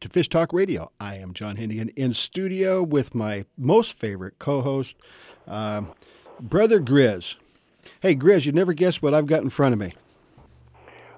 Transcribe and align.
to 0.00 0.08
Fish 0.08 0.28
Talk 0.28 0.52
Radio. 0.52 0.90
I 0.98 1.16
am 1.16 1.34
John 1.34 1.56
Hennigan 1.56 1.90
in 1.94 2.14
studio 2.14 2.82
with 2.82 3.14
my 3.14 3.44
most 3.58 3.92
favorite 3.92 4.38
co 4.38 4.62
host, 4.62 4.96
uh, 5.46 5.82
Brother 6.40 6.80
Grizz. 6.80 7.36
Hey, 8.00 8.14
Grizz, 8.14 8.46
you 8.46 8.52
never 8.52 8.72
guess 8.72 9.02
what 9.02 9.12
I've 9.12 9.26
got 9.26 9.42
in 9.42 9.50
front 9.50 9.74
of 9.74 9.78
me. 9.78 9.94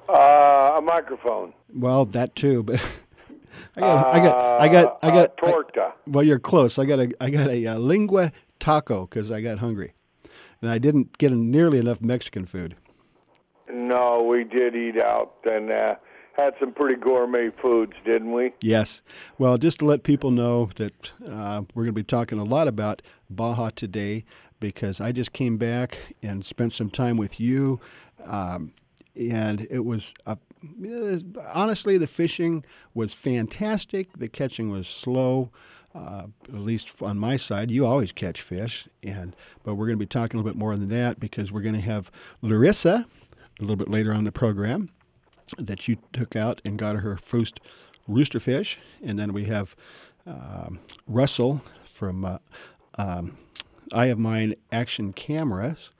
Uh, 0.08 0.74
a 0.78 0.82
microphone. 0.82 1.54
Well, 1.74 2.04
that 2.06 2.34
too, 2.34 2.62
but. 2.62 2.82
I 3.76 3.80
got, 3.80 4.06
I 4.08 4.18
got, 4.18 4.60
I 4.60 4.68
got, 4.68 4.98
I 5.02 5.10
got. 5.10 5.42
Uh, 5.42 5.50
torta. 5.50 5.80
I, 5.80 5.92
well, 6.06 6.24
you're 6.24 6.38
close. 6.38 6.78
I 6.78 6.84
got 6.84 6.98
a, 6.98 7.12
I 7.20 7.30
got 7.30 7.50
a, 7.50 7.64
a 7.66 7.78
lengua 7.78 8.32
taco 8.58 9.06
because 9.06 9.30
I 9.30 9.40
got 9.40 9.58
hungry, 9.58 9.94
and 10.60 10.70
I 10.70 10.78
didn't 10.78 11.16
get 11.18 11.32
nearly 11.32 11.78
enough 11.78 12.00
Mexican 12.00 12.46
food. 12.46 12.76
No, 13.72 14.22
we 14.22 14.44
did 14.44 14.74
eat 14.74 15.00
out, 15.00 15.36
and 15.50 15.70
uh, 15.70 15.94
had 16.36 16.54
some 16.58 16.72
pretty 16.72 16.96
gourmet 16.96 17.50
foods, 17.50 17.92
didn't 18.04 18.32
we? 18.32 18.52
Yes. 18.60 19.02
Well, 19.38 19.58
just 19.58 19.80
to 19.80 19.84
let 19.84 20.02
people 20.02 20.30
know 20.30 20.70
that 20.76 21.12
uh, 21.26 21.62
we're 21.74 21.84
going 21.84 21.86
to 21.86 21.92
be 21.92 22.02
talking 22.02 22.38
a 22.38 22.44
lot 22.44 22.68
about 22.68 23.02
Baja 23.28 23.70
today 23.70 24.24
because 24.60 25.00
I 25.00 25.12
just 25.12 25.32
came 25.32 25.56
back 25.56 26.14
and 26.22 26.44
spent 26.44 26.72
some 26.72 26.90
time 26.90 27.16
with 27.16 27.40
you. 27.40 27.80
Um, 28.24 28.72
and 29.16 29.66
it 29.70 29.84
was 29.84 30.14
a, 30.24 30.38
honestly 31.52 31.98
the 31.98 32.06
fishing 32.06 32.64
was 32.94 33.12
fantastic. 33.12 34.16
The 34.16 34.28
catching 34.28 34.70
was 34.70 34.88
slow, 34.88 35.50
uh, 35.94 36.26
at 36.48 36.54
least 36.54 37.02
on 37.02 37.18
my 37.18 37.36
side. 37.36 37.70
You 37.70 37.84
always 37.84 38.12
catch 38.12 38.40
fish, 38.40 38.88
and 39.02 39.36
but 39.64 39.74
we're 39.74 39.86
going 39.86 39.98
to 39.98 40.02
be 40.02 40.06
talking 40.06 40.38
a 40.38 40.42
little 40.42 40.54
bit 40.54 40.58
more 40.58 40.76
than 40.76 40.88
that 40.88 41.20
because 41.20 41.52
we're 41.52 41.60
going 41.60 41.74
to 41.74 41.80
have 41.80 42.10
Larissa 42.40 43.06
a 43.58 43.62
little 43.62 43.76
bit 43.76 43.90
later 43.90 44.14
on 44.14 44.24
the 44.24 44.32
program 44.32 44.88
that 45.58 45.88
you 45.88 45.98
took 46.12 46.36
out 46.36 46.60
and 46.64 46.78
got 46.78 46.96
her 46.96 47.16
first 47.16 47.60
rooster 48.06 48.40
fish, 48.40 48.78
and 49.02 49.18
then 49.18 49.32
we 49.32 49.44
have 49.44 49.76
um, 50.26 50.80
Russell 51.06 51.62
from 51.84 52.24
uh, 52.24 52.38
um, 52.96 53.36
Eye 53.92 54.06
of 54.06 54.18
Mine 54.18 54.54
Action 54.70 55.12
Cameras 55.12 55.90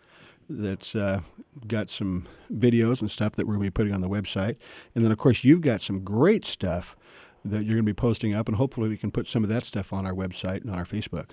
that's 0.48 0.94
uh, 0.94 1.20
got 1.66 1.90
some 1.90 2.26
videos 2.52 3.00
and 3.00 3.10
stuff 3.10 3.34
that 3.36 3.46
we're 3.46 3.54
going 3.54 3.66
to 3.66 3.70
be 3.70 3.74
putting 3.74 3.94
on 3.94 4.00
the 4.00 4.08
website, 4.08 4.56
and 4.94 5.04
then 5.04 5.12
of 5.12 5.18
course 5.18 5.44
you've 5.44 5.60
got 5.60 5.80
some 5.80 6.02
great 6.02 6.44
stuff 6.44 6.96
that 7.44 7.64
you're 7.64 7.74
going 7.74 7.78
to 7.78 7.82
be 7.82 7.94
posting 7.94 8.34
up, 8.34 8.48
and 8.48 8.56
hopefully 8.56 8.88
we 8.88 8.96
can 8.96 9.10
put 9.10 9.26
some 9.26 9.42
of 9.42 9.48
that 9.48 9.64
stuff 9.64 9.92
on 9.92 10.06
our 10.06 10.12
website 10.12 10.60
and 10.62 10.70
on 10.70 10.78
our 10.78 10.84
Facebook. 10.84 11.30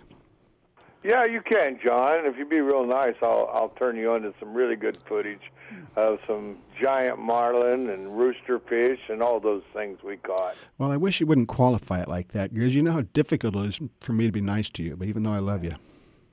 Yeah, 1.03 1.25
you 1.25 1.41
can, 1.41 1.79
John. 1.83 2.25
If 2.25 2.37
you'd 2.37 2.49
be 2.49 2.59
real 2.59 2.85
nice, 2.85 3.15
I'll 3.21 3.49
I'll 3.53 3.69
turn 3.69 3.95
you 3.95 4.11
on 4.11 4.21
to 4.23 4.33
some 4.39 4.53
really 4.53 4.75
good 4.75 4.97
footage 5.07 5.51
of 5.95 6.19
some 6.27 6.57
giant 6.81 7.19
marlin 7.19 7.89
and 7.89 8.17
rooster 8.17 8.59
fish 8.59 8.99
and 9.09 9.21
all 9.21 9.39
those 9.39 9.63
things 9.73 9.99
we 10.03 10.17
caught. 10.17 10.55
Well, 10.77 10.91
I 10.91 10.97
wish 10.97 11.19
you 11.19 11.25
wouldn't 11.25 11.47
qualify 11.47 12.01
it 12.01 12.07
like 12.07 12.29
that, 12.29 12.53
because 12.53 12.75
you 12.75 12.81
know 12.81 12.93
how 12.93 13.01
difficult 13.13 13.55
it 13.55 13.65
is 13.65 13.81
for 14.01 14.13
me 14.13 14.25
to 14.25 14.31
be 14.31 14.41
nice 14.41 14.69
to 14.71 14.83
you. 14.83 14.95
But 14.95 15.07
even 15.07 15.23
though 15.23 15.33
I 15.33 15.39
love 15.39 15.63
you. 15.63 15.75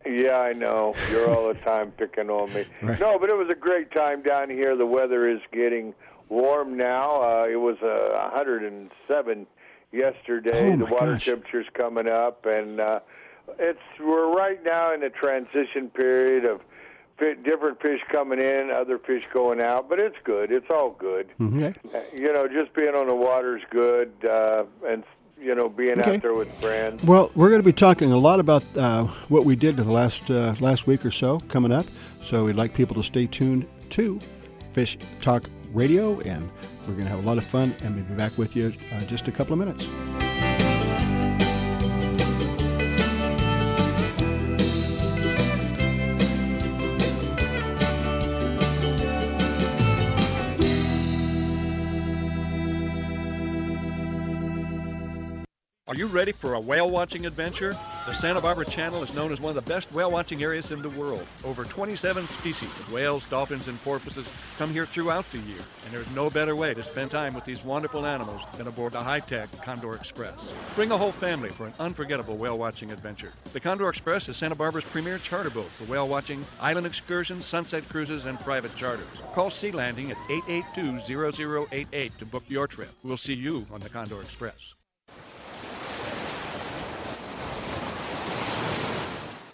Yeah, 0.05 0.39
I 0.39 0.53
know. 0.53 0.95
You're 1.11 1.29
all 1.29 1.49
the 1.49 1.59
time 1.61 1.91
picking 1.93 2.31
on 2.31 2.53
me. 2.53 2.65
Right. 2.83 3.01
No, 3.01 3.19
but 3.19 3.29
it 3.29 3.37
was 3.37 3.49
a 3.51 3.57
great 3.57 3.91
time 3.91 4.23
down 4.23 4.51
here. 4.51 4.77
The 4.77 4.87
weather 4.87 5.29
is 5.29 5.41
getting 5.53 5.95
warm 6.29 6.77
now. 6.77 7.23
Uh, 7.23 7.47
it 7.51 7.57
was 7.57 7.77
uh, 7.83 8.17
107 8.33 9.47
yesterday. 9.93 10.73
Oh, 10.73 10.77
the 10.77 10.85
water 10.87 11.13
gosh. 11.13 11.25
temperature's 11.25 11.67
coming 11.75 12.09
up, 12.09 12.47
and 12.47 12.81
uh, 12.81 13.01
it's 13.59 13.81
we're 14.01 14.33
right 14.33 14.63
now 14.65 14.93
in 14.93 15.01
the 15.01 15.11
transition 15.11 15.91
period 15.91 16.45
of 16.45 16.61
different 17.19 17.81
fish 17.81 18.01
coming 18.11 18.39
in, 18.39 18.71
other 18.71 18.99
fish 18.99 19.25
going 19.33 19.61
out. 19.61 19.89
But 19.89 19.99
it's 20.01 20.17
good. 20.25 20.51
It's 20.53 20.71
all 20.71 20.91
good. 20.99 21.29
Okay. 21.41 21.75
Uh, 21.95 21.99
You 22.15 22.33
know, 22.33 22.47
just 22.49 22.73
being 22.75 22.95
on 22.95 23.07
the 23.07 23.15
water 23.15 23.57
is 23.57 23.63
good, 23.71 24.13
uh, 24.29 24.65
and 24.87 25.03
you 25.41 25.55
know, 25.55 25.69
being 25.69 26.01
Okay. 26.01 26.15
out 26.17 26.23
there 26.23 26.33
with 26.35 26.53
friends. 26.61 27.05
Well, 27.05 27.31
we're 27.35 27.51
going 27.51 27.61
to 27.61 27.67
be 27.67 27.73
talking 27.73 28.11
a 28.13 28.17
lot 28.19 28.41
about 28.41 28.65
uh, 28.77 29.05
what 29.29 29.45
we 29.45 29.55
did 29.55 29.77
the 29.77 29.85
last 29.85 30.31
uh, 30.31 30.55
last 30.61 30.87
week 30.87 31.05
or 31.05 31.11
so 31.11 31.41
coming 31.49 31.73
up. 31.73 31.87
So 32.23 32.45
we'd 32.47 32.57
like 32.57 32.73
people 32.75 32.97
to 32.97 33.03
stay 33.03 33.27
tuned 33.27 33.67
to 33.91 34.19
Fish 34.73 34.99
Talk 35.21 35.49
Radio, 35.75 36.19
and 36.21 36.49
we're 36.87 36.95
going 36.95 37.05
to 37.05 37.11
have 37.11 37.23
a 37.25 37.27
lot 37.27 37.39
of 37.39 37.45
fun. 37.45 37.75
And 37.83 37.95
we'll 37.97 38.05
be 38.05 38.15
back 38.15 38.37
with 38.39 38.57
you 38.57 38.73
uh, 38.93 39.01
just 39.01 39.29
a 39.29 39.33
couple 39.33 39.53
of 39.53 39.59
minutes. 39.59 39.89
Are 55.97 55.99
you 55.99 56.09
ready 56.09 56.33
for 56.33 56.53
a 56.53 56.61
whale 56.61 56.91
watching 56.91 57.25
adventure? 57.25 57.73
The 58.05 58.13
Santa 58.13 58.39
Barbara 58.39 58.67
Channel 58.67 59.03
is 59.03 59.15
known 59.15 59.33
as 59.33 59.41
one 59.41 59.57
of 59.57 59.65
the 59.65 59.71
best 59.71 59.91
whale 59.95 60.11
watching 60.11 60.43
areas 60.43 60.71
in 60.71 60.83
the 60.83 60.91
world. 60.91 61.27
Over 61.43 61.65
27 61.65 62.27
species 62.27 62.69
of 62.69 62.93
whales, 62.93 63.25
dolphins, 63.31 63.67
and 63.67 63.83
porpoises 63.83 64.29
come 64.59 64.75
here 64.75 64.85
throughout 64.85 65.25
the 65.33 65.39
year, 65.39 65.57
and 65.87 65.95
there's 65.95 66.11
no 66.11 66.29
better 66.29 66.55
way 66.55 66.75
to 66.75 66.83
spend 66.83 67.13
time 67.13 67.33
with 67.33 67.47
these 67.47 67.65
wonderful 67.65 68.05
animals 68.05 68.43
than 68.59 68.67
aboard 68.67 68.93
the 68.93 69.03
high 69.03 69.21
tech 69.21 69.49
Condor 69.63 69.95
Express. 69.95 70.53
Bring 70.75 70.91
the 70.91 70.99
whole 70.99 71.13
family 71.13 71.49
for 71.49 71.67
an 71.67 71.73
unforgettable 71.81 72.37
whale 72.37 72.59
watching 72.59 72.93
adventure. 72.93 73.33
The 73.55 73.61
Condor 73.61 73.89
Express 73.89 74.29
is 74.29 74.37
Santa 74.37 74.55
Barbara's 74.55 74.85
premier 74.85 75.17
charter 75.17 75.49
boat 75.49 75.71
for 75.79 75.85
whale 75.85 76.09
watching, 76.09 76.45
island 76.61 76.87
excursions, 76.87 77.47
sunset 77.47 77.89
cruises, 77.89 78.27
and 78.27 78.39
private 78.41 78.77
charters. 78.77 79.23
Call 79.33 79.49
Sea 79.49 79.71
Landing 79.71 80.11
at 80.11 80.19
882 80.29 81.67
0088 81.73 82.19
to 82.19 82.27
book 82.27 82.45
your 82.49 82.67
trip. 82.67 82.91
We'll 83.03 83.17
see 83.17 83.33
you 83.33 83.67
on 83.73 83.81
the 83.81 83.89
Condor 83.89 84.21
Express. 84.21 84.76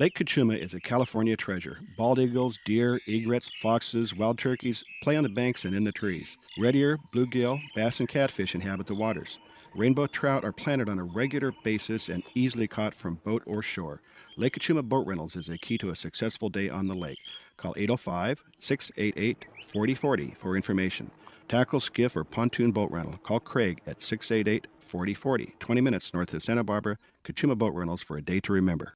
Lake 0.00 0.16
Cachuma 0.16 0.58
is 0.58 0.74
a 0.74 0.80
California 0.80 1.36
treasure. 1.36 1.78
Bald 1.96 2.18
eagles, 2.18 2.58
deer, 2.64 3.00
egrets, 3.06 3.48
foxes, 3.62 4.12
wild 4.12 4.36
turkeys 4.36 4.82
play 5.04 5.14
on 5.14 5.22
the 5.22 5.28
banks 5.28 5.64
and 5.64 5.72
in 5.72 5.84
the 5.84 5.92
trees. 5.92 6.36
Red 6.58 6.74
ear, 6.74 6.98
bluegill, 7.14 7.60
bass, 7.76 8.00
and 8.00 8.08
catfish 8.08 8.56
inhabit 8.56 8.88
the 8.88 8.94
waters. 8.96 9.38
Rainbow 9.72 10.08
trout 10.08 10.44
are 10.44 10.50
planted 10.50 10.88
on 10.88 10.98
a 10.98 11.04
regular 11.04 11.52
basis 11.62 12.08
and 12.08 12.24
easily 12.34 12.66
caught 12.66 12.92
from 12.92 13.20
boat 13.24 13.44
or 13.46 13.62
shore. 13.62 14.00
Lake 14.36 14.58
Cachuma 14.58 14.82
Boat 14.82 15.06
Rentals 15.06 15.36
is 15.36 15.48
a 15.48 15.58
key 15.58 15.78
to 15.78 15.90
a 15.90 15.96
successful 15.96 16.48
day 16.48 16.68
on 16.68 16.88
the 16.88 16.94
lake. 16.96 17.18
Call 17.56 17.74
805 17.76 18.42
688 18.58 19.44
4040 19.72 20.34
for 20.40 20.56
information. 20.56 21.08
Tackle, 21.48 21.78
skiff, 21.78 22.16
or 22.16 22.24
pontoon 22.24 22.72
boat 22.72 22.90
rental. 22.90 23.16
Call 23.18 23.38
Craig 23.38 23.80
at 23.86 24.02
688 24.02 24.66
4040, 24.88 25.54
20 25.60 25.80
minutes 25.80 26.12
north 26.12 26.34
of 26.34 26.42
Santa 26.42 26.64
Barbara. 26.64 26.98
Cachuma 27.24 27.56
Boat 27.56 27.74
Rentals 27.74 28.02
for 28.02 28.16
a 28.16 28.22
day 28.22 28.40
to 28.40 28.52
remember. 28.52 28.94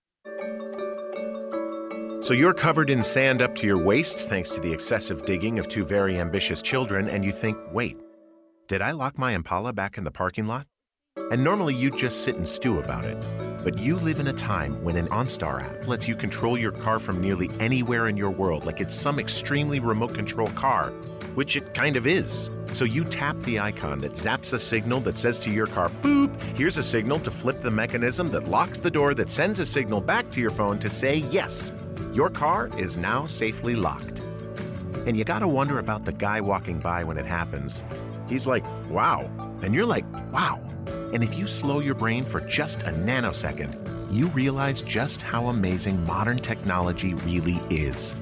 So 2.28 2.34
you're 2.34 2.52
covered 2.52 2.90
in 2.90 3.02
sand 3.02 3.40
up 3.40 3.54
to 3.54 3.66
your 3.66 3.78
waist 3.78 4.19
thanks 4.19 4.50
to 4.50 4.60
the 4.60 4.70
excessive 4.70 5.25
digging 5.25 5.58
of 5.58 5.66
two 5.66 5.82
very 5.82 6.20
ambitious 6.20 6.60
children, 6.60 7.08
and 7.08 7.25
you 7.25 7.32
think, 7.32 7.56
wait, 7.72 7.96
did 8.69 8.82
I 8.82 8.90
lock 8.90 9.16
my 9.16 9.32
Impala 9.32 9.72
back 9.72 9.96
in 9.96 10.04
the 10.04 10.10
parking 10.10 10.46
lot? 10.46 10.66
And 11.30 11.42
normally 11.42 11.75
you'd 11.75 11.96
just 11.96 12.25
sit 12.25 12.36
and 12.36 12.46
stew 12.46 12.80
about 12.80 13.06
it. 13.06 13.16
But 13.64 13.78
you 13.78 13.96
live 13.96 14.20
in 14.20 14.26
a 14.26 14.34
time 14.34 14.84
when 14.84 14.98
an 14.98 15.06
OnStar 15.06 15.62
app 15.62 15.88
lets 15.88 16.06
you 16.06 16.14
control 16.14 16.58
your 16.58 16.72
car 16.72 16.98
from 16.98 17.19
nearly 17.19 17.48
anywhere 17.60 18.08
in 18.08 18.16
your 18.19 18.31
world, 18.31 18.66
like 18.66 18.82
it's 18.82 18.94
some 18.94 19.19
extremely 19.19 19.81
remote 19.81 20.12
control 20.12 20.48
car, 20.48 20.90
which 21.34 21.56
it 21.56 21.72
kind 21.72 21.96
of 21.96 22.06
is. 22.06 22.50
So 22.74 22.84
you 22.84 23.04
tap 23.04 23.38
the 23.40 23.58
icon 23.58 24.00
that 24.00 24.12
zaps 24.12 24.52
a 24.52 24.58
signal 24.58 25.00
that 25.00 25.16
says 25.16 25.38
to 25.40 25.50
your 25.50 25.66
car, 25.66 25.88
boop, 26.02 26.38
here's 26.58 26.76
a 26.76 26.82
signal 26.82 27.20
to 27.20 27.31
flip 27.31 27.62
the 27.62 27.70
mechanism 27.70 28.28
that 28.32 28.48
locks 28.48 28.78
the 28.78 28.90
door 28.90 29.14
that 29.14 29.31
sends 29.31 29.60
a 29.60 29.64
signal 29.64 30.02
back 30.02 30.31
to 30.32 30.42
your 30.42 30.50
phone 30.50 30.78
to 30.81 30.90
say 30.90 31.16
yes. 31.31 31.72
Your 32.12 32.30
car 32.30 32.68
is 32.76 32.96
now 32.96 33.26
safely 33.26 33.74
locked. 33.74 34.20
And 35.06 35.16
you 35.16 35.24
gotta 35.24 35.48
wonder 35.48 35.78
about 35.78 36.04
the 36.04 36.12
guy 36.12 36.40
walking 36.40 36.78
by 36.80 37.04
when 37.04 37.18
it 37.18 37.26
happens. 37.26 37.84
He's 38.28 38.46
like, 38.46 38.64
wow. 38.90 39.30
And 39.62 39.74
you're 39.74 39.86
like, 39.86 40.04
wow. 40.32 40.60
And 41.12 41.22
if 41.24 41.34
you 41.34 41.46
slow 41.46 41.80
your 41.80 41.94
brain 41.94 42.24
for 42.24 42.40
just 42.40 42.82
a 42.82 42.90
nanosecond, 42.90 43.76
you 44.10 44.26
realize 44.28 44.82
just 44.82 45.22
how 45.22 45.46
amazing 45.46 46.04
modern 46.04 46.38
technology 46.38 47.14
really 47.14 47.60
is. 47.70 48.14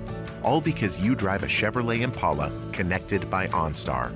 All 0.43 0.61
because 0.61 0.99
you 1.01 1.15
drive 1.15 1.43
a 1.43 1.47
Chevrolet 1.47 2.01
Impala 2.01 2.53
connected 2.73 3.31
by 3.31 3.49
OnStar. 3.49 4.13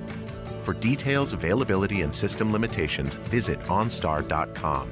For 0.63 0.73
details, 0.73 1.33
availability, 1.33 2.01
and 2.01 2.13
system 2.13 2.51
limitations, 2.51 3.15
visit 3.15 3.59
OnStar.com. 3.61 4.91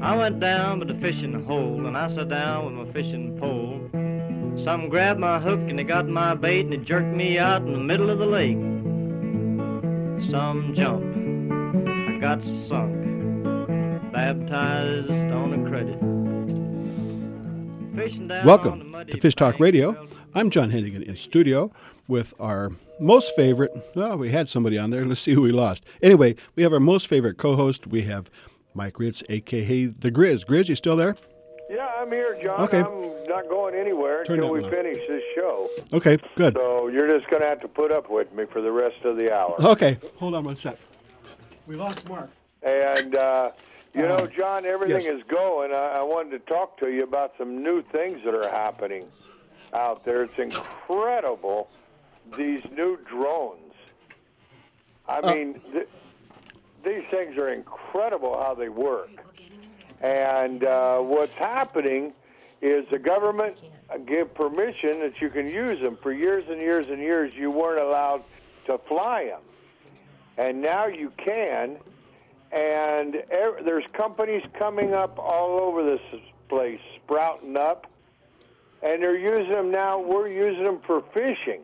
I 0.00 0.14
went 0.14 0.38
down 0.38 0.78
by 0.78 0.86
the 0.86 0.94
fishing 1.00 1.44
hole 1.44 1.84
and 1.84 1.96
I 1.96 2.06
sat 2.14 2.28
down 2.28 2.66
with 2.66 2.86
my 2.86 2.92
fishing 2.92 3.36
pole. 3.36 3.80
Some 4.64 4.88
grabbed 4.88 5.18
my 5.18 5.40
hook 5.40 5.58
and 5.58 5.76
they 5.76 5.82
got 5.82 6.06
my 6.06 6.36
bait 6.36 6.60
and 6.60 6.72
they 6.72 6.76
jerked 6.76 7.16
me 7.16 7.36
out 7.36 7.62
in 7.62 7.72
the 7.72 7.80
middle 7.80 8.08
of 8.08 8.20
the 8.20 8.24
lake. 8.24 8.56
Some 10.30 10.72
jumped. 10.76 11.18
I 12.10 12.18
got 12.20 12.40
sunk. 12.68 12.94
Baptized 14.12 15.10
on 15.10 15.66
a 15.66 15.68
credit. 15.68 15.98
Welcome 18.44 18.92
to 18.92 19.20
Fish 19.20 19.34
Talk 19.34 19.58
Radio. 19.58 20.06
I'm 20.32 20.50
John 20.50 20.70
Hennigan 20.70 21.02
in 21.02 21.16
studio 21.16 21.72
with 22.06 22.34
our 22.38 22.70
most 23.00 23.34
favorite. 23.34 23.72
Well, 23.96 24.16
we 24.16 24.30
had 24.30 24.48
somebody 24.48 24.78
on 24.78 24.90
there. 24.90 25.04
Let's 25.04 25.22
see 25.22 25.34
who 25.34 25.42
we 25.42 25.50
lost. 25.50 25.84
Anyway, 26.00 26.36
we 26.54 26.62
have 26.62 26.72
our 26.72 26.78
most 26.78 27.08
favorite 27.08 27.36
co-host. 27.36 27.88
We 27.88 28.02
have 28.02 28.30
Mike 28.78 28.98
Ritz, 29.00 29.24
aka 29.28 29.86
the 29.86 30.10
Grizz. 30.10 30.46
Grizz, 30.46 30.68
you 30.68 30.76
still 30.76 30.94
there? 30.94 31.16
Yeah, 31.68 31.90
I'm 31.98 32.10
here, 32.12 32.38
John. 32.40 32.60
Okay. 32.60 32.78
I'm 32.78 33.26
not 33.28 33.48
going 33.48 33.74
anywhere 33.74 34.22
Turn 34.24 34.36
until 34.38 34.52
we 34.52 34.60
low. 34.60 34.70
finish 34.70 35.00
this 35.08 35.22
show. 35.34 35.68
Okay, 35.92 36.16
good. 36.36 36.54
So 36.54 36.86
you're 36.86 37.08
just 37.08 37.28
going 37.28 37.42
to 37.42 37.48
have 37.48 37.60
to 37.62 37.68
put 37.68 37.90
up 37.90 38.08
with 38.08 38.32
me 38.32 38.44
for 38.46 38.62
the 38.62 38.70
rest 38.70 39.04
of 39.04 39.16
the 39.16 39.34
hour. 39.36 39.56
Okay, 39.60 39.98
hold 40.16 40.34
on 40.36 40.44
one 40.44 40.54
sec. 40.56 40.78
We 41.66 41.74
lost 41.74 42.08
Mark. 42.08 42.30
And, 42.62 43.16
uh, 43.16 43.50
you 43.94 44.02
know, 44.02 44.26
John, 44.28 44.64
everything 44.64 45.02
yes. 45.04 45.16
is 45.18 45.22
going. 45.28 45.72
I, 45.72 45.96
I 45.98 46.02
wanted 46.02 46.30
to 46.30 46.38
talk 46.38 46.78
to 46.78 46.88
you 46.90 47.02
about 47.02 47.34
some 47.36 47.62
new 47.62 47.82
things 47.82 48.20
that 48.24 48.32
are 48.34 48.48
happening 48.48 49.08
out 49.74 50.04
there. 50.04 50.22
It's 50.22 50.38
incredible, 50.38 51.68
these 52.36 52.62
new 52.74 52.96
drones. 53.10 53.74
I 55.08 55.18
Uh, 55.18 55.34
mean, 55.34 55.60
th- 55.72 55.88
these 56.88 57.04
things 57.10 57.36
are 57.36 57.52
incredible 57.52 58.38
how 58.40 58.54
they 58.54 58.68
work. 58.68 59.10
And 60.00 60.64
uh, 60.64 60.98
what's 60.98 61.34
happening 61.34 62.12
is 62.62 62.86
the 62.90 62.98
government 62.98 63.58
give 64.06 64.34
permission 64.34 65.00
that 65.00 65.20
you 65.20 65.28
can 65.28 65.46
use 65.46 65.80
them. 65.80 65.98
For 66.02 66.12
years 66.12 66.44
and 66.48 66.60
years 66.60 66.86
and 66.88 66.98
years, 67.00 67.32
you 67.34 67.50
weren't 67.50 67.82
allowed 67.82 68.24
to 68.66 68.78
fly 68.88 69.26
them. 69.26 69.40
And 70.36 70.60
now 70.60 70.86
you 70.86 71.12
can. 71.16 71.76
And 72.52 73.16
ev- 73.30 73.64
there's 73.64 73.84
companies 73.92 74.42
coming 74.58 74.94
up 74.94 75.18
all 75.18 75.60
over 75.60 75.84
this 75.84 76.00
place, 76.48 76.80
sprouting 76.96 77.56
up. 77.56 77.86
And 78.82 79.02
they're 79.02 79.18
using 79.18 79.52
them 79.52 79.70
now. 79.70 80.00
We're 80.00 80.28
using 80.28 80.64
them 80.64 80.80
for 80.86 81.02
fishing. 81.12 81.62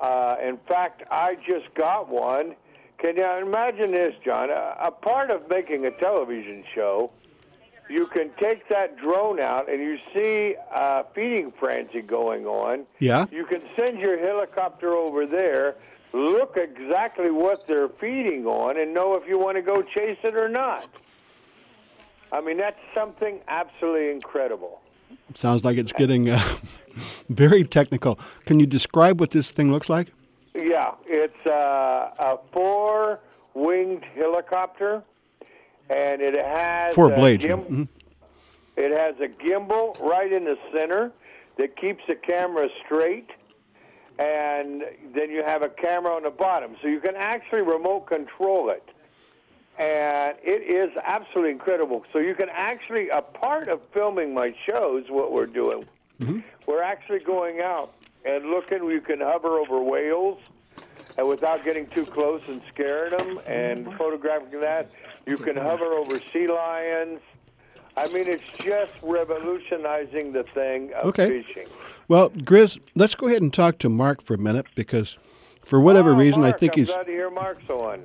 Uh, 0.00 0.36
in 0.42 0.58
fact, 0.68 1.02
I 1.10 1.36
just 1.36 1.74
got 1.74 2.08
one. 2.08 2.54
Can 2.98 3.16
you 3.16 3.24
imagine 3.24 3.92
this, 3.92 4.14
John? 4.24 4.50
A, 4.50 4.76
a 4.80 4.90
part 4.90 5.30
of 5.30 5.48
making 5.48 5.86
a 5.86 5.90
television 5.92 6.64
show, 6.74 7.12
you 7.88 8.06
can 8.06 8.30
take 8.38 8.68
that 8.68 8.98
drone 8.98 9.40
out 9.40 9.70
and 9.70 9.80
you 9.80 9.98
see 10.14 10.56
a 10.74 11.04
feeding 11.14 11.52
frenzy 11.58 12.02
going 12.02 12.46
on. 12.46 12.84
Yeah. 12.98 13.26
You 13.30 13.46
can 13.46 13.62
send 13.78 13.98
your 13.98 14.18
helicopter 14.18 14.92
over 14.92 15.26
there, 15.26 15.76
look 16.12 16.56
exactly 16.56 17.30
what 17.30 17.66
they're 17.66 17.88
feeding 17.88 18.46
on, 18.46 18.78
and 18.78 18.92
know 18.92 19.14
if 19.14 19.28
you 19.28 19.38
want 19.38 19.56
to 19.56 19.62
go 19.62 19.82
chase 19.82 20.18
it 20.24 20.34
or 20.34 20.48
not. 20.48 20.88
I 22.30 22.40
mean, 22.40 22.58
that's 22.58 22.78
something 22.94 23.40
absolutely 23.48 24.10
incredible. 24.10 24.80
Sounds 25.34 25.64
like 25.64 25.78
it's 25.78 25.92
getting 25.92 26.28
uh, 26.28 26.42
very 27.30 27.64
technical. 27.64 28.18
Can 28.44 28.60
you 28.60 28.66
describe 28.66 29.20
what 29.20 29.30
this 29.30 29.50
thing 29.50 29.70
looks 29.70 29.88
like? 29.88 30.12
Yeah, 30.58 30.92
it's 31.06 31.46
uh, 31.46 32.10
a 32.18 32.38
four-winged 32.52 34.04
helicopter, 34.16 35.02
and 35.88 36.20
it 36.20 36.34
has 36.34 36.94
Four 36.94 37.10
blades. 37.10 37.44
gim- 37.44 37.64
Mhm. 37.64 37.88
It 38.76 38.90
has 38.96 39.14
a 39.20 39.28
gimbal 39.28 39.98
right 40.00 40.32
in 40.32 40.44
the 40.44 40.58
center 40.74 41.12
that 41.56 41.76
keeps 41.76 42.04
the 42.06 42.14
camera 42.16 42.68
straight, 42.84 43.30
and 44.18 44.84
then 45.14 45.30
you 45.30 45.42
have 45.44 45.62
a 45.62 45.68
camera 45.68 46.14
on 46.14 46.24
the 46.24 46.30
bottom, 46.30 46.76
so 46.82 46.88
you 46.88 47.00
can 47.00 47.14
actually 47.16 47.62
remote 47.62 48.06
control 48.06 48.70
it. 48.70 48.82
And 49.78 50.36
it 50.42 50.62
is 50.62 50.90
absolutely 51.04 51.52
incredible. 51.52 52.04
So 52.12 52.18
you 52.18 52.34
can 52.34 52.48
actually, 52.50 53.10
a 53.10 53.22
part 53.22 53.68
of 53.68 53.80
filming 53.92 54.34
my 54.34 54.52
shows, 54.68 55.04
what 55.08 55.30
we're 55.32 55.46
doing, 55.46 55.86
we're 56.66 56.82
actually 56.82 57.20
going 57.20 57.60
out 57.60 57.92
and 58.24 58.46
looking. 58.50 58.84
You 58.90 59.00
can 59.00 59.20
hover 59.20 59.58
over 59.58 59.80
whales, 59.82 60.38
and 61.16 61.28
without 61.28 61.64
getting 61.64 61.86
too 61.88 62.06
close 62.06 62.42
and 62.48 62.60
scaring 62.72 63.16
them, 63.16 63.40
and 63.46 63.92
photographing 63.96 64.60
that, 64.60 64.90
you 65.26 65.36
can 65.36 65.56
hover 65.56 65.92
over 65.94 66.20
sea 66.32 66.46
lions. 66.48 67.20
I 67.96 68.06
mean, 68.08 68.28
it's 68.28 68.42
just 68.62 68.92
revolutionizing 69.02 70.32
the 70.32 70.44
thing 70.54 70.92
of 70.94 71.06
Okay. 71.06 71.42
fishing. 71.42 71.66
Well, 72.06 72.30
Grizz, 72.30 72.78
let's 72.94 73.14
go 73.14 73.26
ahead 73.26 73.42
and 73.42 73.52
talk 73.52 73.78
to 73.78 73.88
Mark 73.88 74.22
for 74.22 74.34
a 74.34 74.38
minute 74.38 74.66
because, 74.74 75.18
for 75.64 75.80
whatever 75.80 76.12
Oh, 76.12 76.16
reason, 76.16 76.42
Mark, 76.42 76.54
I 76.54 76.58
think 76.58 76.72
I'm 76.74 76.78
he's. 76.78 76.88
glad 76.90 77.04
to 77.06 77.10
hear 77.12 77.30
Mark's 77.30 77.68
on. 77.68 78.04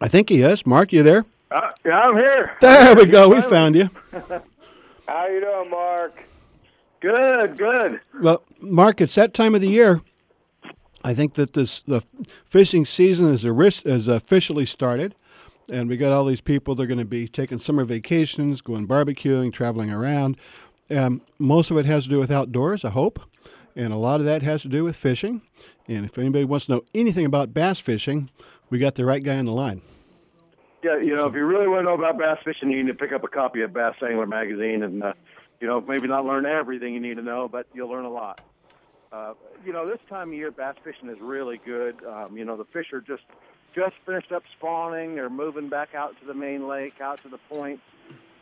I 0.00 0.06
think 0.08 0.28
he 0.28 0.42
is. 0.42 0.64
Mark, 0.64 0.92
you 0.92 1.02
there? 1.02 1.24
Uh, 1.50 1.70
yeah, 1.84 1.98
I'm 2.00 2.16
here. 2.16 2.56
There 2.60 2.94
we 2.94 3.06
go. 3.06 3.28
We 3.28 3.40
found 3.40 3.74
you. 3.74 3.90
How 5.08 5.26
you 5.26 5.40
doing, 5.40 5.70
Mark? 5.70 6.22
Good, 7.00 7.56
good. 7.58 8.00
Well, 8.20 8.42
Mark, 8.60 9.00
it's 9.00 9.14
that 9.14 9.34
time 9.34 9.54
of 9.54 9.60
the 9.60 9.68
year. 9.68 10.02
I 11.04 11.14
think 11.14 11.34
that 11.34 11.52
this 11.52 11.80
the 11.80 12.02
fishing 12.44 12.84
season 12.84 13.32
is, 13.32 13.44
is 13.44 14.08
officially 14.08 14.66
started, 14.66 15.14
and 15.70 15.88
we 15.88 15.96
got 15.96 16.12
all 16.12 16.24
these 16.24 16.40
people. 16.40 16.74
They're 16.74 16.86
going 16.86 16.98
to 16.98 17.04
be 17.04 17.28
taking 17.28 17.60
summer 17.60 17.84
vacations, 17.84 18.60
going 18.60 18.88
barbecuing, 18.88 19.52
traveling 19.52 19.90
around. 19.90 20.36
Um, 20.90 21.22
most 21.38 21.70
of 21.70 21.76
it 21.76 21.84
has 21.84 22.04
to 22.04 22.10
do 22.10 22.18
with 22.18 22.30
outdoors, 22.30 22.84
I 22.84 22.90
hope, 22.90 23.20
and 23.76 23.92
a 23.92 23.96
lot 23.96 24.20
of 24.20 24.26
that 24.26 24.42
has 24.42 24.62
to 24.62 24.68
do 24.68 24.84
with 24.84 24.96
fishing. 24.96 25.42
And 25.86 26.04
if 26.04 26.18
anybody 26.18 26.44
wants 26.44 26.66
to 26.66 26.72
know 26.72 26.84
anything 26.94 27.24
about 27.24 27.54
bass 27.54 27.78
fishing, 27.78 28.30
we 28.68 28.78
got 28.78 28.96
the 28.96 29.04
right 29.04 29.22
guy 29.22 29.38
on 29.38 29.44
the 29.44 29.52
line. 29.52 29.82
Yeah, 30.82 30.98
you 30.98 31.14
know, 31.14 31.26
if 31.26 31.34
you 31.34 31.44
really 31.44 31.68
want 31.68 31.80
to 31.80 31.84
know 31.84 31.94
about 31.94 32.18
bass 32.18 32.38
fishing, 32.44 32.70
you 32.70 32.82
need 32.82 32.92
to 32.92 32.98
pick 32.98 33.12
up 33.12 33.24
a 33.24 33.28
copy 33.28 33.62
of 33.62 33.72
Bass 33.72 33.94
Angler 34.02 34.26
magazine, 34.26 34.82
and 34.82 35.02
uh, 35.02 35.12
you 35.60 35.66
know, 35.66 35.80
maybe 35.80 36.06
not 36.06 36.24
learn 36.24 36.46
everything 36.46 36.94
you 36.94 37.00
need 37.00 37.16
to 37.16 37.22
know, 37.22 37.48
but 37.48 37.66
you'll 37.74 37.88
learn 37.88 38.04
a 38.04 38.10
lot. 38.10 38.40
Uh, 39.10 39.34
you 39.64 39.72
know, 39.72 39.86
this 39.86 40.00
time 40.08 40.28
of 40.28 40.34
year, 40.34 40.50
bass 40.50 40.74
fishing 40.84 41.08
is 41.08 41.18
really 41.20 41.60
good. 41.64 42.04
Um, 42.04 42.36
you 42.36 42.44
know, 42.44 42.56
the 42.56 42.66
fish 42.66 42.92
are 42.92 43.00
just 43.00 43.22
just 43.74 43.94
finished 44.04 44.32
up 44.32 44.42
spawning. 44.56 45.14
They're 45.14 45.30
moving 45.30 45.68
back 45.68 45.94
out 45.94 46.18
to 46.20 46.26
the 46.26 46.34
main 46.34 46.66
lake, 46.66 47.00
out 47.00 47.22
to 47.22 47.28
the 47.28 47.38
point. 47.48 47.80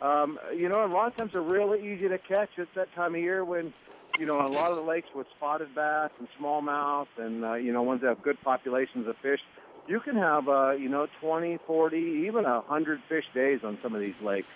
Um, 0.01 0.39
you 0.55 0.69
know, 0.69 0.85
a 0.85 0.89
lot 0.89 1.09
of 1.09 1.17
times 1.17 1.33
they're 1.33 1.41
really 1.43 1.93
easy 1.93 2.09
to 2.09 2.19
catch. 2.19 2.51
It's 2.57 2.71
that 2.75 2.93
time 2.95 3.15
of 3.15 3.21
year 3.21 3.45
when, 3.45 3.73
you 4.19 4.27
know, 4.27 4.41
a 4.41 4.49
lot 4.49 4.71
of 4.71 4.77
the 4.77 4.83
lakes 4.83 5.09
with 5.15 5.27
spotted 5.37 5.75
bass 5.75 6.11
and 6.19 6.29
smallmouth 6.39 7.09
and, 7.19 7.45
uh, 7.45 7.55
you 7.55 7.73
know, 7.73 7.83
ones 7.83 8.03
that 8.03 8.09
have 8.09 8.23
good 8.23 8.41
populations 8.43 9.09
of 9.09 9.17
fish, 9.19 9.41
you 9.89 10.01
can 10.01 10.17
have, 10.17 10.49
uh, 10.49 10.73
you 10.73 10.89
know, 10.89 11.07
20, 11.21 11.59
40, 11.67 11.97
even 12.27 12.45
a 12.45 12.61
100 12.61 13.01
fish 13.09 13.25
days 13.35 13.61
on 13.65 13.79
some 13.83 13.95
of 13.95 14.01
these 14.01 14.15
lakes. 14.23 14.49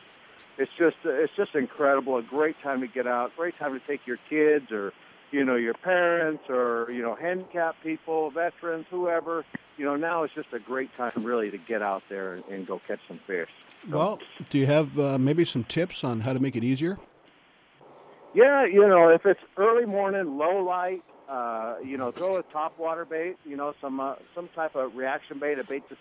It's 0.58 0.72
just, 0.74 0.96
it's 1.04 1.32
just 1.34 1.54
incredible. 1.54 2.16
A 2.16 2.22
great 2.22 2.60
time 2.62 2.80
to 2.80 2.86
get 2.86 3.06
out. 3.06 3.34
Great 3.36 3.58
time 3.58 3.78
to 3.78 3.86
take 3.86 4.06
your 4.06 4.18
kids 4.28 4.70
or, 4.72 4.92
you 5.30 5.44
know, 5.44 5.56
your 5.56 5.74
parents 5.74 6.44
or, 6.48 6.88
you 6.90 7.02
know, 7.02 7.14
handicapped 7.14 7.82
people, 7.82 8.30
veterans, 8.30 8.86
whoever. 8.90 9.44
You 9.76 9.84
know, 9.84 9.96
now 9.96 10.24
is 10.24 10.30
just 10.34 10.52
a 10.52 10.58
great 10.58 10.94
time 10.96 11.12
really 11.16 11.50
to 11.50 11.58
get 11.58 11.82
out 11.82 12.02
there 12.08 12.34
and, 12.34 12.44
and 12.46 12.66
go 12.66 12.80
catch 12.86 13.00
some 13.08 13.20
fish. 13.26 13.48
Well, 13.88 14.18
do 14.50 14.58
you 14.58 14.66
have 14.66 14.98
uh, 14.98 15.18
maybe 15.18 15.44
some 15.44 15.64
tips 15.64 16.04
on 16.04 16.20
how 16.20 16.32
to 16.32 16.40
make 16.40 16.56
it 16.56 16.64
easier? 16.64 16.98
Yeah, 18.34 18.64
you 18.64 18.86
know, 18.86 19.08
if 19.08 19.24
it's 19.26 19.40
early 19.56 19.86
morning, 19.86 20.38
low 20.38 20.62
light, 20.62 21.02
uh, 21.28 21.76
you 21.82 21.96
know, 21.96 22.12
throw 22.12 22.36
a 22.36 22.42
top 22.42 22.78
water 22.78 23.04
bait. 23.04 23.36
You 23.44 23.56
know, 23.56 23.74
some 23.80 24.00
uh, 24.00 24.16
some 24.34 24.48
type 24.54 24.76
of 24.76 24.94
reaction 24.94 25.38
bait, 25.38 25.58
a 25.58 25.64
bait 25.64 25.82
that's 25.88 26.00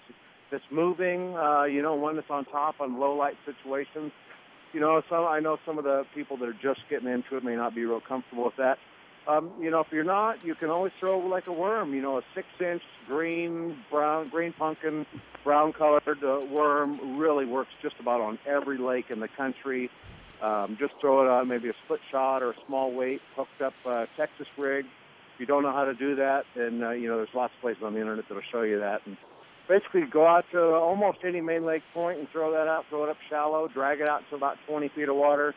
that's 0.52 0.64
moving. 0.70 1.36
Uh, 1.38 1.64
you 1.64 1.82
know, 1.82 1.96
one 1.96 2.16
that's 2.16 2.30
on 2.30 2.46
top 2.46 2.82
on 2.82 3.00
low 3.00 3.16
light 3.16 3.38
situations. 3.46 4.12
You 4.74 4.80
know, 4.80 5.02
some 5.10 5.26
I 5.26 5.40
know 5.40 5.58
some 5.66 5.78
of 5.78 5.86
the 5.86 6.06
people 6.14 6.38
that 6.38 6.50
are 6.50 6.54
just 6.54 6.82
getting 6.90 7.08
into 7.08 7.38
it 7.38 7.44
may 7.44 7.56
not 7.56 7.74
be 7.74 7.86
real 7.86 8.02
comfortable 8.02 8.46
with 8.46 8.58
that. 8.58 8.78
Um, 9.30 9.52
you 9.60 9.70
know, 9.70 9.82
if 9.82 9.92
you're 9.92 10.04
not, 10.04 10.44
you 10.44 10.56
can 10.56 10.72
always 10.72 10.92
throw 11.00 11.20
like 11.20 11.46
a 11.46 11.52
worm. 11.54 11.94
You 11.94 12.02
know, 12.02 12.18
a 12.18 12.24
six-inch 12.34 12.82
green, 13.06 13.78
brown, 13.92 14.30
green 14.30 14.54
pumpkin, 14.54 15.06
brown-colored 15.44 16.24
uh, 16.24 16.42
worm 16.50 17.20
really 17.20 17.46
works 17.46 17.70
just 17.80 18.00
about 18.00 18.22
on 18.22 18.40
every 18.48 18.80
lake 18.80 19.12
in 19.12 19.20
the 19.20 19.28
country. 19.28 19.92
Um, 20.42 20.78
just 20.80 20.94
throw 21.00 21.22
it 21.22 21.30
on 21.30 21.48
maybe 21.48 21.70
a 21.70 21.74
split 21.86 22.00
shot 22.10 22.42
or 22.42 22.52
a 22.52 22.56
small 22.66 22.92
weight, 22.92 23.22
hooked 23.36 23.62
up 23.62 23.76
uh, 23.86 24.08
Texas 24.18 24.48
rig. 24.58 24.86
If 25.36 25.40
you 25.40 25.46
don't 25.46 25.62
know 25.62 25.74
how 25.74 25.86
to 25.86 25.94
do 25.94 26.16
that, 26.16 26.46
then 26.56 26.82
uh, 26.82 26.90
you 26.92 27.08
know 27.08 27.18
there's 27.18 27.34
lots 27.36 27.54
of 27.54 27.62
places 27.62 27.84
on 27.84 27.94
the 27.94 28.00
internet 28.00 28.28
that'll 28.28 28.42
show 28.52 28.64
you 28.64 28.80
that. 28.80 29.06
And 29.06 29.16
basically, 29.68 30.06
go 30.06 30.26
out 30.26 30.46
to 30.54 30.74
almost 30.74 31.20
any 31.24 31.42
main 31.42 31.66
lake 31.66 31.84
point 31.94 32.18
and 32.18 32.28
throw 32.30 32.54
that 32.54 32.68
out. 32.68 32.88
Throw 32.90 33.04
it 33.04 33.10
up 33.10 33.18
shallow, 33.30 33.68
drag 33.68 34.00
it 34.00 34.08
out 34.08 34.24
to 34.32 34.36
about 34.36 34.58
20 34.66 34.88
feet 34.88 35.08
of 35.08 35.16
water. 35.16 35.54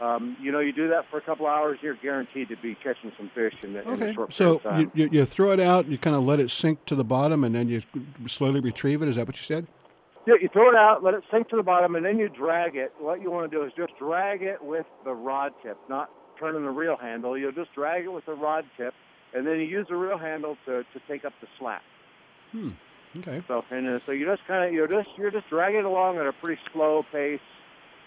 Um, 0.00 0.36
you 0.40 0.52
know, 0.52 0.60
you 0.60 0.72
do 0.72 0.88
that 0.88 1.06
for 1.10 1.16
a 1.16 1.22
couple 1.22 1.46
hours, 1.46 1.78
you're 1.80 1.94
guaranteed 1.96 2.48
to 2.48 2.56
be 2.56 2.74
catching 2.74 3.12
some 3.16 3.30
fish 3.34 3.54
in, 3.62 3.72
the, 3.72 3.80
in 3.82 3.88
a 3.88 3.92
Okay, 3.92 4.14
short 4.14 4.32
so 4.32 4.56
of 4.56 4.62
time. 4.62 4.80
you, 4.80 4.90
you, 4.94 5.08
you 5.10 5.24
throw 5.24 5.52
it 5.52 5.60
out, 5.60 5.86
you 5.86 5.96
kind 5.96 6.14
of 6.14 6.22
let 6.22 6.38
it 6.38 6.50
sink 6.50 6.84
to 6.86 6.94
the 6.94 7.04
bottom, 7.04 7.44
and 7.44 7.54
then 7.54 7.68
you 7.68 7.82
slowly 8.26 8.60
retrieve 8.60 9.02
it. 9.02 9.08
Is 9.08 9.16
that 9.16 9.26
what 9.26 9.36
you 9.36 9.42
said? 9.42 9.66
Yeah, 10.26 10.34
you 10.40 10.48
throw 10.52 10.68
it 10.68 10.74
out, 10.74 11.02
let 11.02 11.14
it 11.14 11.22
sink 11.30 11.48
to 11.50 11.56
the 11.56 11.62
bottom, 11.62 11.94
and 11.94 12.04
then 12.04 12.18
you 12.18 12.28
drag 12.28 12.76
it. 12.76 12.92
What 12.98 13.22
you 13.22 13.30
want 13.30 13.50
to 13.50 13.56
do 13.56 13.64
is 13.64 13.72
just 13.76 13.96
drag 13.98 14.42
it 14.42 14.62
with 14.62 14.86
the 15.04 15.12
rod 15.14 15.52
tip, 15.62 15.78
not 15.88 16.10
turning 16.38 16.64
the 16.64 16.70
reel 16.70 16.96
handle. 16.96 17.38
You'll 17.38 17.52
just 17.52 17.72
drag 17.74 18.04
it 18.04 18.12
with 18.12 18.26
the 18.26 18.34
rod 18.34 18.64
tip, 18.76 18.92
and 19.32 19.46
then 19.46 19.54
you 19.54 19.64
use 19.66 19.86
the 19.88 19.96
reel 19.96 20.18
handle 20.18 20.56
to, 20.66 20.82
to 20.82 21.00
take 21.08 21.24
up 21.24 21.32
the 21.40 21.46
slack. 21.58 21.82
Hmm. 22.52 22.70
Okay. 23.18 23.42
So 23.48 23.64
and 23.70 23.88
uh, 23.88 23.98
so 24.04 24.12
you 24.12 24.26
just 24.26 24.46
kind 24.46 24.66
of 24.66 24.74
you're 24.74 24.88
just 24.88 25.08
you're 25.16 25.30
just 25.30 25.48
dragging 25.48 25.78
it 25.80 25.84
along 25.86 26.18
at 26.18 26.26
a 26.26 26.32
pretty 26.32 26.60
slow 26.72 27.02
pace. 27.10 27.40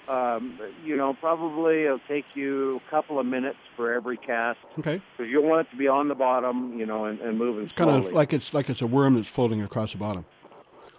Um, 0.09 0.59
you 0.83 0.97
know, 0.97 1.13
probably 1.13 1.83
it'll 1.83 1.99
take 2.07 2.25
you 2.33 2.81
a 2.87 2.89
couple 2.89 3.19
of 3.19 3.25
minutes 3.27 3.59
for 3.75 3.93
every 3.93 4.17
cast 4.17 4.57
Okay. 4.79 4.99
because 5.15 5.31
you 5.31 5.41
want 5.41 5.67
it 5.67 5.71
to 5.71 5.77
be 5.77 5.87
on 5.87 6.07
the 6.07 6.15
bottom, 6.15 6.79
you 6.79 6.85
know, 6.85 7.05
and, 7.05 7.19
and 7.19 7.37
moving 7.37 7.63
It's 7.65 7.73
kind 7.73 7.91
of 7.91 8.11
like 8.11 8.33
it's 8.33 8.51
like 8.53 8.69
it's 8.69 8.81
a 8.81 8.87
worm 8.87 9.13
that's 9.15 9.29
floating 9.29 9.61
across 9.61 9.91
the 9.91 9.99
bottom. 9.99 10.25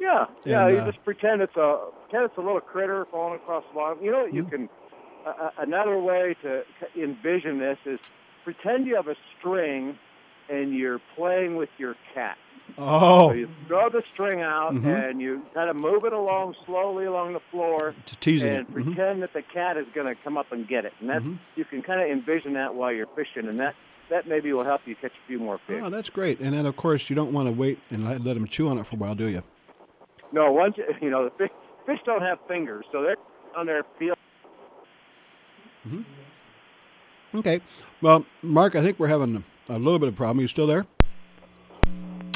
Yeah, 0.00 0.26
yeah. 0.47 0.67
And, 0.67 0.75
you 0.76 0.81
uh, 0.81 0.87
just 0.87 1.05
pretend 1.05 1.43
it's 1.43 1.57
a 1.57 1.88
pretend 2.09 2.31
it's 2.31 2.38
a 2.38 2.40
little 2.40 2.61
critter 2.61 3.05
falling 3.11 3.35
across 3.35 3.64
the 3.69 3.75
bottom. 3.75 4.05
You 4.05 4.12
know, 4.12 4.23
what 4.23 4.33
you 4.35 4.43
Mm-hmm. 4.45 4.50
can. 4.57 4.69
Uh, 5.26 5.31
uh, 5.31 5.50
another 5.59 5.99
way 5.99 6.35
to 6.43 6.62
envision 6.97 7.59
this 7.59 7.76
is 7.85 7.99
pretend 8.45 8.87
you 8.87 8.95
have 8.97 9.09
a 9.09 9.17
string 9.38 9.99
and 10.49 10.73
you're 10.75 11.00
playing 11.17 11.57
with 11.57 11.69
your 11.79 11.95
cat. 12.14 12.38
Oh, 12.79 13.31
So 13.31 13.35
you 13.35 13.49
throw 13.69 13.89
the 13.89 14.03
string 14.12 14.41
out 14.41 14.75
Mhm. 14.75 15.11
and 15.11 15.21
you 15.21 15.43
kind 15.55 15.69
of 15.71 15.77
move 15.77 16.05
it 16.05 16.12
along 16.12 16.55
slowly 16.67 17.05
along 17.05 17.33
the 17.35 17.41
floor 17.50 17.95
to 18.07 18.17
teasing 18.19 18.49
and 18.50 18.61
it. 18.61 18.71
Mhm. 18.75 18.85
pretend 18.95 19.23
that 19.23 19.33
the 19.33 19.43
cat 19.43 19.77
is 19.77 19.87
going 19.95 20.07
to 20.07 20.15
come 20.23 20.37
up 20.39 20.50
and 20.53 20.67
get 20.67 20.85
it. 20.85 20.93
And 21.00 21.09
that's 21.11 21.25
Mhm. 21.25 21.39
you 21.57 21.65
can 21.65 21.83
kind 21.83 22.00
of 22.00 22.09
envision 22.09 22.55
that 22.55 22.75
while 22.75 22.93
you're 22.93 23.07
fishing, 23.17 23.47
and 23.49 23.59
that 23.61 23.75
that 24.09 24.27
maybe 24.27 24.53
will 24.53 24.65
help 24.65 24.81
you 24.89 24.97
catch 24.97 25.12
a 25.12 25.27
few 25.29 25.39
more 25.39 25.57
fish. 25.57 25.81
Oh, 25.85 25.89
that's 25.89 26.11
great. 26.11 26.41
And 26.41 26.53
then, 26.53 26.67
of 26.67 26.75
course, 26.75 27.09
you 27.09 27.15
don't 27.15 27.33
want 27.33 27.47
to 27.47 27.53
wait 27.53 27.79
and 27.93 28.05
let, 28.05 28.21
let 28.25 28.35
them 28.35 28.45
chew 28.49 28.69
on 28.69 28.77
it 28.79 28.85
for 28.85 28.97
a 28.97 28.99
while, 28.99 29.15
do 29.15 29.29
you? 29.29 29.45
No, 30.33 30.50
once 30.50 30.77
you 31.00 31.11
know 31.11 31.25
the 31.25 31.31
fish, 31.31 31.50
fish 31.87 32.00
don't 32.05 32.23
have 32.23 32.39
fingers, 32.49 32.85
so 32.91 33.03
they're 33.03 33.17
on 33.57 33.67
their 33.67 33.85
feel. 33.99 34.15
Okay. 37.35 37.61
Well, 38.03 38.27
Mark, 38.43 38.75
I 38.75 38.83
think 38.83 38.99
we're 38.99 39.07
having 39.09 39.45
a 39.69 39.79
little 39.79 39.99
bit 40.00 40.09
of 40.09 40.17
problem. 40.17 40.41
You 40.41 40.49
still 40.49 40.67
there? 40.67 40.87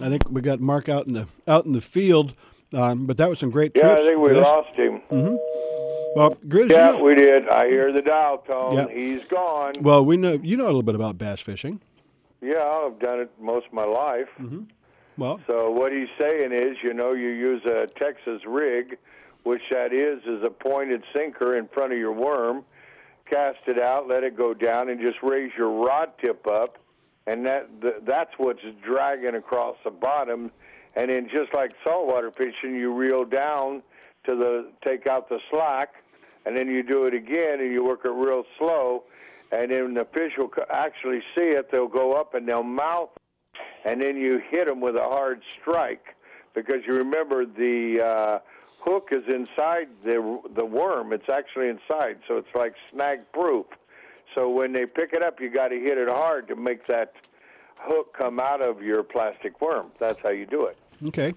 I 0.02 0.08
think 0.08 0.28
we 0.30 0.40
got 0.40 0.60
Mark 0.60 0.88
out 0.88 1.06
in 1.06 1.14
the 1.14 1.26
out 1.46 1.64
in 1.66 1.72
the 1.72 1.80
field, 1.80 2.34
um, 2.72 3.06
but 3.06 3.16
that 3.18 3.28
was 3.28 3.38
some 3.38 3.50
great 3.50 3.74
trip. 3.74 3.84
Yeah, 3.84 3.92
I 3.92 3.96
think 3.96 4.18
we 4.20 4.32
lost 4.32 4.74
him. 4.74 5.00
Well, 6.16 6.36
Grizz, 6.46 6.70
you 6.70 6.76
Yeah, 6.76 6.90
know- 6.92 7.02
we 7.02 7.14
did. 7.14 7.48
I 7.48 7.66
hear 7.68 7.92
the 7.92 8.02
dial 8.02 8.38
tone. 8.38 8.74
Yeah. 8.74 8.86
He's 8.88 9.24
gone. 9.24 9.72
well, 9.80 10.04
we 10.04 10.16
know 10.16 10.32
you 10.42 10.56
know 10.56 10.64
a 10.64 10.66
little 10.66 10.82
bit 10.82 10.94
about 10.94 11.18
bass 11.18 11.40
fishing. 11.40 11.80
Yeah, 12.40 12.62
I've 12.62 12.98
done 12.98 13.20
it 13.20 13.30
most 13.40 13.66
of 13.66 13.72
my 13.72 13.84
life. 13.84 14.28
Well, 15.16 15.40
So 15.46 15.70
what 15.70 15.92
he's 15.92 16.08
saying 16.20 16.52
is, 16.52 16.76
you 16.82 16.92
know, 16.92 17.12
you 17.12 17.28
use 17.28 17.64
a 17.64 17.86
Texas 17.86 18.42
rig, 18.46 18.98
which 19.44 19.62
that 19.70 19.92
is 19.92 20.20
is 20.26 20.42
a 20.42 20.50
pointed 20.50 21.04
sinker 21.14 21.56
in 21.56 21.68
front 21.68 21.92
of 21.92 21.98
your 21.98 22.12
worm. 22.12 22.64
Cast 23.30 23.58
it 23.66 23.78
out, 23.78 24.06
let 24.08 24.22
it 24.24 24.36
go 24.36 24.52
down, 24.54 24.88
and 24.90 25.00
just 25.00 25.22
raise 25.22 25.52
your 25.56 25.70
rod 25.70 26.10
tip 26.22 26.46
up, 26.46 26.78
and 27.26 27.44
that 27.46 27.68
th- 27.80 27.96
that's 28.04 28.32
what's 28.38 28.62
dragging 28.84 29.34
across 29.34 29.76
the 29.84 29.90
bottom. 29.90 30.50
And 30.96 31.10
then 31.10 31.28
just 31.28 31.52
like 31.52 31.72
saltwater 31.84 32.30
fishing, 32.30 32.74
you 32.76 32.92
reel 32.92 33.24
down 33.24 33.82
to 34.26 34.36
the 34.36 34.70
take 34.84 35.06
out 35.06 35.28
the 35.28 35.40
slack, 35.50 35.94
and 36.46 36.56
then 36.56 36.68
you 36.68 36.82
do 36.82 37.06
it 37.06 37.14
again, 37.14 37.60
and 37.60 37.72
you 37.72 37.84
work 37.84 38.00
it 38.04 38.12
real 38.12 38.44
slow, 38.58 39.04
and 39.50 39.70
then 39.70 39.94
the 39.94 40.06
fish 40.12 40.32
will 40.38 40.50
actually 40.70 41.20
see 41.36 41.48
it. 41.48 41.70
They'll 41.70 41.88
go 41.88 42.12
up 42.12 42.34
and 42.34 42.48
they'll 42.48 42.62
mouth 42.62 43.10
and 43.84 44.00
then 44.00 44.16
you 44.16 44.40
hit 44.50 44.66
them 44.66 44.80
with 44.80 44.96
a 44.96 45.02
hard 45.02 45.42
strike 45.60 46.16
because 46.54 46.78
you 46.86 46.94
remember 46.94 47.44
the 47.44 48.02
uh, 48.02 48.38
hook 48.80 49.10
is 49.12 49.22
inside 49.28 49.88
the 50.04 50.40
the 50.54 50.64
worm. 50.64 51.12
It's 51.12 51.28
actually 51.28 51.68
inside, 51.68 52.18
so 52.26 52.36
it's 52.36 52.54
like 52.54 52.74
snag 52.92 53.20
proof. 53.32 53.66
So 54.34 54.48
when 54.50 54.72
they 54.72 54.86
pick 54.86 55.12
it 55.12 55.22
up, 55.22 55.40
you 55.40 55.48
got 55.50 55.68
to 55.68 55.78
hit 55.78 55.98
it 55.98 56.08
hard 56.08 56.48
to 56.48 56.56
make 56.56 56.86
that 56.88 57.12
hook 57.76 58.14
come 58.18 58.40
out 58.40 58.60
of 58.62 58.82
your 58.82 59.02
plastic 59.02 59.60
worm. 59.60 59.92
That's 60.00 60.18
how 60.22 60.30
you 60.30 60.46
do 60.46 60.66
it. 60.66 60.76
okay. 61.08 61.34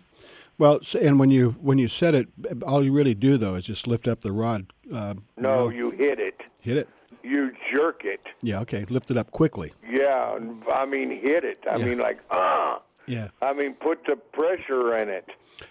Well, 0.60 0.80
and 1.00 1.20
when 1.20 1.30
you 1.30 1.52
when 1.62 1.78
you 1.78 1.88
set 1.88 2.16
it, 2.16 2.28
all 2.66 2.84
you 2.84 2.92
really 2.92 3.14
do 3.14 3.38
though 3.38 3.54
is 3.54 3.66
just 3.66 3.86
lift 3.86 4.08
up 4.08 4.22
the 4.22 4.32
rod. 4.32 4.66
Uh, 4.92 5.14
No, 5.38 5.70
you 5.70 5.82
know, 5.84 5.90
you 5.92 5.98
hit 5.98 6.20
it. 6.20 6.42
hit 6.62 6.78
it. 6.78 6.90
You 7.22 7.52
jerk 7.72 8.02
it. 8.06 8.22
Yeah. 8.42 8.62
Okay. 8.62 8.86
Lift 8.90 9.12
it 9.12 9.18
up 9.18 9.30
quickly. 9.30 9.74
Yeah, 9.88 10.36
and- 10.36 10.64
I 10.74 10.86
mean 10.88 11.12
hit 11.12 11.44
it. 11.44 11.60
I 11.70 11.76
Yeah. 11.78 11.86
mean 11.86 12.00
like 12.00 12.20
ah. 12.32 12.82
Yeah. 13.06 13.28
I 13.42 13.54
mean 13.54 13.74
put 13.76 14.04
the 14.06 14.16
pressure 14.16 14.96
in 14.98 15.10
it. 15.10 15.30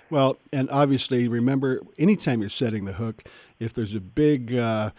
Well, 0.09 0.39
and 0.53 0.71
obviously, 0.71 1.27
remember, 1.27 1.81
anytime 1.99 2.41
you're 2.41 2.49
setting 2.49 2.85
the 2.85 2.93
hook, 2.93 3.25
if 3.59 3.73
there's 3.73 3.95
a 3.95 4.01
big 4.01 4.55
uh, 4.55 4.91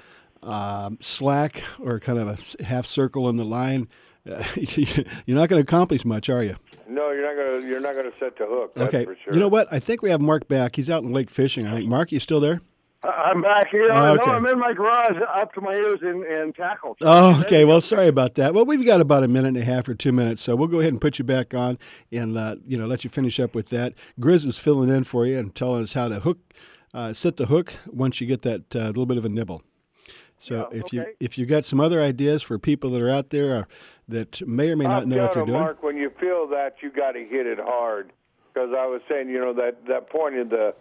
um, 0.44 0.98
slack 1.02 1.64
or 1.80 2.00
kind 2.00 2.20
of 2.20 2.58
a 2.60 2.64
half 2.64 2.86
circle 2.86 3.30
in 3.30 3.36
the 3.38 3.46
line, 3.46 3.88
uh, 4.30 4.44
you're 4.56 5.38
not 5.38 5.50
going 5.50 5.64
to 5.64 5.68
accomplish 5.68 6.06
much, 6.06 6.30
are 6.30 6.44
you? 6.44 6.58
No, 6.90 7.12
you're 7.12 7.36
not 7.36 7.36
gonna 7.36 7.68
you're 7.68 7.82
not 7.82 7.96
gonna 7.96 8.12
set 8.18 8.38
the 8.38 8.46
hook. 8.46 8.74
That's 8.74 8.94
okay. 8.94 9.04
for 9.04 9.16
sure. 9.16 9.34
You 9.34 9.42
know 9.42 9.50
what? 9.50 9.68
I 9.72 9.80
think 9.80 10.02
we 10.02 10.10
have 10.10 10.22
Mark 10.22 10.48
back. 10.48 10.78
He's 10.78 10.90
out 10.90 11.04
in 11.04 11.10
the 11.10 11.14
lake 11.14 11.30
fishing. 11.30 11.68
I 11.68 11.78
think. 11.78 11.90
Mark, 11.90 12.14
you 12.14 12.20
still 12.22 12.40
there? 12.40 12.62
I'm 13.04 13.42
back 13.42 13.70
here. 13.70 13.90
Oh, 13.92 14.14
okay. 14.14 14.26
No, 14.26 14.32
I'm 14.34 14.46
in 14.48 14.58
my 14.58 14.74
garage, 14.74 15.18
up 15.36 15.54
to 15.54 15.62
my 15.62 15.74
ears 15.74 16.00
in, 16.02 16.26
in 16.26 16.52
tackle. 16.54 16.98
Oh, 17.02 17.40
okay. 17.42 17.64
Well, 17.64 17.80
sorry 17.80 18.08
about 18.08 18.36
that. 18.36 18.54
Well, 18.54 18.66
we've 18.66 18.84
got 18.86 19.02
about 19.02 19.24
a 19.24 19.28
minute 19.28 19.50
and 19.50 19.58
a 19.58 19.66
half 19.66 19.88
or 19.88 19.94
two 19.94 20.12
minutes, 20.12 20.42
so 20.42 20.56
we'll 20.56 20.68
go 20.68 20.80
ahead 20.80 20.94
and 20.94 21.02
put 21.02 21.20
you 21.20 21.26
back 21.26 21.54
on 21.54 21.78
and 22.12 22.38
uh, 22.38 22.56
you 22.66 22.78
know 22.78 22.86
let 22.86 23.04
you 23.04 23.10
finish 23.10 23.40
up 23.40 23.54
with 23.54 23.70
that. 23.70 23.94
Grizz 24.20 24.46
is 24.46 24.58
filling 24.58 24.90
in 24.90 25.04
for 25.04 25.26
you 25.26 25.38
and 25.38 25.54
telling 25.54 25.84
us 25.84 25.94
how 25.94 26.08
to 26.08 26.22
hook, 26.22 26.40
uh, 26.94 27.14
set 27.14 27.38
the 27.38 27.48
hook 27.48 27.74
once 27.88 28.20
you 28.20 28.28
get 28.28 28.42
that 28.44 28.76
uh, 28.76 28.88
little 28.88 29.06
bit 29.06 29.18
of 29.18 29.26
a 29.26 29.30
nibble. 29.30 29.62
So 30.38 30.70
Yeah, 30.72 30.80
if 30.80 30.94
you 30.94 31.02
okay. 31.02 31.12
if 31.20 31.38
you 31.38 31.46
got 31.46 31.66
some 31.66 31.80
other 31.80 32.02
ideas 32.02 32.44
for 32.44 32.60
people 32.60 32.92
that 32.92 33.02
are 33.02 33.10
out 33.10 33.30
there 33.32 33.56
uh, 33.56 33.64
that 34.08 34.48
may 34.48 34.70
or 34.70 34.76
may 34.76 34.86
not 34.86 35.04
I'm 35.04 35.10
know 35.10 35.24
what 35.24 35.34
they're 35.34 35.46
doing, 35.46 35.60
Mark, 35.60 35.84
when 35.84 35.98
you 35.98 36.12
feel 36.20 36.48
that, 36.50 36.76
you 36.82 36.92
got 36.92 37.14
to 37.14 37.20
hit 37.26 37.48
it 37.48 37.60
hard. 37.60 38.12
Because 38.54 38.70
I 38.78 38.86
was 38.86 39.02
saying, 39.10 39.30
you 39.30 39.40
know, 39.40 39.54
that 39.54 39.86
that 39.88 40.10
point 40.10 40.36
of 40.36 40.50
the 40.50 40.76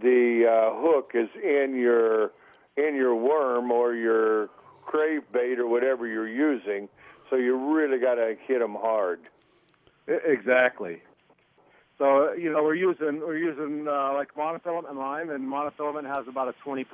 the 0.00 0.46
uh, 0.46 0.80
hook 0.80 1.12
is 1.14 1.28
in 1.42 1.76
your 1.76 2.32
in 2.76 2.94
your 2.94 3.14
worm 3.14 3.70
or 3.70 3.94
your 3.94 4.48
crave 4.84 5.22
bait 5.32 5.58
or 5.58 5.66
whatever 5.66 6.06
you're 6.06 6.28
using. 6.28 6.88
So 7.28 7.36
you 7.36 7.56
really 7.74 7.98
got 7.98 8.16
to 8.16 8.36
hit 8.46 8.58
them 8.58 8.74
hard. 8.74 9.20
Exactly. 10.06 11.02
So 11.98 12.30
uh, 12.30 12.32
you 12.32 12.50
know 12.50 12.62
we're 12.62 12.74
using 12.74 13.20
we're 13.20 13.36
using 13.36 13.86
uh, 13.86 14.12
like 14.14 14.34
monofilament 14.34 14.96
line, 14.96 15.30
and 15.30 15.46
monofilament 15.46 16.06
has 16.06 16.26
about 16.26 16.48
a 16.48 16.54
20% 16.66 16.86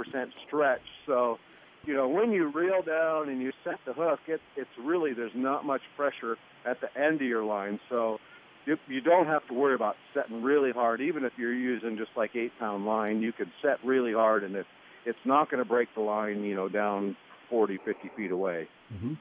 stretch. 0.46 0.82
So 1.06 1.38
you 1.86 1.94
know 1.94 2.08
when 2.08 2.32
you 2.32 2.48
reel 2.48 2.82
down 2.82 3.28
and 3.28 3.40
you 3.40 3.52
set 3.64 3.78
the 3.86 3.92
hook, 3.92 4.20
it, 4.26 4.40
it's 4.56 4.70
really 4.82 5.12
there's 5.12 5.34
not 5.34 5.64
much 5.64 5.82
pressure 5.96 6.36
at 6.64 6.80
the 6.80 6.88
end 7.00 7.16
of 7.22 7.26
your 7.26 7.44
line. 7.44 7.78
So 7.88 8.18
you, 8.64 8.76
you 8.88 9.00
don't 9.00 9.26
have 9.26 9.46
to 9.48 9.54
worry 9.54 9.74
about 9.74 9.96
setting 10.12 10.42
really 10.42 10.72
hard. 10.72 11.00
Even 11.00 11.24
if 11.24 11.32
you're 11.36 11.54
using 11.54 11.96
just 11.96 12.10
like 12.16 12.34
eight 12.34 12.52
pound 12.58 12.84
line, 12.86 13.22
you 13.22 13.32
could 13.32 13.50
set 13.62 13.78
really 13.84 14.12
hard, 14.12 14.42
and 14.44 14.56
it, 14.56 14.66
it's 15.04 15.18
not 15.24 15.50
going 15.50 15.62
to 15.62 15.68
break 15.68 15.88
the 15.94 16.00
line. 16.02 16.42
You 16.42 16.56
know 16.56 16.68
down 16.68 17.16
40, 17.50 17.78
50 17.84 18.10
feet 18.16 18.32
away. 18.32 18.68
Mhm. 18.92 19.16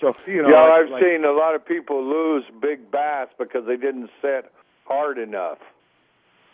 So 0.00 0.14
you 0.26 0.42
know, 0.42 0.48
yeah, 0.50 0.60
like- 0.62 0.72
I've 0.72 0.90
like- 0.90 1.02
seen 1.04 1.24
a 1.24 1.32
lot 1.32 1.54
of 1.54 1.64
people 1.66 2.02
lose 2.04 2.44
big 2.60 2.90
bass 2.90 3.28
because 3.38 3.66
they 3.66 3.76
didn't 3.76 4.10
set 4.20 4.52
hard 4.84 5.18
enough. 5.18 5.58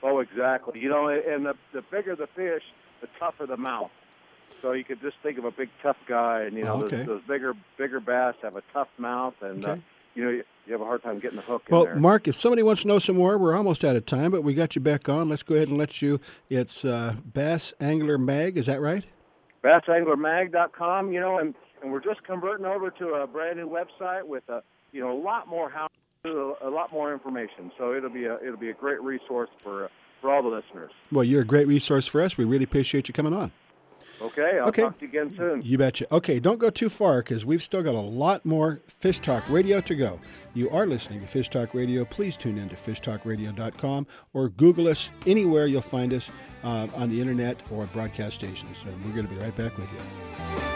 Oh, 0.02 0.20
exactly. 0.20 0.78
You 0.80 0.88
know, 0.88 1.08
and 1.08 1.44
the 1.46 1.54
the 1.72 1.82
bigger 1.90 2.14
the 2.16 2.28
fish, 2.28 2.62
the 3.00 3.08
tougher 3.18 3.46
the 3.46 3.56
mouth. 3.56 3.90
So 4.62 4.72
you 4.72 4.84
could 4.84 5.00
just 5.00 5.16
think 5.22 5.38
of 5.38 5.44
a 5.44 5.50
big 5.50 5.68
tough 5.82 5.96
guy, 6.08 6.42
and 6.42 6.56
you 6.56 6.64
know 6.64 6.74
Oh, 6.74 6.82
okay. 6.84 6.96
those, 6.98 7.06
those 7.06 7.22
bigger 7.28 7.54
bigger 7.76 8.00
bass 8.00 8.34
have 8.42 8.56
a 8.56 8.62
tough 8.72 8.88
mouth, 8.98 9.34
and 9.40 9.64
uh, 9.64 9.76
you 10.14 10.24
know 10.24 10.30
you, 10.30 10.44
you 10.66 10.72
have 10.72 10.80
a 10.80 10.84
hard 10.84 11.02
time 11.02 11.18
getting 11.20 11.36
the 11.36 11.42
hook 11.42 11.62
Well, 11.70 11.82
in 11.82 11.86
there. 11.88 11.96
Mark, 11.96 12.28
if 12.28 12.36
somebody 12.36 12.62
wants 12.62 12.82
to 12.82 12.88
know 12.88 12.98
some 12.98 13.16
more, 13.16 13.38
we're 13.38 13.56
almost 13.56 13.84
out 13.84 13.96
of 13.96 14.04
time, 14.06 14.30
but 14.30 14.42
we 14.42 14.54
got 14.54 14.74
you 14.74 14.80
back 14.82 15.08
on. 15.08 15.28
Let's 15.28 15.42
go 15.42 15.54
ahead 15.54 15.68
and 15.68 15.78
let 15.78 16.02
you. 16.02 16.20
It's 16.50 16.84
uh, 16.84 17.14
Bass 17.24 17.72
Angler 17.80 18.18
Mag, 18.18 18.58
is 18.58 18.66
that 18.66 18.80
right? 18.80 19.04
BassAnglerMag.com, 19.64 21.12
you 21.12 21.20
know, 21.20 21.38
and, 21.38 21.54
and 21.82 21.92
we're 21.92 22.00
just 22.02 22.22
converting 22.24 22.66
over 22.66 22.90
to 22.90 23.08
a 23.14 23.26
brand 23.26 23.56
new 23.58 23.68
website 23.68 24.24
with 24.26 24.48
a 24.48 24.62
you 24.92 25.00
know 25.00 25.12
a 25.12 25.20
lot 25.20 25.48
more 25.48 25.68
how 25.70 25.88
a, 26.24 26.28
a 26.62 26.70
lot 26.70 26.92
more 26.92 27.12
information. 27.12 27.70
So 27.78 27.94
it'll 27.94 28.10
be 28.10 28.24
a 28.24 28.36
it'll 28.38 28.56
be 28.56 28.70
a 28.70 28.74
great 28.74 29.00
resource 29.02 29.50
for 29.62 29.84
uh, 29.84 29.88
for 30.20 30.32
all 30.34 30.42
the 30.42 30.48
listeners. 30.48 30.90
Well, 31.12 31.24
you're 31.24 31.42
a 31.42 31.46
great 31.46 31.66
resource 31.68 32.06
for 32.06 32.20
us. 32.22 32.36
We 32.36 32.44
really 32.44 32.64
appreciate 32.64 33.08
you 33.08 33.14
coming 33.14 33.32
on. 33.34 33.52
Okay, 34.20 34.58
I'll 34.60 34.68
Okay. 34.68 34.82
talk 34.82 34.98
to 34.98 35.04
you 35.04 35.08
again 35.08 35.30
soon. 35.36 35.62
You 35.62 35.78
betcha. 35.78 36.12
Okay, 36.12 36.40
don't 36.40 36.58
go 36.58 36.70
too 36.70 36.88
far 36.88 37.22
because 37.22 37.44
we've 37.44 37.62
still 37.62 37.82
got 37.82 37.94
a 37.94 38.00
lot 38.00 38.44
more 38.44 38.80
Fish 38.86 39.20
Talk 39.20 39.48
Radio 39.48 39.80
to 39.82 39.94
go. 39.94 40.18
You 40.54 40.68
are 40.70 40.86
listening 40.86 41.20
to 41.20 41.26
Fish 41.26 41.48
Talk 41.50 41.72
Radio. 41.74 42.04
Please 42.04 42.36
tune 42.36 42.58
in 42.58 42.68
to 42.70 42.76
fishtalkradio.com 42.76 44.06
or 44.34 44.48
Google 44.48 44.88
us 44.88 45.10
anywhere 45.26 45.66
you'll 45.66 45.82
find 45.82 46.12
us 46.12 46.30
uh, 46.64 46.88
on 46.96 47.10
the 47.10 47.20
internet 47.20 47.62
or 47.70 47.86
broadcast 47.86 48.34
stations. 48.36 48.84
And 48.84 49.04
we're 49.04 49.12
going 49.14 49.28
to 49.28 49.32
be 49.34 49.40
right 49.40 49.56
back 49.56 49.76
with 49.78 49.88
you. 49.92 50.67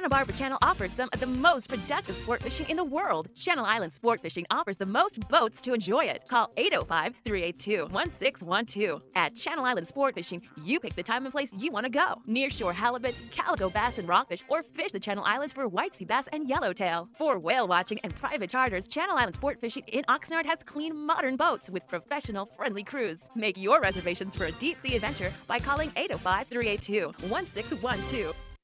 Santa 0.00 0.08
Barbara 0.08 0.34
Channel 0.34 0.58
offers 0.62 0.90
some 0.92 1.10
of 1.12 1.20
the 1.20 1.26
most 1.26 1.68
productive 1.68 2.16
sport 2.16 2.42
fishing 2.42 2.64
in 2.70 2.78
the 2.78 2.82
world. 2.84 3.28
Channel 3.34 3.66
Island 3.66 3.92
Sport 3.92 4.18
Fishing 4.22 4.46
offers 4.50 4.78
the 4.78 4.86
most 4.86 5.28
boats 5.28 5.60
to 5.60 5.74
enjoy 5.74 6.06
it. 6.06 6.26
Call 6.26 6.50
805 6.56 7.16
382 7.22 7.82
1612. 7.92 9.02
At 9.14 9.36
Channel 9.36 9.62
Island 9.62 9.86
Sport 9.86 10.14
Fishing, 10.14 10.40
you 10.64 10.80
pick 10.80 10.94
the 10.94 11.02
time 11.02 11.26
and 11.26 11.32
place 11.32 11.50
you 11.52 11.70
want 11.70 11.84
to 11.84 11.90
go. 11.90 12.14
Nearshore 12.26 12.72
halibut, 12.72 13.14
calico 13.30 13.68
bass, 13.68 13.98
and 13.98 14.08
rockfish, 14.08 14.42
or 14.48 14.62
fish 14.62 14.90
the 14.90 14.98
Channel 14.98 15.22
Islands 15.26 15.52
for 15.52 15.68
white 15.68 15.94
sea 15.94 16.06
bass 16.06 16.24
and 16.32 16.48
yellowtail. 16.48 17.10
For 17.18 17.38
whale 17.38 17.68
watching 17.68 17.98
and 18.02 18.16
private 18.16 18.48
charters, 18.48 18.86
Channel 18.86 19.18
Island 19.18 19.34
Sport 19.34 19.60
Fishing 19.60 19.82
in 19.88 20.04
Oxnard 20.04 20.46
has 20.46 20.62
clean, 20.64 20.96
modern 20.96 21.36
boats 21.36 21.68
with 21.68 21.86
professional, 21.88 22.48
friendly 22.56 22.84
crews. 22.84 23.20
Make 23.36 23.58
your 23.58 23.82
reservations 23.82 24.34
for 24.34 24.46
a 24.46 24.52
deep 24.52 24.80
sea 24.80 24.96
adventure 24.96 25.30
by 25.46 25.58
calling 25.58 25.92
805 25.94 26.46
382 26.46 27.28
1612. 27.28 28.34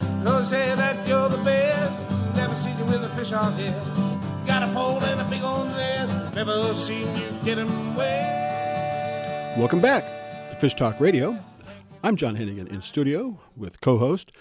Those 0.00 0.48
say 0.48 0.74
that 0.74 1.06
you're 1.06 1.28
the 1.28 1.38
best. 1.38 2.36
Never 2.36 2.54
seen 2.54 2.76
you 2.78 2.84
with 2.84 3.04
a 3.04 3.08
fish 3.10 3.32
on 3.32 3.52
head. 3.54 4.46
Got 4.46 4.62
a 4.62 4.72
pole 4.72 5.02
and 5.04 5.20
a 5.20 5.24
big 5.24 5.42
old 5.42 5.68
net. 5.68 6.34
Never 6.34 6.74
seen 6.74 7.06
you 7.16 7.26
get 7.44 7.58
'em 7.58 7.94
wet. 7.94 9.58
Welcome 9.58 9.80
back 9.80 10.04
to 10.50 10.56
Fish 10.56 10.74
Talk 10.74 11.00
Radio. 11.00 11.38
I'm 12.02 12.16
John 12.16 12.36
Hennigan 12.36 12.68
in 12.68 12.80
studio 12.80 13.38
with 13.56 13.80
co-host 13.80 14.32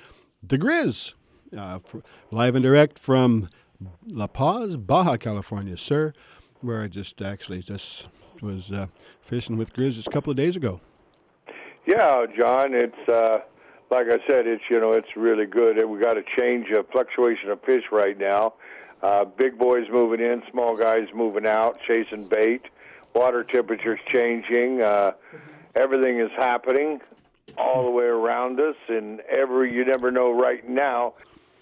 The 0.42 0.58
Grizz, 0.58 1.14
uh, 1.58 1.80
f- 1.84 2.02
live 2.32 2.56
and 2.56 2.64
direct 2.64 2.98
from 2.98 3.50
La 4.08 4.28
Paz, 4.28 4.78
Baja 4.78 5.18
California, 5.18 5.76
sir, 5.76 6.14
where 6.62 6.82
I 6.82 6.88
just 6.88 7.22
actually 7.22 7.62
just 7.62 8.08
was 8.42 8.72
uh, 8.72 8.88
fishing 9.22 9.58
with 9.58 9.74
Grizz 9.74 9.94
just 9.96 10.08
a 10.08 10.12
couple 10.12 10.32
of 10.32 10.38
days 10.38 10.56
ago. 10.56 10.80
Yeah, 11.86 12.26
John, 12.38 12.74
it's 12.74 13.10
uh, 13.10 13.40
like 13.90 14.08
I 14.08 14.20
said, 14.28 14.48
it's 14.48 14.64
you 14.70 14.80
know 14.80 14.94
it's 14.94 15.16
really 15.16 15.46
good. 15.46 15.84
We 15.86 16.00
got 16.00 16.18
a 16.18 16.24
change 16.38 16.70
of 16.72 16.88
fluctuation 16.90 17.50
of 17.50 17.62
fish 17.62 17.84
right 17.92 18.18
now. 18.18 18.54
Uh, 19.02 19.26
big 19.26 19.58
boys 19.58 19.88
moving 19.92 20.20
in, 20.20 20.44
small 20.52 20.76
guys 20.76 21.08
moving 21.14 21.46
out, 21.46 21.80
chasing 21.88 22.28
bait. 22.28 22.62
Water 23.16 23.44
temperatures 23.44 24.00
changing. 24.14 24.82
Uh, 24.82 25.12
everything 25.76 26.20
is 26.20 26.32
happening 26.38 27.00
all 27.58 27.84
the 27.84 27.92
way 27.92 28.06
around 28.06 28.60
us, 28.60 28.76
and 28.88 29.22
every 29.22 29.74
you 29.74 29.86
never 29.86 30.12
know 30.12 30.32
right 30.32 30.68
now. 30.68 31.14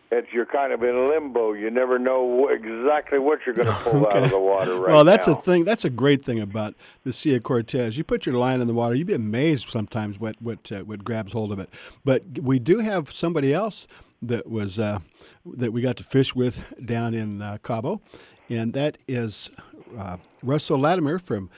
That 0.10 0.26
you're 0.32 0.46
kind 0.46 0.72
of 0.72 0.82
in 0.84 1.10
limbo. 1.10 1.52
You 1.52 1.70
never 1.70 2.00
know 2.00 2.48
exactly 2.48 3.20
what 3.20 3.40
you're 3.46 3.56
going 3.56 3.68
to 3.74 3.74
pull 3.74 4.08
out 4.08 4.24
of 4.24 4.30
the 4.30 4.40
water 4.40 4.76
right 4.76 4.94
well, 4.94 5.04
that's 5.04 5.28
now. 5.28 5.38
a 5.38 5.42
thing. 5.42 5.66
That's 5.66 5.84
a 5.84 5.90
great 5.90 6.24
thing 6.24 6.40
about 6.40 6.76
the 7.04 7.12
Sea 7.12 7.36
of 7.36 7.44
Cortez. 7.44 7.98
You 7.98 8.06
put 8.06 8.26
your 8.26 8.36
line 8.36 8.62
in 8.62 8.68
the 8.68 8.74
water, 8.74 8.96
you'd 8.96 9.08
be 9.08 9.14
amazed 9.14 9.70
sometimes 9.70 10.20
what 10.20 10.42
what 10.42 10.72
uh, 10.72 10.80
what 10.82 11.04
grabs 11.04 11.34
hold 11.34 11.52
of 11.52 11.60
it. 11.60 11.70
But 12.06 12.24
we 12.42 12.58
do 12.58 12.80
have 12.80 13.12
somebody 13.12 13.54
else 13.54 13.86
that 14.22 14.50
was 14.50 14.80
uh, 14.80 15.00
that 15.46 15.74
we 15.74 15.82
got 15.82 15.98
to 15.98 16.04
fish 16.04 16.34
with 16.34 16.64
down 16.84 17.14
in 17.14 17.42
uh, 17.42 17.58
Cabo, 17.64 18.02
and 18.50 18.74
that 18.74 18.98
is 19.08 19.50
uh, 19.98 20.18
Russell 20.42 20.80
Latimer 20.80 21.20
from 21.20 21.50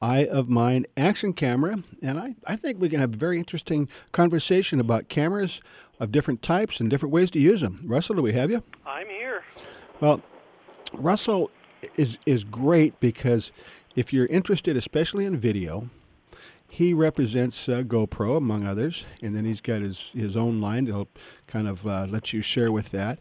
Eye 0.00 0.26
of 0.26 0.48
Mine 0.48 0.86
Action 0.96 1.32
Camera, 1.32 1.82
and 2.02 2.18
I, 2.18 2.34
I 2.46 2.56
think 2.56 2.80
we 2.80 2.88
can 2.88 3.00
have 3.00 3.14
a 3.14 3.16
very 3.16 3.38
interesting 3.38 3.88
conversation 4.12 4.78
about 4.78 5.08
cameras 5.08 5.62
of 5.98 6.12
different 6.12 6.42
types 6.42 6.80
and 6.80 6.90
different 6.90 7.12
ways 7.12 7.30
to 7.32 7.38
use 7.38 7.60
them. 7.60 7.80
Russell, 7.84 8.16
do 8.16 8.22
we 8.22 8.32
have 8.32 8.50
you? 8.50 8.62
I'm 8.84 9.08
here. 9.08 9.42
Well, 10.00 10.22
Russell 10.92 11.50
is 11.96 12.18
is 12.26 12.44
great 12.44 12.98
because 13.00 13.52
if 13.94 14.12
you're 14.12 14.26
interested, 14.26 14.76
especially 14.76 15.24
in 15.24 15.36
video, 15.36 15.88
he 16.68 16.92
represents 16.92 17.68
uh, 17.68 17.82
GoPro 17.82 18.36
among 18.36 18.66
others, 18.66 19.06
and 19.22 19.34
then 19.34 19.44
he's 19.44 19.60
got 19.60 19.80
his 19.82 20.10
his 20.10 20.36
own 20.36 20.60
line 20.60 20.84
that'll 20.84 21.08
kind 21.46 21.68
of 21.68 21.86
uh, 21.86 22.06
let 22.08 22.32
you 22.32 22.42
share 22.42 22.70
with 22.70 22.90
that, 22.90 23.18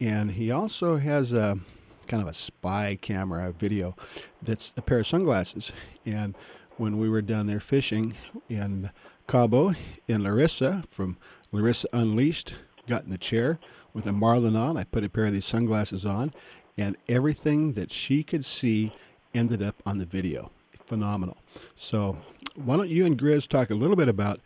and 0.00 0.32
he 0.32 0.50
also 0.50 0.96
has 0.96 1.32
a 1.32 1.58
kind 2.06 2.22
of 2.22 2.28
a 2.28 2.34
spy 2.34 2.98
camera 3.00 3.52
video 3.52 3.94
that's 4.42 4.72
a 4.76 4.82
pair 4.82 5.00
of 5.00 5.06
sunglasses, 5.06 5.72
and 6.04 6.34
when 6.76 6.98
we 6.98 7.08
were 7.08 7.22
down 7.22 7.46
there 7.46 7.60
fishing 7.60 8.14
in 8.48 8.90
Cabo 9.26 9.74
in 10.06 10.22
Larissa 10.22 10.84
from 10.88 11.16
Larissa 11.52 11.88
Unleashed, 11.92 12.54
got 12.86 13.04
in 13.04 13.10
the 13.10 13.18
chair 13.18 13.58
with 13.92 14.06
a 14.06 14.12
marlin 14.12 14.56
on. 14.56 14.76
I 14.76 14.84
put 14.84 15.04
a 15.04 15.08
pair 15.08 15.26
of 15.26 15.32
these 15.32 15.44
sunglasses 15.44 16.04
on, 16.04 16.32
and 16.76 16.96
everything 17.08 17.72
that 17.72 17.90
she 17.90 18.22
could 18.22 18.44
see 18.44 18.92
ended 19.34 19.62
up 19.62 19.82
on 19.84 19.98
the 19.98 20.06
video. 20.06 20.50
Phenomenal. 20.86 21.36
So, 21.76 22.18
why 22.54 22.76
don't 22.76 22.88
you 22.88 23.04
and 23.04 23.18
Grizz 23.18 23.46
talk 23.46 23.70
a 23.70 23.74
little 23.74 23.96
bit 23.96 24.08
about, 24.08 24.40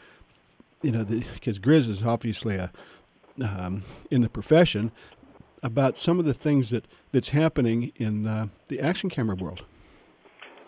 you 0.83 0.91
know, 0.91 1.05
because 1.05 1.59
Grizz 1.59 1.88
is 1.88 2.03
obviously 2.03 2.57
a 2.57 2.73
um, 3.43 3.85
in 4.11 4.23
the 4.23 4.29
profession, 4.29 4.93
about 5.62 5.97
some 5.97 6.19
of 6.19 6.25
the 6.25 6.35
things 6.35 6.71
that 6.71 6.87
that's 7.12 7.31
happening 7.31 7.93
in 7.97 8.27
uh, 8.27 8.49
the 8.69 8.81
action 8.81 9.09
camera 9.09 9.37
world. 9.37 9.62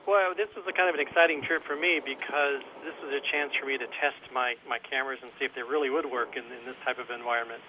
Well, 0.05 0.37
this 0.37 0.53
was 0.53 0.69
a 0.69 0.75
kind 0.77 0.93
of 0.93 0.95
an 0.95 1.01
exciting 1.01 1.41
trip 1.41 1.65
for 1.65 1.77
me 1.77 1.97
because 2.05 2.61
this 2.85 2.93
was 3.01 3.09
a 3.09 3.25
chance 3.33 3.57
for 3.57 3.65
me 3.65 3.81
to 3.81 3.89
test 4.01 4.21
my, 4.37 4.53
my 4.69 4.77
cameras 4.77 5.19
and 5.25 5.33
see 5.41 5.49
if 5.49 5.57
they 5.57 5.65
really 5.65 5.89
would 5.89 6.05
work 6.05 6.37
in, 6.37 6.45
in 6.45 6.63
this 6.69 6.77
type 6.85 7.01
of 7.01 7.09
environment. 7.09 7.65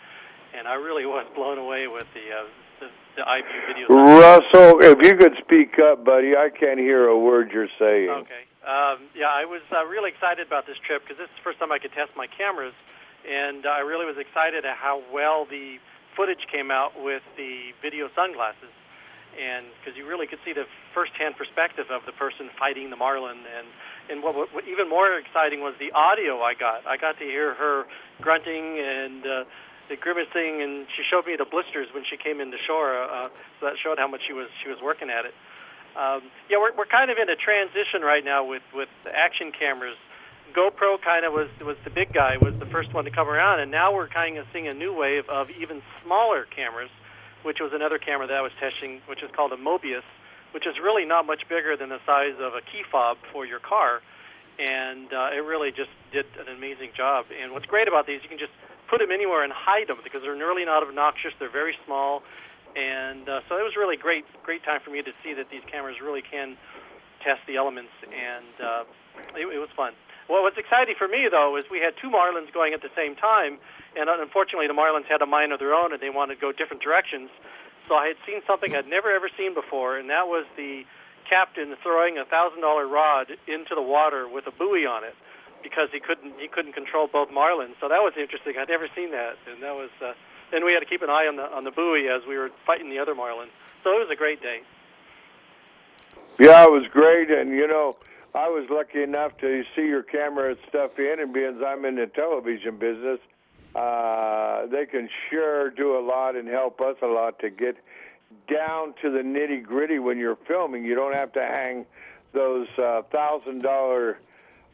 And 0.52 0.67
I 0.67 0.76
really 0.76 1.06
was 1.15 1.24
blown 1.32 1.58
away 1.58 1.88
with 1.88 2.08
the 2.12 2.28
uh, 2.28 2.48
the, 2.84 2.91
the 3.15 3.24
iView 3.24 3.62
video. 3.71 3.88
Russell, 3.88 4.84
if 4.84 5.00
you 5.00 5.15
could 5.15 5.32
speak 5.39 5.80
up, 5.80 6.04
buddy, 6.04 6.36
I 6.36 6.50
can't 6.52 6.80
hear 6.80 7.08
a 7.08 7.17
word 7.17 7.52
you're 7.56 7.71
saying. 7.80 8.10
Okay. 8.10 8.43
Um, 8.67 9.08
yeah, 9.15 9.32
I 9.32 9.45
was 9.45 9.62
uh, 9.71 9.86
really 9.86 10.12
excited 10.12 10.45
about 10.45 10.67
this 10.67 10.76
trip 10.84 11.04
because 11.04 11.15
this 11.15 11.32
is 11.32 11.36
the 11.39 11.45
first 11.48 11.60
time 11.60 11.71
I 11.71 11.80
could 11.80 11.93
test 11.93 12.12
my 12.17 12.28
cameras, 12.28 12.74
and 13.24 13.65
I 13.65 13.80
really 13.80 14.06
was 14.06 14.17
excited 14.19 14.65
at 14.65 14.76
how 14.76 15.04
well 15.13 15.45
the 15.45 15.78
footage 16.17 16.43
came 16.52 16.71
out 16.71 16.91
with 17.00 17.24
the 17.38 17.71
video 17.82 18.10
sunglasses 18.15 18.74
and 19.36 19.65
because 19.80 19.98
you 19.98 20.08
really 20.08 20.28
could 20.28 20.39
see 20.43 20.54
the 20.54 20.65
first-hand 20.93 21.36
perspective 21.38 21.86
of 21.91 22.06
the 22.06 22.12
person 22.13 22.50
fighting 22.58 22.89
the 22.89 22.95
marlin 22.95 23.38
and 23.58 23.67
and 24.10 24.24
what, 24.24 24.36
what 24.54 24.67
even 24.67 24.89
more 24.89 25.17
exciting 25.17 25.62
was 25.62 25.74
the 25.80 25.91
audio 25.91 26.41
I 26.41 26.54
got. 26.54 26.86
I 26.86 26.98
got 26.98 27.17
to 27.19 27.26
hear 27.26 27.54
her 27.56 27.86
grunting 28.21 28.78
and 28.80 29.26
uh, 29.26 29.43
the 29.89 29.95
grimacing, 29.95 30.62
and 30.62 30.86
she 30.95 31.04
showed 31.10 31.26
me 31.26 31.36
the 31.38 31.45
blisters 31.45 31.88
when 31.93 32.04
she 32.10 32.17
came 32.17 32.39
into 32.41 32.58
shore. 32.65 33.04
Uh, 33.04 33.30
so 33.60 33.65
that 33.65 33.78
showed 33.82 33.98
how 33.98 34.08
much 34.08 34.21
she 34.28 34.34
was 34.34 34.48
she 34.63 34.69
was 34.69 34.78
working 34.82 35.10
at 35.10 35.26
it. 35.26 35.34
Um, 35.95 36.30
yeah, 36.50 36.58
we're 36.58 36.76
we're 36.76 36.89
kind 36.89 37.10
of 37.12 37.17
in 37.17 37.30
a 37.30 37.36
transition 37.36 38.02
right 38.02 38.24
now 38.24 38.43
with 38.45 38.63
with 38.74 38.89
action 39.13 39.52
cameras. 39.52 39.98
GoPro 40.54 41.02
kind 41.02 41.26
of 41.26 41.34
was 41.34 41.50
was 41.62 41.78
the 41.84 41.89
big 41.89 42.13
guy, 42.13 42.38
was 42.38 42.54
the 42.60 42.65
first 42.65 42.93
one 42.93 43.06
to 43.06 43.12
come 43.12 43.28
around, 43.28 43.60
and 43.60 43.71
now 43.71 43.93
we're 43.93 44.08
kind 44.08 44.38
of 44.38 44.45
seeing 44.54 44.67
a 44.67 44.74
new 44.74 44.93
wave 44.93 45.28
of 45.30 45.50
even 45.50 45.82
smaller 46.02 46.45
cameras 46.45 46.89
which 47.45 47.60
was 47.62 47.71
another 47.73 47.99
camera 47.99 48.25
that 48.25 48.38
I 48.38 48.41
was 48.41 48.51
testing, 48.60 49.01
which 49.05 49.21
is 49.21 49.29
called 49.29 49.53
a 49.53 49.58
Mobius, 49.58 50.01
which 50.51 50.65
is 50.65 50.79
really 50.81 51.05
not 51.05 51.27
much 51.27 51.47
bigger 51.47 51.77
than 51.77 51.89
the 51.89 51.99
size 52.05 52.34
of 52.39 52.55
a 52.55 52.62
key 52.62 52.81
fob 52.91 53.17
for 53.31 53.45
your 53.45 53.60
car. 53.60 54.01
And 54.58 55.13
uh, 55.13 55.29
it 55.36 55.43
really 55.45 55.71
just 55.71 55.91
did 56.12 56.25
an 56.39 56.47
amazing 56.47 56.91
job. 56.97 57.25
And 57.29 57.51
what's 57.51 57.67
great 57.67 57.88
about 57.88 58.08
these, 58.08 58.23
you 58.23 58.29
can 58.29 58.39
just 58.39 58.53
put 58.89 58.99
them 58.99 59.12
anywhere 59.12 59.43
and 59.43 59.53
hide 59.53 59.88
them 59.88 59.97
because 60.03 60.23
they're 60.23 60.34
really 60.34 60.65
not 60.65 60.81
obnoxious. 60.81 61.34
They're 61.38 61.51
very 61.51 61.75
small, 61.86 62.23
and 62.75 63.27
uh, 63.29 63.41
so 63.47 63.58
it 63.58 63.63
was 63.63 63.75
really 63.75 63.97
great, 63.97 64.25
great 64.43 64.63
time 64.63 64.79
for 64.84 64.89
me 64.89 65.01
to 65.01 65.13
see 65.23 65.34
that 65.34 65.49
these 65.49 65.63
cameras 65.69 65.97
really 66.01 66.21
can 66.21 66.58
test 67.23 67.41
the 67.47 67.58
elements, 67.58 67.91
and 68.03 68.45
uh, 68.63 68.84
it, 69.36 69.45
it 69.45 69.60
was 69.60 69.69
fun. 69.75 69.93
What 70.27 70.41
was 70.41 70.53
exciting 70.57 70.95
for 70.97 71.07
me 71.07 71.27
though 71.29 71.57
is 71.57 71.65
we 71.69 71.79
had 71.79 71.93
two 72.01 72.09
Marlins 72.09 72.51
going 72.53 72.73
at 72.73 72.81
the 72.81 72.89
same 72.95 73.15
time, 73.15 73.57
and 73.95 74.09
unfortunately 74.09 74.67
the 74.67 74.73
Marlins 74.73 75.05
had 75.05 75.21
a 75.21 75.25
mind 75.25 75.53
of 75.53 75.59
their 75.59 75.73
own 75.73 75.93
and 75.93 76.01
they 76.01 76.09
wanted 76.09 76.35
to 76.35 76.41
go 76.41 76.51
different 76.51 76.81
directions. 76.81 77.29
So 77.88 77.95
I 77.95 78.07
had 78.07 78.17
seen 78.25 78.41
something 78.47 78.75
I'd 78.75 78.88
never 78.88 79.11
ever 79.11 79.29
seen 79.38 79.53
before, 79.53 79.97
and 79.97 80.09
that 80.09 80.27
was 80.27 80.45
the 80.57 80.85
captain 81.29 81.75
throwing 81.81 82.17
a 82.17 82.25
thousand 82.25 82.61
dollar 82.61 82.88
rod 82.88 83.27
into 83.47 83.75
the 83.75 83.81
water 83.81 84.27
with 84.27 84.47
a 84.47 84.51
buoy 84.51 84.85
on 84.85 85.03
it 85.03 85.15
because 85.61 85.89
he 85.91 85.99
couldn't 85.99 86.33
he 86.39 86.47
couldn't 86.47 86.73
control 86.73 87.07
both 87.07 87.29
Marlins. 87.29 87.77
So 87.81 87.89
that 87.89 88.01
was 88.01 88.13
interesting. 88.17 88.53
I'd 88.57 88.69
never 88.69 88.88
seen 88.95 89.11
that, 89.11 89.38
and 89.49 89.61
that 89.61 89.73
was. 89.73 89.89
Uh, 90.01 90.13
then 90.51 90.63
we 90.63 90.73
had 90.73 90.79
to 90.79 90.85
keep 90.85 91.01
an 91.01 91.09
eye 91.09 91.25
on 91.25 91.35
the 91.35 91.49
on 91.51 91.63
the 91.63 91.71
buoy 91.71 92.07
as 92.07 92.21
we 92.27 92.38
were 92.38 92.49
fighting 92.65 92.89
the 92.89 92.99
other 92.99 93.15
Marlin. 93.15 93.49
So 93.83 93.89
it 93.89 93.99
was 93.99 94.09
a 94.11 94.15
great 94.15 94.41
day. 94.41 94.61
Yeah, 96.39 96.63
it 96.63 96.71
was 96.71 96.85
great, 96.91 97.31
and 97.31 97.49
you 97.49 97.67
know, 97.67 97.95
I 98.36 98.50
was 98.50 98.65
lucky 98.69 99.02
enough 99.02 99.38
to 99.38 99.63
see 99.76 99.84
your 99.84 100.04
camera 100.04 100.50
and 100.50 100.58
stuff 100.67 101.00
in, 101.00 101.21
and 101.21 101.34
being 101.34 101.63
I'm 101.65 101.86
in 101.86 101.95
the 101.95 102.08
television 102.08 102.78
business, 102.78 103.19
uh, 103.74 104.65
they 104.65 104.86
can 104.86 105.08
sure 105.30 105.69
do 105.69 105.98
a 105.98 106.04
lot 106.06 106.36
and 106.36 106.45
help 106.50 106.82
us 106.82 106.98
a 107.02 107.08
lot 107.08 107.39
to 107.39 107.50
get 107.50 107.78
down 108.50 108.93
to 109.02 109.10
the 109.10 109.19
nitty 109.19 109.63
gritty 109.63 110.00
when 110.00 110.17
you're 110.17 110.36
filming. 110.36 110.84
You 110.84 110.95
don't 110.95 111.15
have 111.15 111.32
to 111.34 111.41
hang 111.41 111.86
those 112.34 112.67
uh, 112.78 113.04
thousand 113.04 113.62
dollar 113.62 114.19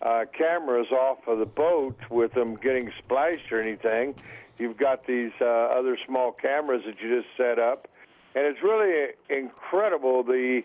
uh, 0.02 0.26
cameras 0.36 0.88
off 0.91 1.19
of 1.28 1.38
the 1.38 1.45
boat 1.45 1.97
with 2.10 2.34
them 2.34 2.56
getting 2.56 2.91
splashed 2.97 3.52
or 3.52 3.62
anything. 3.62 4.15
You've 4.58 4.78
got 4.78 5.06
these 5.06 5.34
uh, 5.39 5.45
other 5.45 6.00
small 6.08 6.32
cameras 6.32 6.82
that 6.88 7.00
you 7.00 7.21
just 7.21 7.28
set 7.38 7.60
up, 7.60 7.88
and 8.34 8.43
it's 8.43 8.63
really 8.63 9.12
incredible 9.30 10.24
the 10.24 10.63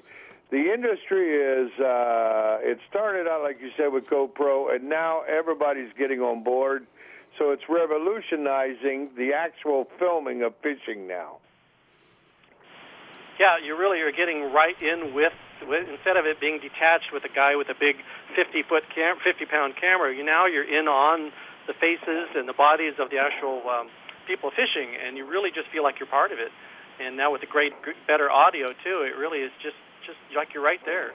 the 0.51 0.73
industry 0.73 1.35
is 1.35 1.71
uh, 1.81 2.59
it 2.63 2.79
started 2.89 3.27
out 3.27 3.43
like 3.43 3.59
you 3.61 3.71
said 3.77 3.93
with 3.93 4.07
GoPro, 4.07 4.75
and 4.75 4.89
now 4.89 5.23
everybody's 5.23 5.93
getting 5.99 6.21
on 6.21 6.45
board 6.45 6.87
so 7.39 7.53
it's 7.53 7.69
revolutionizing 7.69 9.13
the 9.17 9.33
actual 9.37 9.87
filming 9.99 10.43
of 10.43 10.55
fishing 10.63 11.07
now. 11.07 11.39
Yeah, 13.39 13.61
you 13.61 13.77
really 13.77 14.01
are 14.01 14.13
getting 14.13 14.53
right 14.53 14.77
in 14.81 15.13
with, 15.13 15.37
with 15.69 15.85
instead 15.89 16.17
of 16.17 16.25
it 16.25 16.41
being 16.41 16.57
detached 16.57 17.13
with 17.13 17.25
a 17.29 17.33
guy 17.33 17.53
with 17.57 17.69
a 17.69 17.77
big 17.77 18.01
50 18.33 18.65
foot 18.65 18.85
cam, 18.95 19.21
50 19.21 19.45
pound 19.45 19.77
camera. 19.77 20.15
You 20.17 20.25
now 20.25 20.47
you're 20.47 20.65
in 20.65 20.89
on 20.89 21.33
the 21.69 21.75
faces 21.77 22.33
and 22.35 22.49
the 22.49 22.57
bodies 22.57 22.97
of 22.97 23.11
the 23.11 23.21
actual 23.21 23.61
um, 23.69 23.93
people 24.25 24.49
fishing, 24.51 24.97
and 24.97 25.17
you 25.21 25.29
really 25.29 25.53
just 25.53 25.69
feel 25.69 25.85
like 25.85 26.01
you're 26.01 26.09
part 26.09 26.33
of 26.33 26.39
it. 26.41 26.49
And 26.97 27.17
now 27.17 27.31
with 27.31 27.43
the 27.45 27.51
great, 27.51 27.77
better 28.09 28.31
audio 28.31 28.73
too, 28.73 29.05
it 29.05 29.21
really 29.21 29.45
is 29.45 29.53
just 29.61 29.77
just 30.07 30.19
like 30.35 30.55
you're 30.55 30.63
right 30.65 30.81
there. 30.85 31.13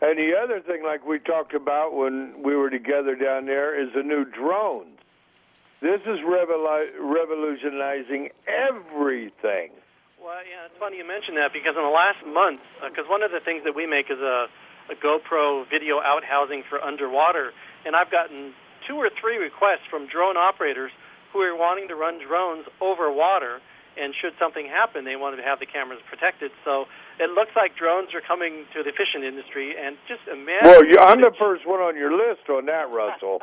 And 0.00 0.18
the 0.18 0.32
other 0.38 0.60
thing, 0.60 0.82
like 0.84 1.04
we 1.04 1.18
talked 1.18 1.54
about 1.54 1.94
when 1.94 2.42
we 2.42 2.54
were 2.54 2.70
together 2.70 3.14
down 3.14 3.46
there, 3.46 3.74
is 3.74 3.92
the 3.94 4.02
new 4.02 4.24
drones. 4.24 4.98
This 5.80 6.00
is 6.06 6.18
revolu- 6.26 6.90
revolutionizing 6.98 8.30
everything. 8.46 9.70
Well, 10.18 10.42
yeah, 10.42 10.66
it's 10.66 10.78
funny 10.78 10.98
you 10.98 11.06
mention 11.06 11.36
that 11.36 11.52
because 11.52 11.74
in 11.78 11.82
the 11.82 11.94
last 11.94 12.18
month, 12.26 12.60
because 12.82 13.06
uh, 13.06 13.10
one 13.10 13.22
of 13.22 13.30
the 13.30 13.38
things 13.40 13.62
that 13.64 13.74
we 13.74 13.86
make 13.86 14.10
is 14.10 14.18
a, 14.18 14.46
a 14.90 14.96
GoPro 14.98 15.68
video 15.70 16.00
out 16.02 16.24
housing 16.24 16.64
for 16.68 16.82
underwater, 16.82 17.52
and 17.86 17.94
I've 17.94 18.10
gotten 18.10 18.54
two 18.86 18.96
or 18.96 19.10
three 19.20 19.38
requests 19.38 19.86
from 19.90 20.08
drone 20.08 20.36
operators 20.36 20.90
who 21.32 21.40
are 21.40 21.54
wanting 21.54 21.88
to 21.88 21.94
run 21.94 22.18
drones 22.18 22.66
over 22.80 23.10
water, 23.12 23.60
and 23.96 24.14
should 24.14 24.32
something 24.38 24.66
happen, 24.66 25.04
they 25.04 25.16
wanted 25.16 25.36
to 25.36 25.46
have 25.46 25.60
the 25.60 25.66
cameras 25.66 26.00
protected. 26.08 26.50
So 26.64 26.86
it 27.18 27.30
looks 27.34 27.52
like 27.58 27.76
drones 27.76 28.14
are 28.14 28.22
coming 28.22 28.64
to 28.74 28.82
the 28.82 28.94
fishing 28.94 29.26
industry, 29.26 29.74
and 29.74 29.98
just 30.06 30.22
imagine. 30.30 30.64
Well, 30.64 30.84
you, 30.86 30.96
I'm 30.98 31.20
the 31.20 31.34
first 31.38 31.66
one 31.66 31.80
on 31.80 31.96
your 31.96 32.14
list 32.14 32.48
on 32.48 32.66
that, 32.66 32.90
Russell. 32.94 33.42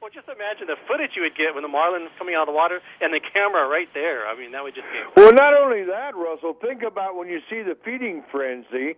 well, 0.00 0.12
just 0.12 0.28
imagine 0.28 0.68
the 0.68 0.76
footage 0.86 1.16
you 1.16 1.22
would 1.22 1.36
get 1.36 1.56
when 1.56 1.64
the 1.64 1.72
marlin 1.72 2.04
marlin's 2.04 2.14
coming 2.18 2.34
out 2.36 2.48
of 2.48 2.52
the 2.52 2.56
water 2.56 2.80
and 3.00 3.12
the 3.12 3.20
camera 3.20 3.66
right 3.68 3.88
there. 3.94 4.28
I 4.28 4.36
mean, 4.36 4.52
that 4.52 4.62
would 4.62 4.74
just 4.74 4.86
be. 4.92 5.00
Well, 5.16 5.32
not 5.32 5.54
only 5.56 5.84
that, 5.84 6.14
Russell. 6.14 6.54
Think 6.60 6.82
about 6.82 7.16
when 7.16 7.28
you 7.28 7.40
see 7.48 7.62
the 7.62 7.76
feeding 7.84 8.22
frenzy. 8.30 8.96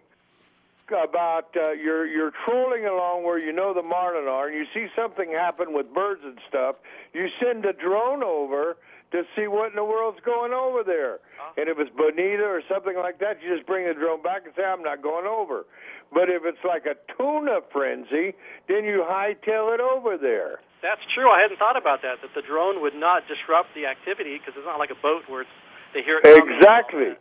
About 0.89 1.53
uh, 1.55 1.73
you're 1.73 2.07
you're 2.07 2.33
trolling 2.49 2.87
along 2.87 3.23
where 3.23 3.39
you 3.39 3.53
know 3.53 3.75
the 3.75 3.83
marlin 3.83 4.27
are, 4.27 4.49
and 4.49 4.57
you 4.57 4.65
see 4.73 4.87
something 4.97 5.31
happen 5.31 5.75
with 5.75 5.93
birds 5.93 6.23
and 6.25 6.39
stuff. 6.49 6.77
You 7.13 7.29
send 7.45 7.67
a 7.67 7.75
drone 7.75 8.23
over 8.23 8.79
to 9.13 9.23
see 9.35 9.49
what 9.49 9.71
in 9.71 9.77
the 9.77 9.85
world's 9.85 10.21
going 10.25 10.53
over 10.53 10.83
there. 10.85 11.15
Uh-huh. 11.15 11.53
And 11.57 11.69
if 11.69 11.79
it's 11.79 11.91
bonita 11.97 12.45
or 12.45 12.63
something 12.69 12.97
like 12.97 13.19
that, 13.21 13.43
you 13.43 13.55
just 13.55 13.67
bring 13.67 13.87
the 13.87 13.95
drone 13.95 14.23
back 14.23 14.45
and 14.45 14.53
say, 14.57 14.65
I'm 14.65 14.83
not 14.83 15.03
going 15.03 15.27
over. 15.27 15.65
But 16.13 16.29
if 16.29 16.43
it's 16.45 16.63
like 16.65 16.85
a 16.87 16.97
tuna 17.17 17.61
frenzy, 17.73 18.35
then 18.69 18.85
you 18.85 19.05
hightail 19.09 19.73
it 19.75 19.81
over 19.81 20.17
there. 20.17 20.61
That's 20.83 21.01
true. 21.15 21.29
I 21.29 21.41
hadn't 21.43 21.59
thought 21.59 21.77
about 21.77 22.03
that. 22.03 22.21
That 22.23 22.31
the 22.35 22.43
drone 22.43 22.81
would 22.83 22.95
not 22.95 23.25
disrupt 23.27 23.75
the 23.75 23.87
activity 23.87 24.39
because 24.39 24.55
it's 24.57 24.67
not 24.67 24.79
like 24.79 24.91
a 24.91 25.01
boat 25.03 25.23
where 25.29 25.43
it's, 25.43 25.51
they 25.93 26.03
hear 26.03 26.21
it. 26.23 26.29
Exactly. 26.29 27.17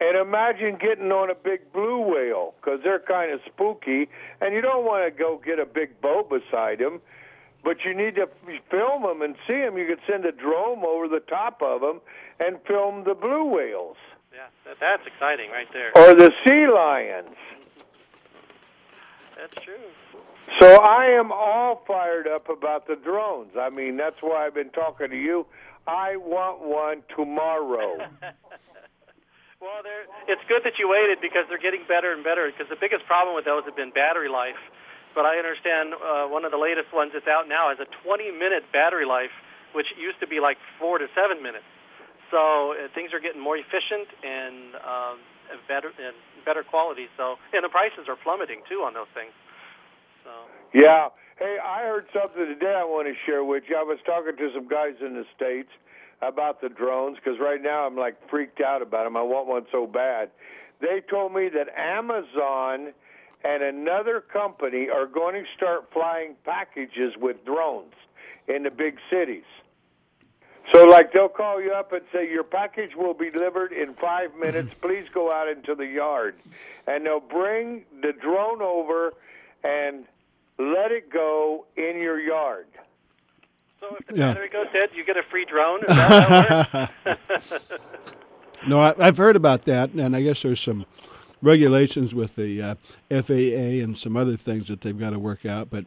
And 0.00 0.16
imagine 0.16 0.78
getting 0.80 1.12
on 1.12 1.30
a 1.30 1.34
big 1.34 1.72
blue 1.72 2.00
whale 2.00 2.54
because 2.60 2.80
they're 2.82 3.00
kind 3.00 3.32
of 3.32 3.40
spooky, 3.46 4.08
and 4.40 4.54
you 4.54 4.62
don't 4.62 4.84
want 4.84 5.04
to 5.04 5.10
go 5.16 5.40
get 5.44 5.58
a 5.58 5.66
big 5.66 6.00
boat 6.00 6.30
beside 6.30 6.78
them, 6.78 7.00
but 7.64 7.78
you 7.84 7.94
need 7.94 8.14
to 8.16 8.28
film 8.70 9.02
them 9.02 9.22
and 9.22 9.34
see 9.48 9.58
them. 9.60 9.76
You 9.78 9.86
could 9.86 10.00
send 10.10 10.24
a 10.24 10.32
drone 10.32 10.84
over 10.84 11.08
the 11.08 11.20
top 11.20 11.60
of 11.62 11.80
them 11.80 12.00
and 12.38 12.58
film 12.66 13.04
the 13.04 13.14
blue 13.14 13.44
whales 13.44 13.96
Yeah, 14.32 14.46
that, 14.66 14.76
that's 14.80 15.06
exciting 15.06 15.50
right 15.50 15.68
there. 15.72 15.90
or 15.96 16.14
the 16.14 16.30
sea 16.46 16.66
lions. 16.72 17.36
That's 19.36 19.64
true. 19.64 19.74
So 20.60 20.82
I 20.82 21.06
am 21.18 21.32
all 21.32 21.82
fired 21.86 22.26
up 22.26 22.48
about 22.48 22.86
the 22.86 22.96
drones. 22.96 23.52
I 23.58 23.70
mean, 23.70 23.96
that's 23.96 24.16
why 24.20 24.46
I've 24.46 24.54
been 24.54 24.70
talking 24.70 25.08
to 25.10 25.16
you. 25.16 25.46
I 25.86 26.16
want 26.16 26.60
one 26.62 27.02
tomorrow. 27.16 27.98
Well, 29.60 29.84
they're, 29.84 30.08
it's 30.24 30.40
good 30.48 30.64
that 30.64 30.80
you 30.80 30.88
waited 30.88 31.20
because 31.20 31.44
they're 31.52 31.60
getting 31.60 31.84
better 31.84 32.16
and 32.16 32.24
better. 32.24 32.48
Because 32.48 32.72
the 32.72 32.80
biggest 32.80 33.04
problem 33.04 33.36
with 33.36 33.44
those 33.44 33.60
have 33.68 33.76
been 33.76 33.92
battery 33.92 34.32
life. 34.32 34.56
But 35.14 35.26
I 35.26 35.36
understand 35.36 35.94
uh, 35.94 36.30
one 36.30 36.44
of 36.44 36.52
the 36.54 36.60
latest 36.60 36.94
ones 36.94 37.10
that's 37.12 37.26
out 37.26 37.48
now 37.48 37.68
has 37.68 37.78
a 37.82 37.88
20-minute 38.06 38.70
battery 38.72 39.06
life, 39.06 39.34
which 39.74 39.86
used 39.98 40.20
to 40.20 40.26
be 40.26 40.38
like 40.38 40.56
four 40.78 40.98
to 40.98 41.06
seven 41.14 41.42
minutes. 41.42 41.66
So 42.30 42.72
uh, 42.72 42.88
things 42.94 43.10
are 43.12 43.18
getting 43.20 43.42
more 43.42 43.58
efficient 43.58 44.06
and 44.22 44.78
um, 44.78 45.16
and 45.50 45.58
better 45.66 45.90
and 45.98 46.14
better 46.46 46.62
quality. 46.62 47.10
So 47.18 47.36
and 47.52 47.64
the 47.64 47.68
prices 47.68 48.06
are 48.06 48.16
plummeting 48.16 48.62
too 48.70 48.86
on 48.86 48.94
those 48.94 49.10
things. 49.14 49.34
So 50.24 50.30
Yeah. 50.72 51.10
Hey, 51.38 51.56
I 51.58 51.82
heard 51.82 52.06
something 52.14 52.46
today 52.46 52.76
I 52.76 52.84
want 52.84 53.08
to 53.08 53.14
share 53.26 53.42
with 53.42 53.64
you. 53.68 53.76
I 53.76 53.82
was 53.82 53.98
talking 54.04 54.36
to 54.36 54.50
some 54.54 54.68
guys 54.68 54.94
in 55.00 55.14
the 55.14 55.24
States 55.34 55.70
about 56.22 56.60
the 56.60 56.68
drones 56.68 57.16
because 57.16 57.40
right 57.40 57.60
now 57.60 57.86
I'm 57.86 57.96
like 57.96 58.16
freaked 58.28 58.60
out 58.60 58.82
about 58.82 59.04
them. 59.04 59.16
I 59.16 59.22
want 59.22 59.48
one 59.48 59.66
so 59.72 59.86
bad. 59.86 60.30
They 60.80 61.02
told 61.10 61.34
me 61.34 61.48
that 61.48 61.68
Amazon 61.76 62.92
and 63.44 63.62
another 63.62 64.20
company 64.20 64.88
are 64.88 65.06
going 65.06 65.34
to 65.34 65.44
start 65.56 65.88
flying 65.92 66.34
packages 66.44 67.14
with 67.18 67.44
drones 67.44 67.94
in 68.48 68.64
the 68.64 68.70
big 68.70 68.98
cities. 69.10 69.44
So, 70.72 70.84
like, 70.84 71.12
they'll 71.12 71.28
call 71.28 71.60
you 71.60 71.72
up 71.72 71.92
and 71.92 72.02
say, 72.12 72.30
Your 72.30 72.44
package 72.44 72.94
will 72.94 73.14
be 73.14 73.30
delivered 73.30 73.72
in 73.72 73.94
five 73.94 74.30
mm-hmm. 74.30 74.40
minutes. 74.40 74.70
Please 74.80 75.06
go 75.12 75.32
out 75.32 75.48
into 75.48 75.74
the 75.74 75.86
yard. 75.86 76.36
And 76.86 77.06
they'll 77.06 77.20
bring 77.20 77.84
the 78.02 78.12
drone 78.12 78.62
over 78.62 79.14
and 79.64 80.04
let 80.58 80.92
it 80.92 81.10
go 81.10 81.66
in 81.76 81.98
your 81.98 82.20
yard. 82.20 82.66
so 83.80 83.96
if 83.98 84.06
the 84.06 84.16
Yeah. 84.16 84.28
battery 84.28 84.48
goes 84.50 84.66
dead, 84.72 84.90
you 84.94 85.04
get 85.04 85.16
a 85.16 85.22
free 85.30 85.44
drone. 85.44 85.80
Is 85.80 85.88
that 85.88 86.28
how 86.28 86.78
it 87.06 87.44
works? 87.44 87.64
No, 88.66 88.78
I, 88.78 88.94
I've 88.98 89.16
heard 89.16 89.36
about 89.36 89.62
that, 89.62 89.92
and 89.94 90.14
I 90.14 90.20
guess 90.22 90.42
there's 90.42 90.60
some 90.60 90.84
regulations 91.42 92.14
with 92.14 92.36
the 92.36 92.62
uh, 92.62 92.74
FAA 93.10 93.82
and 93.82 93.96
some 93.96 94.16
other 94.16 94.36
things 94.36 94.68
that 94.68 94.80
they've 94.82 94.98
got 94.98 95.10
to 95.10 95.18
work 95.18 95.46
out. 95.46 95.70
But 95.70 95.86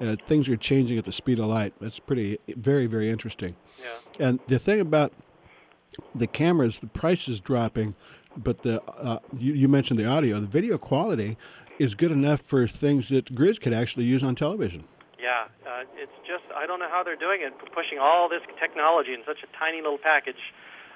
uh, 0.00 0.16
things 0.26 0.48
are 0.48 0.56
changing 0.56 0.98
at 0.98 1.04
the 1.04 1.12
speed 1.12 1.40
of 1.40 1.46
light. 1.46 1.74
That's 1.80 1.98
pretty, 1.98 2.38
very, 2.48 2.86
very 2.86 3.10
interesting. 3.10 3.56
Yeah. 3.80 4.28
And 4.28 4.40
the 4.46 4.58
thing 4.58 4.80
about 4.80 5.12
the 6.14 6.26
cameras, 6.26 6.78
the 6.78 6.86
price 6.86 7.28
is 7.28 7.40
dropping, 7.40 7.94
but 8.36 8.62
the 8.62 8.82
uh, 8.82 9.18
you, 9.36 9.52
you 9.52 9.68
mentioned 9.68 9.98
the 9.98 10.06
audio, 10.06 10.40
the 10.40 10.46
video 10.46 10.78
quality 10.78 11.36
is 11.78 11.94
good 11.94 12.12
enough 12.12 12.40
for 12.40 12.66
things 12.66 13.08
that 13.08 13.34
Grizz 13.34 13.60
could 13.60 13.72
actually 13.72 14.04
use 14.04 14.22
on 14.22 14.34
television. 14.34 14.84
Yeah, 15.20 15.46
uh, 15.66 15.84
it's 15.96 16.12
just 16.26 16.44
I 16.54 16.66
don't 16.66 16.80
know 16.80 16.88
how 16.88 17.02
they're 17.02 17.16
doing 17.16 17.40
it, 17.42 17.52
pushing 17.74 17.98
all 17.98 18.28
this 18.28 18.42
technology 18.58 19.12
in 19.12 19.20
such 19.26 19.38
a 19.42 19.58
tiny 19.58 19.82
little 19.82 19.98
package. 19.98 20.40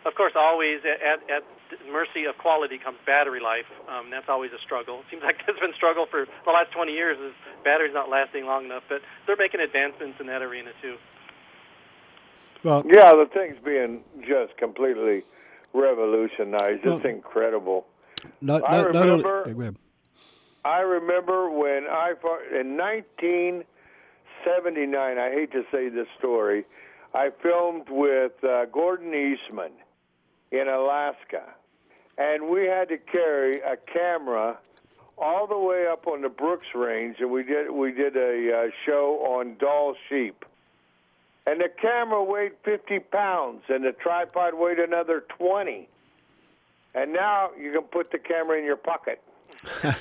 Of 0.06 0.14
course, 0.14 0.34
always 0.38 0.78
at, 0.86 1.02
at, 1.02 1.18
at 1.28 1.42
the 1.70 1.78
mercy 1.90 2.26
of 2.30 2.38
quality 2.38 2.78
comes 2.78 2.98
battery 3.04 3.40
life. 3.40 3.66
Um, 3.90 4.08
that's 4.10 4.28
always 4.28 4.52
a 4.52 4.58
struggle. 4.62 5.00
It 5.00 5.06
seems 5.10 5.24
like 5.24 5.38
there's 5.46 5.58
been 5.58 5.74
struggle 5.74 6.06
for 6.08 6.26
the 6.44 6.50
last 6.50 6.70
20 6.70 6.92
years. 6.92 7.18
Is 7.18 7.34
batteries 7.64 7.92
not 7.92 8.08
lasting 8.08 8.46
long 8.46 8.66
enough? 8.66 8.84
But 8.88 9.02
they're 9.26 9.34
making 9.36 9.58
advancements 9.60 10.20
in 10.20 10.28
that 10.28 10.42
arena 10.42 10.70
too. 10.80 10.96
Well, 12.62 12.84
Yeah, 12.86 13.10
the 13.12 13.26
thing's 13.34 13.58
being 13.64 14.04
just 14.20 14.56
completely 14.56 15.24
revolutionized. 15.74 16.84
Well- 16.86 16.98
it's 16.98 17.06
incredible. 17.06 17.86
Not, 18.40 18.62
I 18.68 18.82
not, 18.82 18.92
not 18.94 19.08
only, 19.08 19.24
remember- 19.24 19.64
Hey. 19.64 19.70
I 20.64 20.80
remember 20.80 21.50
when 21.50 21.86
I 21.88 22.14
fought 22.20 22.42
in 22.52 22.76
1979. 22.76 25.18
I 25.18 25.30
hate 25.30 25.52
to 25.52 25.64
say 25.70 25.88
this 25.88 26.08
story. 26.18 26.64
I 27.14 27.30
filmed 27.42 27.88
with 27.88 28.32
uh, 28.42 28.64
Gordon 28.66 29.14
Eastman 29.14 29.70
in 30.50 30.68
Alaska, 30.68 31.42
and 32.18 32.48
we 32.48 32.64
had 32.66 32.88
to 32.88 32.98
carry 32.98 33.60
a 33.60 33.76
camera 33.76 34.58
all 35.18 35.46
the 35.46 35.58
way 35.58 35.86
up 35.86 36.06
on 36.06 36.22
the 36.22 36.28
Brooks 36.28 36.66
Range, 36.74 37.16
and 37.20 37.30
we 37.30 37.42
did 37.42 37.70
we 37.70 37.92
did 37.92 38.16
a 38.16 38.66
uh, 38.66 38.70
show 38.84 39.18
on 39.24 39.56
Dall 39.58 39.94
sheep. 40.08 40.44
And 41.48 41.60
the 41.60 41.68
camera 41.68 42.24
weighed 42.24 42.52
50 42.64 42.98
pounds, 42.98 43.62
and 43.68 43.84
the 43.84 43.92
tripod 43.92 44.54
weighed 44.54 44.80
another 44.80 45.24
20. 45.38 45.88
And 46.92 47.12
now 47.12 47.50
you 47.56 47.70
can 47.70 47.82
put 47.82 48.10
the 48.10 48.18
camera 48.18 48.58
in 48.58 48.64
your 48.64 48.76
pocket. 48.76 49.22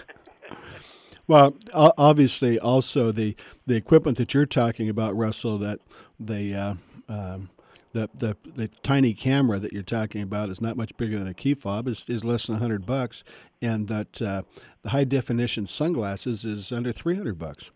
Well, 1.27 1.55
obviously, 1.73 2.59
also 2.59 3.11
the 3.11 3.35
the 3.65 3.75
equipment 3.75 4.17
that 4.19 4.33
you're 4.33 4.45
talking 4.45 4.89
about, 4.89 5.15
Russell, 5.15 5.57
that 5.57 5.79
the 6.19 6.53
uh, 6.53 6.73
um, 7.09 7.49
the, 7.95 8.09
the 8.13 8.37
the 8.55 8.67
tiny 8.83 9.13
camera 9.13 9.57
that 9.57 9.71
you're 9.71 9.81
talking 9.81 10.21
about 10.21 10.49
is 10.49 10.59
not 10.59 10.75
much 10.75 10.95
bigger 10.97 11.17
than 11.17 11.27
a 11.27 11.33
key 11.33 11.53
fob. 11.53 11.87
is 11.87 12.05
is 12.09 12.23
less 12.25 12.47
than 12.47 12.57
hundred 12.57 12.85
bucks, 12.85 13.23
and 13.61 13.87
that 13.87 14.21
uh, 14.21 14.43
the 14.83 14.89
high 14.89 15.05
definition 15.05 15.65
sunglasses 15.65 16.43
is 16.43 16.71
under 16.73 16.91
three 16.91 17.15
hundred 17.15 17.39
bucks. 17.39 17.71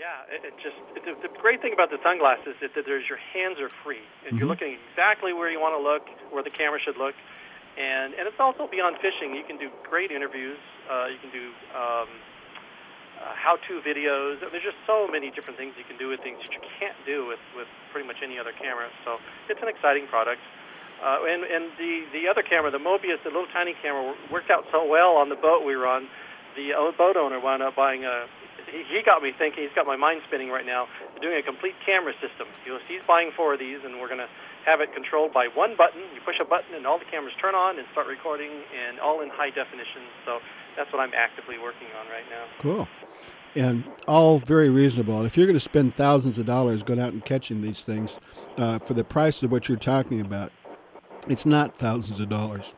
Yeah, 0.00 0.24
it, 0.32 0.40
it 0.48 0.54
just 0.64 0.76
it, 0.96 1.04
the, 1.04 1.28
the 1.28 1.32
great 1.44 1.60
thing 1.60 1.74
about 1.76 1.90
the 1.90 2.00
sunglasses 2.02 2.56
is 2.64 2.70
that 2.74 2.84
there's 2.86 3.04
your 3.06 3.20
hands 3.36 3.60
are 3.60 3.68
free, 3.84 4.00
and 4.26 4.38
you're 4.38 4.46
Mhm. 4.48 4.56
looking 4.56 4.78
exactly 4.90 5.32
where 5.34 5.50
you 5.52 5.60
want 5.60 5.76
to 5.76 5.82
look, 5.82 6.08
where 6.32 6.42
the 6.42 6.50
camera 6.50 6.80
should 6.80 6.96
look, 6.96 7.14
and 7.76 8.14
and 8.14 8.24
it's 8.26 8.40
also 8.40 8.66
beyond 8.66 8.96
fishing. 9.04 9.36
You 9.36 9.44
can 9.44 9.58
do 9.58 9.68
great 9.84 10.10
interviews. 10.10 10.58
Uh, 10.88 11.06
you 11.12 11.18
can 11.20 11.30
do 11.30 11.52
um, 11.76 12.08
uh, 13.20 13.36
how-to 13.36 13.84
videos. 13.84 14.40
There's 14.40 14.64
just 14.64 14.80
so 14.88 15.04
many 15.06 15.30
different 15.30 15.60
things 15.60 15.76
you 15.76 15.84
can 15.84 16.00
do 16.00 16.08
with 16.08 16.24
things 16.24 16.40
that 16.40 16.52
you 16.52 16.62
can't 16.80 16.96
do 17.04 17.28
with 17.28 17.40
with 17.52 17.68
pretty 17.92 18.08
much 18.08 18.24
any 18.24 18.40
other 18.40 18.52
camera. 18.56 18.88
So 19.04 19.20
it's 19.52 19.60
an 19.60 19.68
exciting 19.68 20.08
product. 20.08 20.40
Uh, 21.00 21.28
and 21.28 21.44
and 21.44 21.64
the 21.76 22.04
the 22.12 22.24
other 22.28 22.42
camera, 22.42 22.72
the 22.72 22.80
Mobius, 22.80 23.20
the 23.24 23.32
little 23.32 23.48
tiny 23.52 23.76
camera, 23.80 24.16
worked 24.32 24.50
out 24.50 24.64
so 24.72 24.84
well 24.84 25.16
on 25.16 25.28
the 25.28 25.36
boat 25.36 25.64
we 25.64 25.76
were 25.76 25.86
on. 25.86 26.08
The 26.56 26.72
boat 26.98 27.16
owner 27.16 27.38
wound 27.38 27.62
up 27.62 27.76
buying 27.76 28.04
a. 28.04 28.26
He, 28.70 29.02
got 29.02 29.22
me 29.22 29.32
thinking. 29.36 29.64
He's 29.64 29.74
got 29.74 29.86
my 29.86 29.96
mind 29.96 30.22
spinning 30.26 30.50
right 30.50 30.64
now. 30.64 30.86
They're 31.12 31.30
doing 31.30 31.38
a 31.38 31.42
complete 31.42 31.74
camera 31.84 32.12
system. 32.22 32.46
You 32.64 32.74
know, 32.74 32.78
he's 32.86 33.02
buying 33.06 33.30
four 33.36 33.54
of 33.54 33.60
these, 33.60 33.78
and 33.84 34.00
we're 34.00 34.08
going 34.08 34.22
to 34.22 34.30
have 34.66 34.80
it 34.80 34.94
controlled 34.94 35.32
by 35.32 35.48
one 35.52 35.76
button. 35.76 36.00
You 36.14 36.20
push 36.24 36.36
a 36.40 36.44
button, 36.44 36.74
and 36.74 36.86
all 36.86 36.98
the 36.98 37.08
cameras 37.10 37.34
turn 37.40 37.54
on 37.54 37.78
and 37.78 37.86
start 37.92 38.06
recording, 38.06 38.50
and 38.50 39.00
all 39.00 39.20
in 39.20 39.28
high 39.30 39.50
definition. 39.50 40.02
So 40.24 40.38
that's 40.76 40.92
what 40.92 41.00
I'm 41.00 41.12
actively 41.14 41.58
working 41.58 41.88
on 41.98 42.06
right 42.08 42.26
now. 42.30 42.44
Cool. 42.60 42.88
And 43.56 43.84
all 44.06 44.38
very 44.38 44.70
reasonable. 44.70 45.26
If 45.26 45.36
you're 45.36 45.46
going 45.46 45.58
to 45.58 45.60
spend 45.60 45.94
thousands 45.94 46.38
of 46.38 46.46
dollars 46.46 46.82
going 46.82 47.00
out 47.00 47.12
and 47.12 47.24
catching 47.24 47.62
these 47.62 47.82
things 47.82 48.20
uh, 48.56 48.78
for 48.78 48.94
the 48.94 49.02
price 49.02 49.42
of 49.42 49.50
what 49.50 49.68
you're 49.68 49.78
talking 49.78 50.20
about, 50.20 50.52
it's 51.28 51.44
not 51.44 51.76
thousands 51.76 52.20
of 52.20 52.28
dollars. 52.28 52.74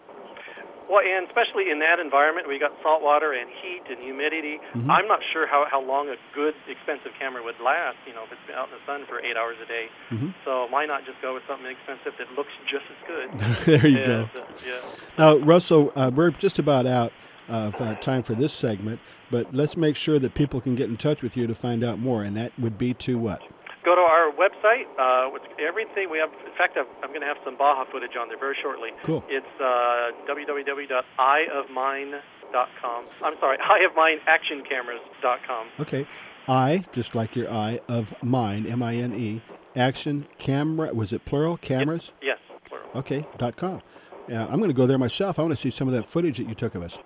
Well, 0.93 1.01
and 1.01 1.25
especially 1.27 1.71
in 1.73 1.79
that 1.81 1.99
environment 1.99 2.45
where 2.47 2.53
you 2.53 2.61
got 2.61 2.77
salt 2.83 3.01
water 3.01 3.33
and 3.33 3.49
heat 3.65 3.81
and 3.89 3.97
humidity, 4.05 4.61
Mhm. 4.77 4.91
I'm 4.93 5.09
not 5.09 5.21
sure 5.33 5.47
how, 5.47 5.65
how 5.71 5.81
long 5.81 6.11
a 6.11 6.17
good, 6.35 6.53
expensive 6.69 7.15
camera 7.19 7.43
would 7.43 7.59
last, 7.65 7.97
you 8.07 8.13
know, 8.13 8.25
if 8.25 8.33
it's 8.33 8.45
been 8.47 8.57
out 8.57 8.69
in 8.69 8.75
the 8.77 8.85
sun 8.85 9.07
for 9.09 9.19
eight 9.25 9.37
hours 9.39 9.57
a 9.63 9.67
day. 9.67 9.89
Mhm. 10.11 10.35
So 10.45 10.67
why 10.69 10.85
not 10.85 11.07
just 11.07 11.17
go 11.23 11.33
with 11.33 11.45
something 11.49 11.71
expensive 11.71 12.13
that 12.19 12.29
looks 12.37 12.53
just 12.69 12.85
as 12.93 13.01
good? 13.09 13.29
there 13.81 13.87
you 13.89 13.99
Yeah, 14.01 14.07
go. 14.07 14.29
so- 14.35 14.45
yeah. 14.69 14.81
Now, 15.17 15.37
Russell, 15.39 15.93
uh, 15.97 16.11
we're 16.15 16.31
just 16.31 16.59
about 16.59 16.87
out 16.87 17.13
of 17.49 17.81
uh, 17.81 17.95
time 17.95 18.23
for 18.23 18.35
this 18.35 18.53
segment, 18.53 19.01
but 19.31 19.55
let's 19.55 19.77
make 19.79 19.97
sure 19.97 20.19
that 20.19 20.35
people 20.35 20.61
can 20.61 20.75
get 20.77 20.91
in 20.91 20.99
touch 20.99 21.23
with 21.23 21.39
you 21.39 21.47
to 21.47 21.55
find 21.55 21.83
out 21.83 21.99
more, 21.99 22.23
and 22.23 22.37
that 22.37 22.53
would 22.59 22.77
be 22.77 22.93
to 22.95 23.19
what? 23.19 23.41
Go 23.85 23.95
to 23.95 24.01
our 24.01 24.33
website. 24.33 24.87
Uh, 24.99 25.29
with 25.33 25.42
everything 25.59 26.09
we 26.11 26.18
have. 26.18 26.31
In 26.47 26.53
fact, 26.57 26.77
I'm, 26.77 26.87
I'm 27.03 27.09
going 27.11 27.21
to 27.23 27.27
have 27.27 27.38
some 27.45 27.57
Baja 27.57 27.85
footage 27.90 28.12
on 28.21 28.29
there 28.29 28.38
very 28.38 28.57
shortly. 28.62 28.90
Cool. 29.05 29.25
It's 29.29 29.47
uh, 29.61 30.11
www.eyeofmine.com. 30.29 33.05
I'm 33.25 33.35
sorry, 33.40 33.59
eyeofmineactioncameras.com. 33.68 35.66
Okay. 35.81 36.07
I, 36.49 36.85
just 36.92 37.14
like 37.14 37.37
your 37.37 37.51
eye, 37.51 37.81
of 37.88 38.12
mine, 38.23 38.66
M 38.66 38.83
I 38.83 38.97
N 38.97 39.14
E, 39.14 39.40
action 39.77 40.27
camera, 40.38 40.92
was 40.92 41.12
it 41.12 41.25
plural? 41.25 41.57
Cameras? 41.57 42.12
Yes, 42.21 42.38
plural. 42.68 42.88
Okay, 42.97 43.27
dot 43.38 43.57
com. 43.57 43.81
Yeah, 44.29 44.47
I'm 44.47 44.59
going 44.59 44.68
to 44.68 44.75
go 44.75 44.87
there 44.87 44.99
myself. 44.99 45.38
I 45.38 45.42
want 45.42 45.53
to 45.53 45.61
see 45.61 45.71
some 45.71 45.88
of 45.88 45.95
that 45.95 46.09
footage 46.09 46.38
that 46.38 46.49
you 46.49 46.55
took 46.55 46.75
of 46.75 46.83
us. 46.83 46.99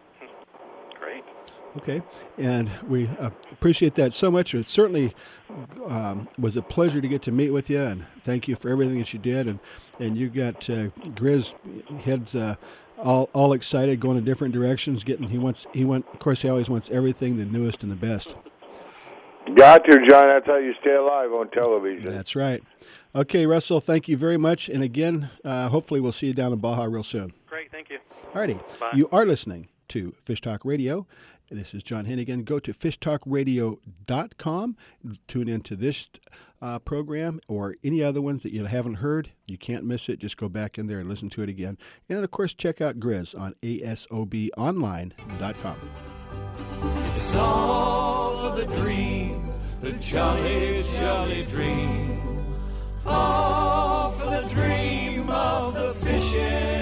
Great. 1.80 1.98
Okay, 1.98 2.02
and 2.38 2.70
we 2.88 3.08
uh, 3.20 3.30
appreciate 3.52 3.94
that 3.96 4.14
so 4.14 4.30
much. 4.30 4.54
It 4.54 4.66
certainly 4.66 5.14
um, 5.86 6.28
was 6.38 6.56
a 6.56 6.62
pleasure 6.62 7.00
to 7.00 7.08
get 7.08 7.22
to 7.22 7.32
meet 7.32 7.50
with 7.50 7.70
you, 7.70 7.82
and 7.82 8.06
thank 8.22 8.48
you 8.48 8.56
for 8.56 8.68
everything 8.68 8.98
that 8.98 9.12
you 9.12 9.18
did. 9.18 9.46
And 9.46 9.58
and 10.00 10.16
you 10.16 10.28
got 10.28 10.68
uh, 10.68 10.88
Grizz 11.14 11.54
heads 12.02 12.34
uh, 12.34 12.56
all 12.98 13.30
all 13.32 13.52
excited, 13.52 14.00
going 14.00 14.16
in 14.18 14.24
different 14.24 14.54
directions. 14.54 15.04
Getting 15.04 15.28
he 15.28 15.38
wants 15.38 15.66
he 15.72 15.84
went. 15.84 16.06
Of 16.12 16.18
course, 16.18 16.42
he 16.42 16.48
always 16.48 16.68
wants 16.68 16.90
everything 16.90 17.36
the 17.36 17.44
newest 17.44 17.82
and 17.82 17.92
the 17.92 17.96
best. 17.96 18.34
Got 19.54 19.84
to, 19.84 19.98
John. 20.08 20.26
That's 20.26 20.46
how 20.46 20.56
you 20.56 20.74
stay 20.80 20.94
alive 20.94 21.30
on 21.32 21.48
television. 21.50 22.10
That's 22.10 22.34
right. 22.34 22.62
Okay, 23.14 23.46
Russell. 23.46 23.80
Thank 23.80 24.08
you 24.08 24.16
very 24.16 24.36
much. 24.36 24.68
And 24.68 24.82
again, 24.82 25.30
uh, 25.44 25.68
hopefully, 25.68 26.00
we'll 26.00 26.12
see 26.12 26.26
you 26.26 26.34
down 26.34 26.52
in 26.52 26.58
Baja 26.58 26.84
real 26.84 27.02
soon. 27.02 27.32
Great, 27.46 27.70
thank 27.70 27.88
you. 27.90 27.98
Alrighty. 28.32 28.60
Bye. 28.80 28.90
You 28.94 29.08
are 29.12 29.24
listening 29.24 29.68
to 29.88 30.14
Fish 30.24 30.40
Talk 30.40 30.64
Radio. 30.64 31.06
This 31.50 31.74
is 31.74 31.82
John 31.84 32.06
Hennigan. 32.06 32.44
Go 32.44 32.58
to 32.58 32.72
fishtalkradio.com. 32.72 34.76
Tune 35.28 35.48
into 35.48 35.76
this 35.76 36.10
uh, 36.60 36.80
program 36.80 37.38
or 37.46 37.76
any 37.84 38.02
other 38.02 38.20
ones 38.20 38.42
that 38.42 38.52
you 38.52 38.64
haven't 38.64 38.96
heard. 38.96 39.30
You 39.46 39.56
can't 39.56 39.84
miss 39.84 40.08
it. 40.08 40.18
Just 40.18 40.36
go 40.36 40.48
back 40.48 40.76
in 40.76 40.88
there 40.88 40.98
and 40.98 41.08
listen 41.08 41.30
to 41.30 41.42
it 41.42 41.48
again. 41.48 41.78
And 42.08 42.24
of 42.24 42.30
course, 42.32 42.52
check 42.52 42.80
out 42.80 42.98
Grizz 42.98 43.38
on 43.38 43.54
asobonline.com. 43.62 45.76
It's 47.12 47.34
all 47.36 48.40
for 48.40 48.56
the 48.60 48.66
dream, 48.76 49.48
the 49.80 49.92
jolly, 49.92 50.84
jolly 50.94 51.44
dream. 51.46 52.56
All 53.04 54.10
for 54.12 54.26
the 54.26 54.48
dream 54.52 55.30
of 55.30 55.74
the 55.74 55.94
fishing. 55.94 56.75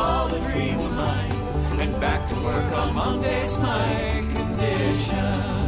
All 0.00 0.34
a 0.34 0.40
dream 0.50 0.78
of 0.78 0.92
mine. 0.92 1.32
And 1.82 1.92
back 2.00 2.28
to 2.30 2.34
work 2.48 2.72
on 2.80 2.94
Monday's 2.94 3.52
my 3.60 4.24
condition. 4.36 5.64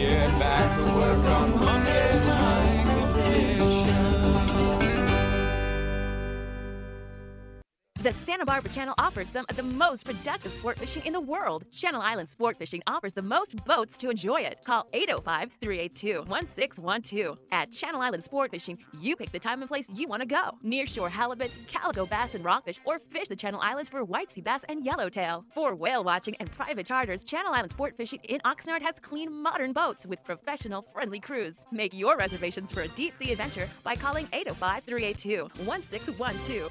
Yeah, 0.00 0.26
back 0.38 0.68
to 0.76 0.84
work 1.02 1.24
on 1.38 1.48
Monday's 1.60 2.03
The 8.04 8.12
Santa 8.26 8.44
Barbara 8.44 8.70
Channel 8.70 8.94
offers 8.98 9.30
some 9.30 9.46
of 9.48 9.56
the 9.56 9.62
most 9.62 10.04
productive 10.04 10.52
sport 10.52 10.78
fishing 10.78 11.06
in 11.06 11.14
the 11.14 11.20
world. 11.22 11.64
Channel 11.72 12.02
Island 12.02 12.28
Sport 12.28 12.58
Fishing 12.58 12.82
offers 12.86 13.14
the 13.14 13.22
most 13.22 13.56
boats 13.64 13.96
to 13.96 14.10
enjoy 14.10 14.42
it. 14.42 14.58
Call 14.66 14.86
805 14.92 15.52
382 15.62 16.24
1612. 16.28 17.38
At 17.50 17.72
Channel 17.72 18.02
Island 18.02 18.22
Sport 18.22 18.50
Fishing, 18.50 18.76
you 19.00 19.16
pick 19.16 19.32
the 19.32 19.38
time 19.38 19.62
and 19.62 19.70
place 19.70 19.86
you 19.88 20.06
want 20.06 20.20
to 20.20 20.26
go. 20.26 20.50
Nearshore 20.62 21.08
halibut, 21.08 21.50
calico 21.66 22.04
bass, 22.04 22.34
and 22.34 22.44
rockfish, 22.44 22.78
or 22.84 22.98
fish 23.10 23.28
the 23.28 23.36
Channel 23.36 23.62
Islands 23.62 23.88
for 23.88 24.04
white 24.04 24.30
sea 24.30 24.42
bass 24.42 24.60
and 24.68 24.84
yellowtail. 24.84 25.46
For 25.54 25.74
whale 25.74 26.04
watching 26.04 26.36
and 26.40 26.52
private 26.52 26.84
charters, 26.84 27.24
Channel 27.24 27.54
Island 27.54 27.72
Sport 27.72 27.96
Fishing 27.96 28.20
in 28.24 28.38
Oxnard 28.40 28.82
has 28.82 28.96
clean, 29.00 29.32
modern 29.32 29.72
boats 29.72 30.04
with 30.04 30.22
professional, 30.24 30.84
friendly 30.92 31.20
crews. 31.20 31.56
Make 31.72 31.94
your 31.94 32.18
reservations 32.18 32.70
for 32.70 32.82
a 32.82 32.88
deep 32.88 33.16
sea 33.16 33.32
adventure 33.32 33.66
by 33.82 33.94
calling 33.94 34.28
805 34.30 34.84
382 34.84 35.48
1612. 35.64 36.70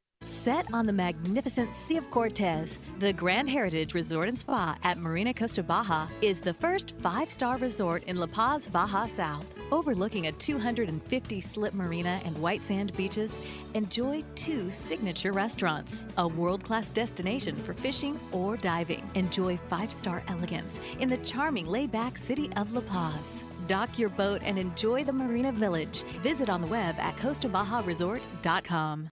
Set 0.43 0.65
on 0.73 0.87
the 0.87 0.93
magnificent 0.93 1.69
Sea 1.75 1.97
of 1.97 2.09
Cortez, 2.09 2.79
the 2.97 3.13
Grand 3.13 3.47
Heritage 3.47 3.93
Resort 3.93 4.27
and 4.27 4.35
Spa 4.35 4.75
at 4.81 4.97
Marina 4.97 5.35
Costa 5.35 5.61
Baja 5.61 6.07
is 6.23 6.41
the 6.41 6.55
first 6.55 6.95
five 6.99 7.29
star 7.29 7.57
resort 7.57 8.03
in 8.05 8.17
La 8.17 8.25
Paz, 8.25 8.65
Baja 8.65 9.05
South. 9.05 9.45
Overlooking 9.71 10.25
a 10.25 10.31
250 10.31 11.41
slip 11.41 11.75
marina 11.75 12.19
and 12.25 12.35
white 12.39 12.63
sand 12.63 12.91
beaches, 12.97 13.31
enjoy 13.75 14.23
two 14.33 14.71
signature 14.71 15.31
restaurants, 15.31 16.05
a 16.17 16.27
world 16.27 16.63
class 16.63 16.87
destination 16.87 17.55
for 17.55 17.75
fishing 17.75 18.19
or 18.31 18.57
diving. 18.57 19.07
Enjoy 19.13 19.57
five 19.69 19.93
star 19.93 20.23
elegance 20.27 20.79
in 20.99 21.07
the 21.07 21.17
charming 21.17 21.67
laid 21.67 21.91
back 21.91 22.17
city 22.17 22.49
of 22.55 22.71
La 22.71 22.81
Paz. 22.81 23.43
Dock 23.67 23.99
your 23.99 24.09
boat 24.09 24.41
and 24.43 24.57
enjoy 24.57 25.03
the 25.03 25.13
Marina 25.13 25.51
Village. 25.51 26.01
Visit 26.23 26.49
on 26.49 26.61
the 26.61 26.67
web 26.67 26.95
at 26.97 27.15
CostaBajaResort.com. 27.17 29.11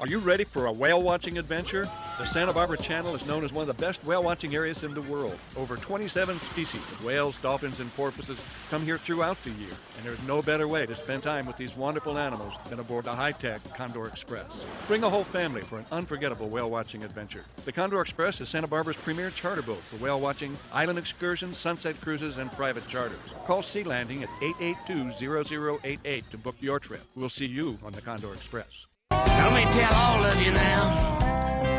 Are 0.00 0.08
you 0.08 0.18
ready 0.18 0.42
for 0.42 0.66
a 0.66 0.72
whale 0.72 1.00
watching 1.00 1.38
adventure? 1.38 1.88
The 2.18 2.26
Santa 2.26 2.52
Barbara 2.52 2.76
Channel 2.76 3.14
is 3.14 3.26
known 3.26 3.44
as 3.44 3.52
one 3.52 3.62
of 3.62 3.68
the 3.68 3.80
best 3.80 4.04
whale 4.04 4.24
watching 4.24 4.52
areas 4.52 4.82
in 4.82 4.92
the 4.92 5.00
world. 5.02 5.38
Over 5.56 5.76
27 5.76 6.40
species 6.40 6.82
of 6.90 7.04
whales, 7.04 7.36
dolphins, 7.38 7.78
and 7.78 7.94
porpoises 7.94 8.36
come 8.70 8.82
here 8.82 8.98
throughout 8.98 9.40
the 9.44 9.50
year, 9.50 9.70
and 9.96 10.04
there's 10.04 10.20
no 10.24 10.42
better 10.42 10.66
way 10.66 10.84
to 10.84 10.96
spend 10.96 11.22
time 11.22 11.46
with 11.46 11.56
these 11.56 11.76
wonderful 11.76 12.18
animals 12.18 12.52
than 12.68 12.80
aboard 12.80 13.04
the 13.04 13.14
high 13.14 13.30
tech 13.30 13.62
Condor 13.76 14.08
Express. 14.08 14.64
Bring 14.88 15.04
a 15.04 15.08
whole 15.08 15.22
family 15.22 15.62
for 15.62 15.78
an 15.78 15.86
unforgettable 15.92 16.48
whale 16.48 16.70
watching 16.70 17.04
adventure. 17.04 17.44
The 17.64 17.70
Condor 17.70 18.00
Express 18.00 18.40
is 18.40 18.48
Santa 18.48 18.66
Barbara's 18.66 18.96
premier 18.96 19.30
charter 19.30 19.62
boat 19.62 19.80
for 19.82 19.96
whale 19.98 20.18
watching, 20.18 20.56
island 20.72 20.98
excursions, 20.98 21.56
sunset 21.56 22.00
cruises, 22.00 22.38
and 22.38 22.50
private 22.52 22.86
charters. 22.88 23.32
Call 23.46 23.62
Sea 23.62 23.84
Landing 23.84 24.24
at 24.24 24.30
882 24.42 25.78
0088 25.82 26.30
to 26.32 26.36
book 26.38 26.56
your 26.58 26.80
trip. 26.80 27.02
We'll 27.14 27.28
see 27.28 27.46
you 27.46 27.78
on 27.84 27.92
the 27.92 28.02
Condor 28.02 28.34
Express. 28.34 28.86
Let 29.26 29.52
me 29.52 29.70
tell 29.72 29.94
all 29.94 30.24
of 30.24 30.40
you 30.42 30.52
now. 30.52 30.84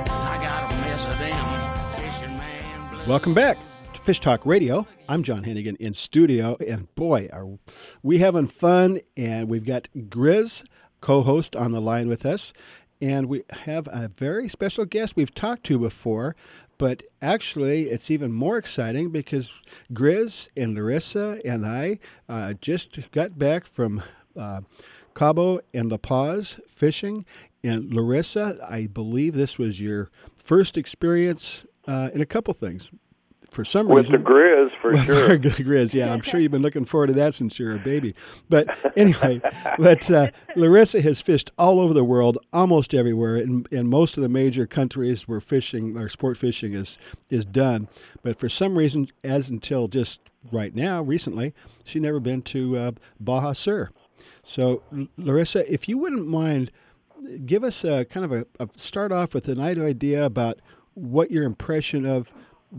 I 0.07 0.37
got 0.41 0.71
a 0.71 0.75
mess 0.77 1.05
of 1.05 1.17
them 1.19 1.93
fishing 1.95 2.37
man 2.37 2.89
blues. 2.91 3.07
Welcome 3.07 3.33
back 3.33 3.57
to 3.93 3.99
Fish 4.01 4.19
Talk 4.19 4.45
Radio. 4.45 4.87
I'm 5.09 5.23
John 5.23 5.43
Hennigan 5.43 5.75
in 5.77 5.93
studio, 5.93 6.57
and 6.65 6.93
boy, 6.95 7.29
are 7.31 7.47
we 8.01 8.19
having 8.19 8.47
fun! 8.47 8.99
And 9.17 9.49
we've 9.49 9.65
got 9.65 9.87
Grizz, 9.95 10.65
co-host, 11.01 11.55
on 11.55 11.71
the 11.73 11.81
line 11.81 12.07
with 12.07 12.25
us, 12.25 12.53
and 13.01 13.27
we 13.27 13.43
have 13.65 13.87
a 13.87 14.09
very 14.17 14.47
special 14.49 14.85
guest 14.85 15.15
we've 15.15 15.35
talked 15.35 15.65
to 15.65 15.77
before. 15.77 16.35
But 16.77 17.03
actually, 17.21 17.89
it's 17.89 18.11
even 18.11 18.33
more 18.33 18.57
exciting 18.57 19.09
because 19.09 19.53
Grizz 19.93 20.49
and 20.57 20.75
Larissa 20.75 21.39
and 21.45 21.65
I 21.65 21.99
uh, 22.27 22.53
just 22.53 23.11
got 23.11 23.37
back 23.37 23.65
from 23.65 24.03
uh, 24.35 24.61
Cabo 25.15 25.59
and 25.73 25.89
La 25.89 25.97
Paz 25.97 26.59
fishing. 26.67 27.25
And 27.63 27.91
Larissa, 27.93 28.59
I 28.69 28.85
believe 28.87 29.33
this 29.33 29.57
was 29.57 29.81
your 29.81 30.09
first 30.37 30.77
experience 30.77 31.65
uh, 31.87 32.09
in 32.13 32.21
a 32.21 32.25
couple 32.25 32.53
things. 32.53 32.91
for 33.49 33.63
some 33.65 33.87
With 33.87 34.05
reason 34.09 34.13
with 34.13 34.23
the 34.25 34.29
Grizz, 34.29 34.71
for 34.81 34.97
sure. 34.97 35.37
the 35.37 35.49
Grizz, 35.49 35.93
yeah. 35.93 36.11
I'm 36.13 36.21
sure 36.21 36.39
you've 36.39 36.51
been 36.51 36.61
looking 36.61 36.85
forward 36.85 37.07
to 37.07 37.13
that 37.13 37.33
since 37.33 37.57
you're 37.57 37.75
a 37.75 37.79
baby. 37.79 38.13
But 38.49 38.67
anyway, 38.97 39.41
but 39.79 40.11
uh, 40.11 40.31
Larissa 40.55 41.01
has 41.01 41.21
fished 41.21 41.51
all 41.57 41.79
over 41.79 41.93
the 41.93 42.03
world, 42.03 42.37
almost 42.53 42.93
everywhere, 42.93 43.37
in, 43.37 43.65
in 43.71 43.87
most 43.87 44.17
of 44.17 44.23
the 44.23 44.29
major 44.29 44.67
countries 44.67 45.27
where 45.27 45.39
fishing 45.39 45.97
or 45.97 46.09
sport 46.09 46.37
fishing 46.37 46.73
is 46.73 46.97
is 47.29 47.45
done. 47.45 47.87
But 48.23 48.37
for 48.37 48.49
some 48.49 48.77
reason, 48.77 49.07
as 49.23 49.49
until 49.49 49.87
just 49.87 50.19
right 50.51 50.75
now, 50.75 51.01
recently, 51.01 51.53
she 51.83 51.99
never 51.99 52.19
been 52.19 52.41
to 52.43 52.77
uh, 52.77 52.91
Baja 53.19 53.53
Sur. 53.53 53.89
So, 54.45 54.83
Larissa, 55.17 55.71
if 55.71 55.89
you 55.89 55.97
wouldn't 55.97 56.27
mind, 56.27 56.71
give 57.45 57.63
us 57.63 57.83
a 57.83 58.05
kind 58.05 58.23
of 58.23 58.31
a, 58.31 58.45
a 58.59 58.69
start 58.77 59.11
off 59.11 59.33
with 59.33 59.47
an 59.47 59.59
idea 59.59 60.23
about 60.23 60.59
what 60.93 61.31
your 61.31 61.43
impression 61.43 62.05
of 62.05 62.31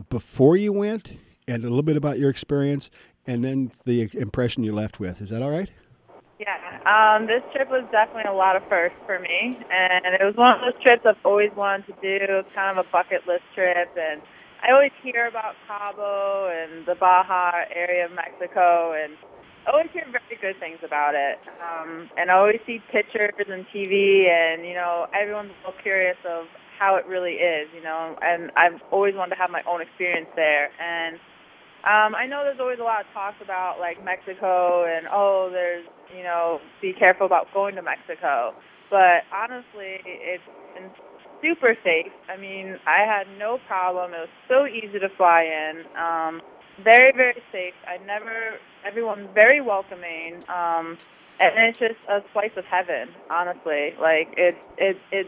before 0.09 0.57
you 0.57 0.73
went 0.73 1.19
and 1.49 1.65
a 1.65 1.69
little 1.69 1.83
bit 1.83 1.97
about 1.97 2.19
your 2.19 2.31
experience 2.31 2.89
and 3.27 3.43
then 3.45 3.73
the 3.85 4.09
impression 4.15 4.63
you 4.63 4.73
left 4.73 5.01
with. 5.01 5.21
Is 5.21 5.31
that 5.31 5.43
all 5.43 5.51
right? 5.51 5.71
Yeah, 6.39 6.55
um, 6.87 7.27
this 7.27 7.43
trip 7.53 7.69
was 7.69 7.85
definitely 7.91 8.31
a 8.31 8.37
lot 8.37 8.57
of 8.57 8.63
firsts 8.69 8.99
for 9.07 9.19
me, 9.19 9.59
and 9.73 10.15
it 10.15 10.23
was 10.23 10.37
one 10.37 10.53
of 10.55 10.61
those 10.61 10.81
trips 10.85 11.03
I've 11.05 11.17
always 11.25 11.51
wanted 11.57 11.87
to 11.87 11.97
do, 12.01 12.43
kind 12.55 12.79
of 12.79 12.85
a 12.87 12.89
bucket 12.93 13.27
list 13.27 13.43
trip. 13.55 13.89
And 13.97 14.21
I 14.63 14.71
always 14.71 14.93
hear 15.03 15.27
about 15.27 15.57
Cabo 15.67 16.53
and 16.53 16.87
the 16.87 16.95
Baja 16.95 17.65
area 17.75 18.05
of 18.05 18.13
Mexico, 18.13 18.93
and 18.93 19.17
always 19.73 19.91
hear 19.93 20.05
very 20.07 20.39
good 20.41 20.59
things 20.61 20.79
about 20.85 21.15
it. 21.15 21.39
Um, 21.63 22.09
and 22.17 22.31
I 22.31 22.35
always 22.35 22.61
see 22.67 22.81
pictures 22.93 23.35
and 23.49 23.67
TV, 23.75 24.29
and 24.29 24.67
you 24.67 24.75
know, 24.75 25.07
everyone's 25.15 25.53
so 25.65 25.73
curious 25.83 26.17
of 26.29 26.47
how 26.79 26.97
it 26.97 27.07
really 27.07 27.41
is, 27.41 27.69
you 27.75 27.83
know. 27.83 28.17
And 28.23 28.51
I've 28.57 28.81
always 28.91 29.15
wanted 29.15 29.35
to 29.35 29.41
have 29.41 29.51
my 29.51 29.63
own 29.69 29.83
experience 29.83 30.29
there, 30.37 30.71
and 30.81 31.17
um, 31.85 32.15
I 32.15 32.27
know 32.27 32.43
there's 32.43 32.61
always 32.61 32.79
a 32.81 32.87
lot 32.87 33.01
of 33.01 33.07
talk 33.15 33.35
about 33.43 33.79
like 33.79 34.03
Mexico 34.03 34.85
and 34.85 35.07
oh, 35.11 35.51
there's 35.53 35.87
you 36.15 36.23
know, 36.23 36.61
be 36.83 36.93
careful 36.93 37.27
about 37.27 37.47
going 37.55 37.75
to 37.77 37.83
Mexico. 37.83 38.55
But 38.91 39.27
honestly, 39.35 39.99
it's 40.07 40.43
super 41.43 41.75
safe. 41.83 42.13
I 42.29 42.37
mean, 42.41 42.77
I 42.87 43.03
had 43.03 43.27
no 43.39 43.59
problem. 43.67 44.15
It 44.15 44.29
was 44.29 44.37
so 44.49 44.67
easy 44.67 44.99
to 44.99 45.09
fly 45.17 45.43
in. 45.43 45.83
Um, 45.99 46.41
very, 46.83 47.13
very 47.13 47.43
safe. 47.53 47.75
I 47.87 48.05
never. 48.05 48.59
Everyone's 48.85 49.29
very 49.35 49.61
welcoming. 49.61 50.43
Um, 50.49 50.99
and 51.39 51.69
it's 51.69 51.79
just 51.79 52.01
a 52.09 52.21
slice 52.33 52.57
of 52.57 52.65
heaven, 52.65 53.09
honestly. 53.31 53.95
Like 54.01 54.33
it, 54.37 54.57
it, 54.79 54.97
it 55.13 55.27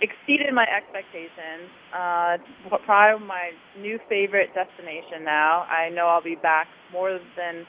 exceeded 0.00 0.52
my 0.52 0.66
expectations. 0.68 1.70
Uh, 1.94 2.38
probably 2.84 3.26
my 3.26 3.50
new 3.78 3.98
favorite 4.08 4.50
destination 4.54 5.24
now. 5.24 5.62
I 5.62 5.88
know 5.90 6.06
I'll 6.08 6.22
be 6.22 6.34
back 6.36 6.68
more 6.92 7.18
than 7.36 7.66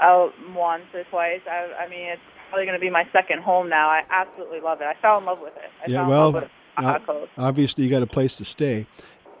uh, 0.00 0.28
once 0.54 0.84
or 0.94 1.04
twice. 1.10 1.40
I, 1.50 1.84
I 1.84 1.88
mean, 1.88 2.08
it's 2.08 2.22
probably 2.48 2.64
going 2.64 2.78
to 2.78 2.80
be 2.80 2.90
my 2.90 3.04
second 3.12 3.42
home 3.42 3.68
now. 3.68 3.88
I 3.88 4.02
absolutely 4.10 4.60
love 4.60 4.80
it. 4.80 4.86
I 4.86 4.94
fell 5.02 5.18
in 5.18 5.26
love 5.26 5.40
with 5.40 5.56
it. 5.56 5.70
I 5.84 5.90
yeah, 5.90 5.98
fell 5.98 6.02
in 6.04 6.08
well, 6.08 6.32
love 6.32 6.34
with 6.34 6.50
uh, 6.78 6.98
obviously 7.36 7.84
you 7.84 7.90
got 7.90 8.02
a 8.02 8.06
place 8.06 8.36
to 8.36 8.44
stay. 8.44 8.86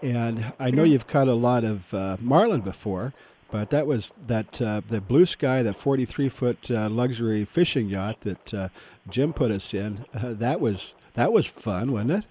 And 0.02 0.52
I 0.58 0.70
know 0.70 0.84
you've 0.84 1.06
caught 1.06 1.28
a 1.28 1.34
lot 1.34 1.64
of 1.64 1.92
uh, 1.92 2.16
marlin 2.20 2.60
before, 2.60 3.12
but 3.50 3.70
that 3.70 3.86
was 3.86 4.12
that 4.26 4.60
uh, 4.62 4.82
the 4.86 5.00
blue 5.00 5.26
sky, 5.26 5.62
that 5.62 5.76
43 5.76 6.28
foot 6.28 6.70
uh, 6.70 6.88
luxury 6.88 7.44
fishing 7.44 7.88
yacht 7.88 8.20
that 8.20 8.54
uh, 8.54 8.68
Jim 9.08 9.32
put 9.32 9.50
us 9.50 9.74
in. 9.74 10.04
That 10.14 10.60
was 10.60 10.94
that 11.14 11.32
was 11.32 11.46
fun, 11.46 11.92
wasn't 11.92 12.12
it? 12.12 12.26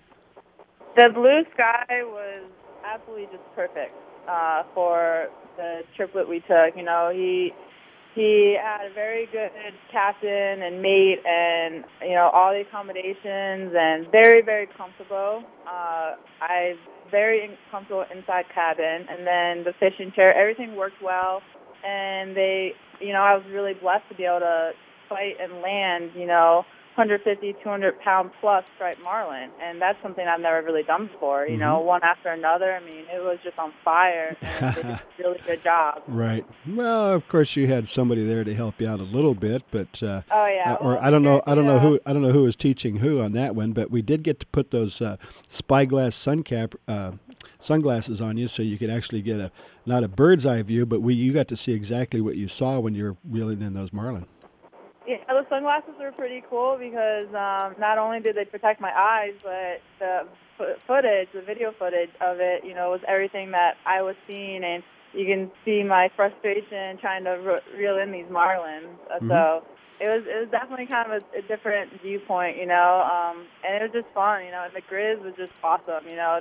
The 0.95 1.09
blue 1.13 1.43
sky 1.53 2.03
was 2.03 2.43
absolutely 2.85 3.25
just 3.25 3.43
perfect 3.53 3.93
uh, 4.29 4.63
for 4.73 5.27
the 5.57 5.81
triplet 5.95 6.27
we 6.29 6.39
took. 6.41 6.75
You 6.75 6.83
know, 6.83 7.11
he 7.13 7.51
he 8.15 8.57
had 8.61 8.89
a 8.89 8.93
very 8.93 9.27
good 9.27 9.51
captain 9.91 10.61
and 10.63 10.81
mate, 10.81 11.19
and 11.25 11.83
you 12.01 12.15
know 12.15 12.29
all 12.33 12.53
the 12.53 12.61
accommodations, 12.61 13.73
and 13.77 14.07
very 14.11 14.41
very 14.41 14.67
comfortable. 14.67 15.43
Uh, 15.67 16.15
I 16.41 16.75
very 17.09 17.49
comfortable 17.71 18.05
inside 18.15 18.45
cabin, 18.53 19.07
and 19.09 19.25
then 19.25 19.63
the 19.63 19.73
fishing 19.79 20.11
chair, 20.15 20.33
everything 20.35 20.75
worked 20.75 21.01
well, 21.01 21.41
and 21.85 22.35
they, 22.35 22.73
you 22.99 23.13
know, 23.13 23.21
I 23.21 23.35
was 23.35 23.43
really 23.51 23.73
blessed 23.73 24.03
to 24.09 24.15
be 24.15 24.25
able 24.25 24.39
to 24.39 24.71
fight 25.09 25.35
and 25.41 25.61
land, 25.61 26.11
you 26.15 26.27
know, 26.27 26.65
150, 26.97 27.53
200 27.63 27.99
pound 28.01 28.31
plus 28.41 28.63
striped 28.75 29.01
marlin, 29.03 29.49
and 29.61 29.79
that's 29.81 29.97
something 30.01 30.25
I've 30.27 30.39
never 30.41 30.61
really 30.65 30.83
done 30.83 31.07
before. 31.07 31.45
You 31.45 31.57
know, 31.57 31.79
Mhm. 31.79 31.85
one 31.85 32.03
after 32.03 32.29
another. 32.29 32.73
I 32.73 32.79
mean, 32.79 33.05
it 33.13 33.21
was 33.23 33.37
just 33.43 33.57
on 33.59 33.71
fire. 33.85 34.35
They 34.41 34.81
did 34.81 34.85
a 34.85 35.01
really 35.19 35.39
good 35.45 35.63
job. 35.63 36.01
Right. 36.07 36.43
Well, 36.67 37.13
of 37.13 37.27
course 37.27 37.55
you 37.55 37.67
had 37.67 37.87
somebody 37.87 38.25
there 38.25 38.43
to 38.43 38.53
help 38.55 38.81
you 38.81 38.87
out 38.89 38.99
a 38.99 39.03
little 39.03 39.35
bit, 39.35 39.63
but 39.71 40.01
uh, 40.01 40.21
Oh, 40.31 40.47
yeah. 40.47 40.73
uh, 40.73 40.75
or 40.77 40.93
Well, 40.95 40.99
I 41.01 41.09
don't 41.11 41.21
know, 41.23 41.41
I 41.45 41.53
don't 41.55 41.65
know 41.67 41.79
who, 41.79 41.99
I 42.05 42.13
don't 42.13 42.21
know 42.23 42.31
who 42.31 42.43
was 42.43 42.55
teaching 42.55 42.97
who 42.97 43.21
on 43.21 43.33
that 43.33 43.55
one, 43.55 43.71
but 43.73 43.91
we 43.91 44.01
did 44.01 44.23
get 44.23 44.39
to 44.39 44.45
put 44.47 44.71
those 44.71 44.99
uh, 45.01 45.17
spyglass 45.47 46.15
sun 46.15 46.41
cap 46.43 46.73
uh, 46.87 47.11
sunglasses 47.59 48.19
on 48.21 48.37
you, 48.37 48.47
so 48.47 48.63
you 48.63 48.77
could 48.77 48.89
actually 48.89 49.21
get 49.21 49.39
a 49.39 49.51
not 49.85 50.03
a 50.03 50.07
bird's 50.07 50.45
eye 50.45 50.61
view, 50.63 50.85
but 50.85 51.01
we 51.01 51.13
you 51.13 51.31
got 51.31 51.47
to 51.47 51.55
see 51.57 51.71
exactly 51.73 52.19
what 52.21 52.35
you 52.35 52.47
saw 52.47 52.79
when 52.79 52.93
you 52.95 53.03
were 53.05 53.15
reeling 53.29 53.61
in 53.61 53.73
those 53.73 53.93
marlin. 53.93 54.25
The 55.37 55.45
sunglasses 55.49 55.93
were 55.99 56.11
pretty 56.11 56.43
cool 56.49 56.77
because 56.79 57.27
um, 57.29 57.75
not 57.79 57.99
only 57.99 58.19
did 58.21 58.35
they 58.35 58.45
protect 58.45 58.81
my 58.81 58.89
eyes, 58.91 59.33
but 59.43 59.81
the 59.99 60.25
fo- 60.57 60.75
footage, 60.87 61.27
the 61.31 61.41
video 61.41 61.71
footage 61.77 62.09
of 62.21 62.39
it, 62.39 62.65
you 62.65 62.73
know, 62.73 62.89
was 62.89 63.01
everything 63.07 63.51
that 63.51 63.77
I 63.85 64.01
was 64.01 64.15
seeing, 64.25 64.63
and 64.63 64.81
you 65.13 65.25
can 65.25 65.51
see 65.63 65.83
my 65.83 66.09
frustration 66.15 66.97
trying 66.97 67.23
to 67.25 67.31
re- 67.37 67.61
reel 67.77 67.99
in 67.99 68.11
these 68.11 68.25
marlins. 68.31 68.89
Uh, 69.11 69.19
Mhm. 69.19 69.29
So 69.29 69.63
it 69.99 70.07
was 70.09 70.23
it 70.25 70.39
was 70.41 70.49
definitely 70.49 70.87
kind 70.87 71.11
of 71.11 71.21
a, 71.21 71.37
a 71.37 71.41
different 71.43 72.01
viewpoint, 72.01 72.57
you 72.57 72.65
know, 72.65 73.05
um, 73.05 73.45
and 73.63 73.75
it 73.77 73.81
was 73.83 73.91
just 74.03 74.11
fun, 74.15 74.43
you 74.43 74.49
know. 74.51 74.63
And 74.65 74.73
the 74.73 74.81
Grizz 74.81 75.21
was 75.23 75.35
just 75.37 75.53
awesome, 75.63 76.07
you 76.09 76.15
know. 76.15 76.39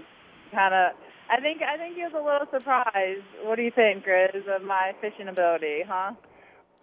Kind 0.53 0.72
of, 0.74 0.92
I 1.28 1.38
think 1.40 1.61
I 1.61 1.76
think 1.76 1.97
he 1.97 2.03
was 2.03 2.14
a 2.14 2.24
little 2.24 2.49
surprised. 2.51 3.24
What 3.44 3.57
do 3.57 3.62
you 3.62 3.70
think, 3.72 4.07
Grizz, 4.07 4.49
of 4.49 4.62
my 4.62 4.94
fishing 5.03 5.28
ability, 5.28 5.82
huh? 5.86 6.12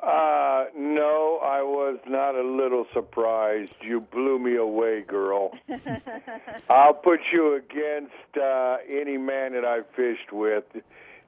Uh, 0.03 0.65
no, 0.75 1.39
I 1.41 1.61
was 1.61 1.97
not 2.05 2.35
a 2.35 2.43
little 2.43 2.85
surprised. 2.93 3.73
You 3.81 4.01
blew 4.01 4.37
me 4.37 4.57
away, 4.57 5.01
girl. 5.01 5.51
I'll 6.69 6.93
put 6.93 7.21
you 7.31 7.55
against 7.55 8.11
uh, 8.41 8.77
any 8.89 9.17
man 9.17 9.53
that 9.53 9.63
I've 9.63 9.87
fished 9.95 10.33
with. 10.33 10.65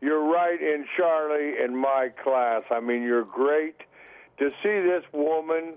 You're 0.01 0.25
right 0.25 0.61
in 0.61 0.85
Charlie 0.97 1.63
in 1.63 1.77
my 1.77 2.09
class. 2.21 2.63
I 2.69 2.81
mean, 2.81 3.03
you're 3.03 3.23
great. 3.23 3.77
To 4.39 4.49
see 4.61 4.81
this 4.81 5.05
woman 5.13 5.75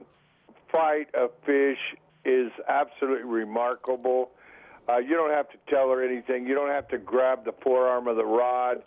fight 0.73 1.07
a 1.15 1.29
fish 1.47 1.79
is 2.25 2.51
absolutely 2.69 3.31
remarkable. 3.31 4.31
Uh, 4.89 4.99
you 4.99 5.15
don't 5.15 5.31
have 5.31 5.49
to 5.51 5.59
tell 5.69 5.89
her 5.91 6.03
anything. 6.03 6.49
You 6.49 6.55
don't 6.55 6.71
have 6.71 6.89
to 6.89 6.99
grab 6.99 7.45
the 7.45 7.55
forearm 7.63 8.09
of 8.09 8.17
the 8.17 8.25
rod. 8.25 8.83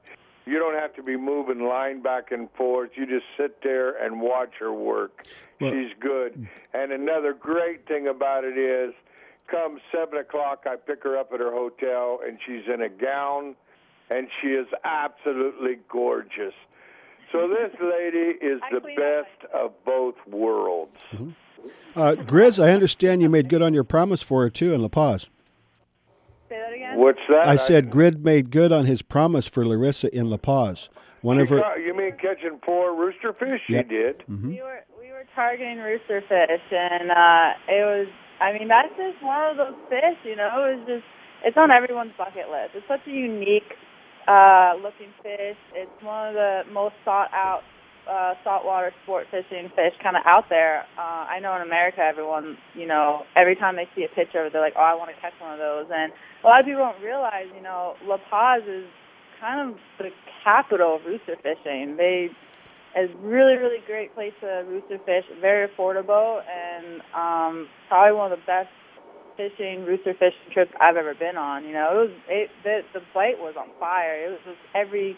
You 0.45 0.57
don't 0.59 0.75
have 0.79 0.95
to 0.95 1.03
be 1.03 1.15
moving 1.17 1.61
line 1.65 2.01
back 2.01 2.31
and 2.31 2.49
forth. 2.57 2.91
You 2.95 3.05
just 3.05 3.25
sit 3.37 3.61
there 3.63 3.91
and 4.03 4.19
watch 4.21 4.53
her 4.59 4.73
work. 4.73 5.25
Well- 5.59 5.71
She's 5.71 5.91
good. 5.99 6.47
And 6.73 6.91
another 6.91 7.33
great 7.33 7.87
thing 7.87 8.07
about 8.07 8.43
it 8.43 8.57
is, 8.57 8.93
come 9.49 9.79
seven 9.91 10.17
o'clock, 10.17 10.63
I 10.65 10.75
pick 10.77 11.03
her 11.03 11.17
up 11.17 11.31
at 11.33 11.39
her 11.39 11.51
hotel, 11.51 12.19
and 12.25 12.39
she's 12.45 12.63
in 12.73 12.81
a 12.81 12.89
gown, 12.89 13.55
and 14.09 14.27
she 14.41 14.47
is 14.49 14.67
absolutely 14.83 15.77
gorgeous. 15.89 16.53
So 17.31 17.47
this 17.49 17.71
lady 17.79 18.37
is 18.43 18.59
the 18.71 18.79
best 18.97 19.53
of 19.53 19.71
both 19.85 20.15
worlds. 20.27 20.97
Uh, 21.95 22.13
Grizz, 22.17 22.61
I 22.63 22.71
understand 22.71 23.21
you 23.21 23.29
made 23.29 23.47
good 23.49 23.61
on 23.61 23.73
your 23.73 23.83
promise 23.83 24.21
for 24.23 24.41
her 24.41 24.49
too 24.49 24.73
in 24.73 24.81
La 24.81 24.87
Paz. 24.87 25.29
Say 26.51 26.59
that 26.59 26.73
again. 26.73 26.97
What's 26.99 27.19
that? 27.29 27.47
I 27.47 27.55
said 27.55 27.89
Grizz 27.89 28.19
made 28.19 28.51
good 28.51 28.73
on 28.73 28.85
his 28.85 29.01
promise 29.01 29.47
for 29.47 29.65
Larissa 29.65 30.13
in 30.13 30.29
La 30.29 30.35
Paz. 30.35 30.89
One 31.21 31.37
She 31.37 31.43
of 31.43 31.49
her. 31.49 31.61
caught- 31.61 31.79
you 31.79 31.93
mean 31.95 32.11
catching 32.21 32.59
four 32.65 32.93
rooster 32.93 33.31
fish? 33.31 33.61
Yep. 33.69 33.85
She 33.89 33.95
did. 33.95 34.23
Mhm. 34.29 34.49
We 34.49 34.61
were 34.61 34.83
we 34.99 35.07
were 35.13 35.23
targeting 35.33 35.77
rooster 35.79 36.19
fish, 36.27 36.61
and 36.71 37.09
uh, 37.09 37.53
it 37.69 37.85
was. 37.85 38.07
I 38.41 38.51
mean, 38.51 38.67
that's 38.67 38.91
just 38.97 39.23
one 39.23 39.41
of 39.51 39.55
those 39.55 39.75
fish. 39.87 40.17
You 40.25 40.35
know, 40.35 40.47
it 40.67 40.75
was 40.77 40.87
just. 40.87 41.05
It's 41.45 41.55
on 41.57 41.73
everyone's 41.73 42.11
bucket 42.17 42.49
list. 42.51 42.75
It's 42.75 42.87
such 42.87 43.07
a 43.07 43.11
unique 43.11 43.71
uh, 44.27 44.73
looking 44.83 45.13
fish. 45.23 45.55
It's 45.73 46.03
one 46.03 46.27
of 46.29 46.33
the 46.33 46.63
most 46.73 46.95
sought 47.05 47.31
out 47.33 47.61
uh, 48.09 48.33
saltwater 48.43 48.93
sport 49.03 49.27
fishing 49.31 49.69
fish 49.75 49.93
kind 50.01 50.17
of 50.17 50.23
out 50.25 50.45
there. 50.49 50.85
Uh, 50.97 51.25
I 51.29 51.39
know 51.39 51.55
in 51.55 51.61
America, 51.61 52.01
everyone, 52.01 52.57
you 52.75 52.87
know, 52.87 53.23
every 53.35 53.55
time 53.55 53.75
they 53.75 53.87
see 53.95 54.03
a 54.03 54.09
picture 54.09 54.49
they're 54.49 54.61
like, 54.61 54.73
"Oh, 54.77 54.81
I 54.83 54.95
want 54.95 55.09
to 55.13 55.21
catch 55.21 55.33
one 55.39 55.53
of 55.53 55.59
those." 55.59 55.87
And 55.93 56.11
a 56.43 56.47
lot 56.47 56.59
of 56.59 56.65
people 56.65 56.81
don't 56.81 57.01
realize, 57.03 57.47
you 57.55 57.61
know, 57.61 57.95
La 58.05 58.17
Paz 58.29 58.63
is 58.67 58.85
kind 59.39 59.71
of 59.71 59.77
the 59.99 60.09
capital 60.43 60.95
of 60.95 61.05
rooster 61.05 61.35
fishing. 61.41 61.95
They 61.97 62.29
it's 62.95 63.13
really, 63.23 63.55
really 63.55 63.79
great 63.87 64.13
place 64.13 64.33
to 64.41 64.65
rooster 64.67 64.99
fish. 65.05 65.23
Very 65.39 65.67
affordable, 65.67 66.41
and 66.43 67.01
um, 67.15 67.67
probably 67.87 68.17
one 68.17 68.31
of 68.31 68.37
the 68.37 68.45
best 68.45 68.69
fishing 69.37 69.85
rooster 69.85 70.13
fishing 70.13 70.51
trips 70.51 70.71
I've 70.79 70.97
ever 70.97 71.13
been 71.15 71.37
on. 71.37 71.63
You 71.65 71.73
know, 71.73 71.89
it 71.91 71.95
was 71.95 72.11
it 72.27 72.49
the 72.63 72.81
the 72.93 73.05
bite 73.13 73.39
was 73.39 73.55
on 73.57 73.67
fire. 73.79 74.25
It 74.25 74.29
was 74.29 74.39
just 74.45 74.59
every 74.75 75.15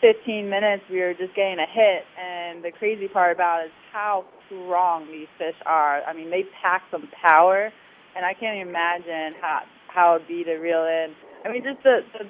15 0.00 0.48
minutes, 0.48 0.82
we 0.90 1.00
were 1.00 1.14
just 1.14 1.34
getting 1.34 1.58
a 1.58 1.66
hit. 1.66 2.04
And 2.18 2.64
the 2.64 2.70
crazy 2.70 3.08
part 3.08 3.32
about 3.32 3.62
it 3.62 3.66
is 3.66 3.72
how 3.92 4.24
strong 4.46 5.06
these 5.06 5.28
fish 5.38 5.54
are. 5.66 6.02
I 6.02 6.12
mean, 6.12 6.30
they 6.30 6.44
pack 6.62 6.82
some 6.90 7.08
power, 7.22 7.70
and 8.16 8.24
I 8.24 8.34
can't 8.34 8.66
imagine 8.66 9.34
how 9.40 9.60
how 9.88 10.14
it'd 10.14 10.28
be 10.28 10.44
to 10.44 10.54
reel 10.54 10.84
in. 10.84 11.12
I 11.44 11.50
mean, 11.52 11.64
just 11.64 11.82
the, 11.82 12.04
the 12.16 12.28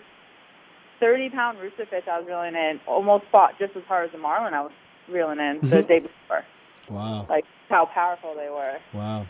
30 0.99 1.31
pound 1.31 1.59
rooster 1.59 1.85
fish 1.87 2.05
I 2.11 2.19
was 2.19 2.27
reeling 2.27 2.55
in 2.55 2.81
almost 2.87 3.25
fought 3.31 3.59
just 3.59 3.77
as 3.77 3.83
hard 3.87 4.07
as 4.07 4.13
the 4.13 4.19
marlin 4.19 4.55
I 4.55 4.63
was 4.63 4.73
reeling 5.09 5.39
in 5.39 5.61
the 5.69 5.77
Mhm. 5.77 5.89
day 5.89 5.99
before. 6.01 6.45
Wow. 6.89 7.27
Like 7.29 7.45
how 7.69 7.87
powerful 7.87 8.35
they 8.35 8.49
were. 8.49 8.79
Wow. 8.95 9.27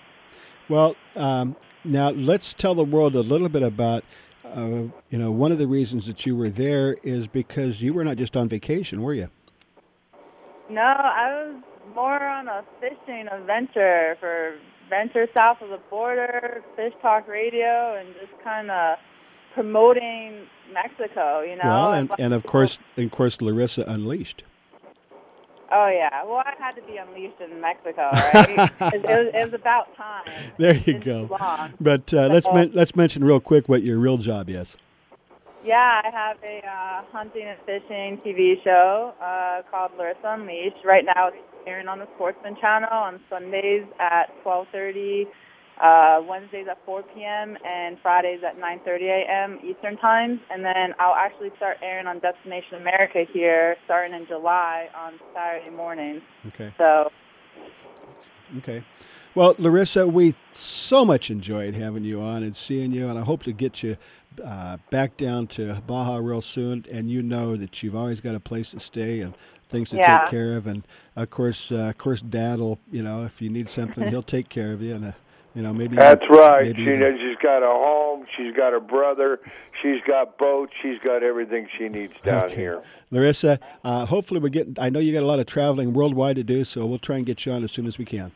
Well, 0.69 0.97
um, 1.17 1.57
now 1.85 2.11
let's 2.11 2.53
tell 2.53 2.75
the 2.77 2.85
world 2.85 3.17
a 3.17 3.21
little 3.21 3.49
bit 3.49 3.63
about. 3.63 4.05
Uh, 4.55 4.89
you 5.11 5.19
know, 5.19 5.31
one 5.31 5.53
of 5.53 5.59
the 5.59 5.67
reasons 5.67 6.07
that 6.07 6.27
you 6.27 6.37
were 6.37 6.51
there 6.51 6.97
is 7.03 7.27
because 7.27 7.83
you 7.83 7.95
were 7.95 8.05
not 8.05 8.17
just 8.17 8.37
on 8.37 8.49
vacation, 8.49 9.03
were 9.03 9.15
you? 9.15 9.29
No, 10.69 10.83
I 10.83 11.45
was 11.45 11.63
more 11.95 12.25
on 12.25 12.49
a 12.49 12.65
fishing 12.81 13.27
adventure 13.31 14.17
for 14.21 14.57
Venture 14.89 15.27
South 15.35 15.63
of 15.63 15.71
the 15.71 15.81
Border, 15.89 16.63
Fish 16.77 16.93
Talk 17.01 17.29
Radio, 17.29 17.97
and 17.99 18.15
just 18.21 18.33
kind 18.43 18.71
of 18.71 18.99
promoting 19.55 20.47
Mexico. 20.73 21.41
You 21.41 21.57
know. 21.57 21.63
well, 21.65 21.93
and, 21.93 22.11
and 22.19 22.35
of 22.35 22.45
course, 22.45 22.79
of 22.97 23.11
course, 23.11 23.41
Larissa 23.41 23.85
Unleashed. 23.87 24.43
Oh 25.73 25.89
yeah. 25.89 26.25
Well, 26.25 26.43
I 26.45 26.55
had 26.59 26.75
to 26.77 26.83
be 26.83 26.97
unleashed 26.97 27.41
in 27.41 27.61
Mexico, 27.61 28.09
right? 28.13 28.49
it, 28.95 29.03
was, 29.03 29.31
it 29.35 29.45
was 29.51 29.55
about 29.55 29.95
time. 29.97 30.25
There 30.59 30.75
you 30.75 30.97
It's 30.97 31.05
go. 31.05 31.29
But 31.81 32.13
uh, 32.13 32.29
let's 32.29 32.47
So- 32.47 32.53
men- 32.53 32.71
let's 32.75 32.97
mention 32.97 33.23
real 33.25 33.41
quick 33.41 33.69
what 33.69 33.83
your 33.83 33.99
real 33.99 34.17
job 34.19 34.49
is. 34.51 34.77
Yeah, 35.65 36.01
I 36.03 36.09
have 36.11 36.39
a 36.43 36.67
uh, 36.67 37.03
hunting 37.13 37.47
and 37.47 37.59
fishing 37.67 38.19
TV 38.25 38.63
show 38.65 39.13
uh, 39.21 39.61
called 39.71 39.91
Larissa 39.99 40.21
Unleashed. 40.25 40.83
Right 40.87 41.05
now, 41.05 41.29
it's 41.29 41.37
airing 41.67 41.87
on 41.87 41.99
the 41.99 42.09
Sportsman 42.15 42.57
Channel 42.61 42.89
on 42.91 43.21
Sundays 43.29 43.85
at 43.99 44.31
12:30, 44.43 45.27
uh, 45.83 46.23
Wednesdays 46.29 46.67
at 46.71 46.79
4 46.85 47.03
p.m., 47.15 47.57
and 47.65 47.99
Fridays 48.03 48.41
at 48.47 48.59
9:30 48.59 49.03
a.m. 49.09 49.59
Eastern 49.65 49.97
Time. 49.97 50.41
And 50.51 50.65
then 50.65 50.95
I'll 50.99 51.15
actually 51.15 51.51
start 51.57 51.79
airing 51.83 52.07
on 52.07 52.19
Destination 52.21 52.77
America 52.81 53.25
here, 53.33 53.77
starting 53.85 54.15
in 54.15 54.27
July 54.27 54.89
on 54.97 55.15
Saturday 55.35 55.71
mornings. 55.71 56.23
Okay. 56.49 56.73
So 56.79 57.11
Okay. 58.59 58.83
Well, 59.35 59.55
Larissa, 59.59 60.09
we 60.09 60.35
so 60.55 61.05
much 61.05 61.31
enjoyed 61.31 61.75
having 61.75 62.03
you 62.03 62.21
on 62.21 62.43
and 62.43 62.57
seeing 62.57 62.91
you, 62.91 63.09
and 63.09 63.19
I 63.19 63.23
hope 63.23 63.45
to 63.45 63.53
get 63.53 63.83
you 63.83 63.97
uh, 64.45 64.79
back 64.91 65.17
down 65.17 65.47
to 65.49 65.81
Baja 65.87 66.17
real 66.17 66.41
soon. 66.41 66.85
And 66.91 67.11
you 67.11 67.23
know 67.23 67.57
that 67.57 67.83
you've 67.83 67.95
always 67.95 68.21
got 68.21 68.35
a 68.35 68.41
place 68.41 68.73
to 68.73 68.81
stay 68.81 69.21
and 69.21 69.37
things 69.69 69.91
to 69.91 69.99
Yeah. 69.99 70.19
take 70.19 70.31
care 70.31 70.57
of. 70.57 70.67
And 70.67 70.85
of 71.15 71.31
course, 71.31 71.71
uh, 71.71 71.91
of 71.91 71.99
course, 71.99 72.23
Dad'll, 72.23 72.81
you 72.91 73.03
know, 73.03 73.25
if 73.25 73.41
you 73.41 73.51
need 73.51 73.71
something, 73.71 74.09
he'll 74.11 74.23
take 74.23 74.49
care 74.49 74.73
of 74.73 74.83
you. 74.83 74.97
And 74.97 75.05
uh, 75.07 75.13
you 75.55 75.63
know, 75.63 75.73
maybe 75.73 75.97
That's 75.97 76.23
right. 76.31 76.67
Maybe 76.67 76.85
she 76.85 76.97
knows 76.97 77.19
she's 77.19 77.37
got 77.43 77.63
a 77.63 77.67
home. 77.67 78.25
She's 78.37 78.55
got 78.55 78.73
a 78.75 78.81
brother. 78.81 79.41
She's 79.83 80.01
got 80.07 80.39
boats. 80.39 80.73
She's 80.83 80.99
got 81.01 81.23
everything 81.23 81.67
she 81.77 81.89
needs 81.89 82.13
down 82.25 82.45
Okay. 82.45 82.55
here. 82.55 82.83
Larissa, 83.11 83.59
uh, 83.85 84.07
hopefully 84.07 84.41
we're 84.41 84.49
getting. 84.51 84.77
I 84.79 84.91
know 84.91 85.01
you 85.01 85.13
got 85.13 85.23
a 85.23 85.27
lot 85.27 85.41
of 85.41 85.47
traveling 85.47 85.93
worldwide 85.93 86.37
to 86.37 86.45
do, 86.45 86.65
so 86.65 86.87
we'll 86.87 86.99
try 86.99 87.17
and 87.17 87.27
get 87.27 87.45
you 87.47 87.53
on 87.53 87.65
as 87.65 87.73
soon 87.73 87.87
as 87.87 87.99
we 87.99 88.05
can. 88.05 88.33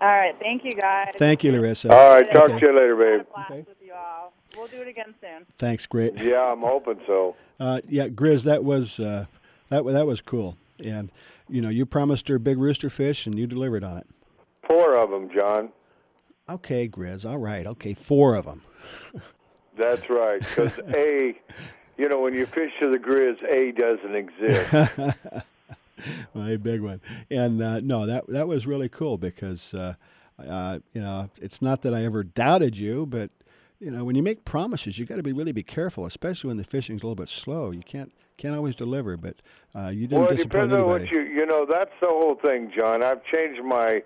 all 0.00 0.08
right, 0.08 0.34
thank 0.38 0.64
you 0.64 0.72
guys. 0.72 1.12
Thank 1.16 1.44
you, 1.44 1.52
Larissa. 1.52 1.90
All 1.90 2.10
right. 2.10 2.30
Talk 2.32 2.50
Okay. 2.50 2.60
to 2.60 2.66
you 2.66 2.72
later, 2.74 2.96
babe. 2.96 3.26
Okay. 3.50 3.64
With 3.66 3.76
you 3.82 3.92
all. 3.94 4.34
We'll 4.56 4.66
do 4.66 4.82
it 4.82 4.88
again 4.88 5.14
soon. 5.20 5.46
Thanks, 5.58 5.86
great. 5.86 6.16
Yeah, 6.18 6.52
I'm 6.52 6.60
hoping 6.60 7.00
so. 7.06 7.36
Uh, 7.60 7.80
yeah, 7.88 8.08
Grizz, 8.08 8.42
that 8.44 8.64
was 8.64 8.98
uh, 8.98 9.26
that 9.68 9.84
wa- 9.84 9.92
that 9.92 10.06
was 10.08 10.20
cool, 10.20 10.56
and 10.84 11.10
you 11.48 11.62
know 11.62 11.68
you 11.68 11.86
promised 11.86 12.26
her 12.26 12.36
big 12.38 12.58
rooster 12.58 12.90
fish, 12.90 13.26
and 13.28 13.38
you 13.38 13.46
delivered 13.46 13.84
on 13.84 13.96
it. 13.96 14.06
Four 14.68 14.96
of 14.96 15.08
them, 15.10 15.30
John. 15.32 15.68
Okay, 16.48 16.88
Grizz, 16.88 17.24
all 17.28 17.38
right, 17.38 17.66
okay, 17.66 17.94
four 17.94 18.34
of 18.34 18.44
them. 18.44 18.62
That's 19.76 20.08
right. 20.10 20.40
Because 20.40 20.78
A, 20.94 21.38
you 21.96 22.08
know, 22.08 22.20
when 22.20 22.34
you 22.34 22.46
fish 22.46 22.72
to 22.80 22.90
the 22.90 22.98
grizz, 22.98 23.42
A 23.50 23.72
doesn't 23.72 24.14
exist. 24.14 25.44
a 26.34 26.56
big 26.56 26.80
one, 26.80 27.00
and 27.30 27.62
uh, 27.62 27.80
no, 27.80 28.06
that 28.06 28.26
that 28.28 28.46
was 28.46 28.66
really 28.66 28.88
cool 28.88 29.16
because 29.16 29.72
uh, 29.74 29.94
uh, 30.38 30.80
you 30.92 31.00
know 31.00 31.30
it's 31.40 31.62
not 31.62 31.82
that 31.82 31.94
I 31.94 32.04
ever 32.04 32.22
doubted 32.22 32.76
you, 32.76 33.06
but 33.06 33.30
you 33.80 33.90
know 33.90 34.04
when 34.04 34.14
you 34.14 34.22
make 34.22 34.44
promises, 34.44 34.98
you 34.98 35.06
got 35.06 35.16
to 35.16 35.22
be 35.22 35.32
really 35.32 35.52
be 35.52 35.62
careful, 35.62 36.04
especially 36.04 36.48
when 36.48 36.56
the 36.56 36.64
fishing's 36.64 37.02
a 37.02 37.06
little 37.06 37.16
bit 37.16 37.28
slow. 37.28 37.70
You 37.70 37.82
can't 37.82 38.12
can't 38.36 38.54
always 38.54 38.76
deliver, 38.76 39.16
but 39.16 39.36
uh, 39.74 39.88
you 39.88 40.06
didn't 40.06 40.22
well, 40.22 40.30
it 40.30 40.36
disappoint 40.36 40.70
depends 40.70 40.74
on 40.74 40.86
what 40.88 41.10
you. 41.10 41.20
You 41.20 41.46
know, 41.46 41.66
that's 41.68 41.94
the 42.00 42.08
whole 42.08 42.34
thing, 42.34 42.70
John. 42.76 43.02
I've 43.02 43.24
changed 43.24 43.62
my 43.64 44.02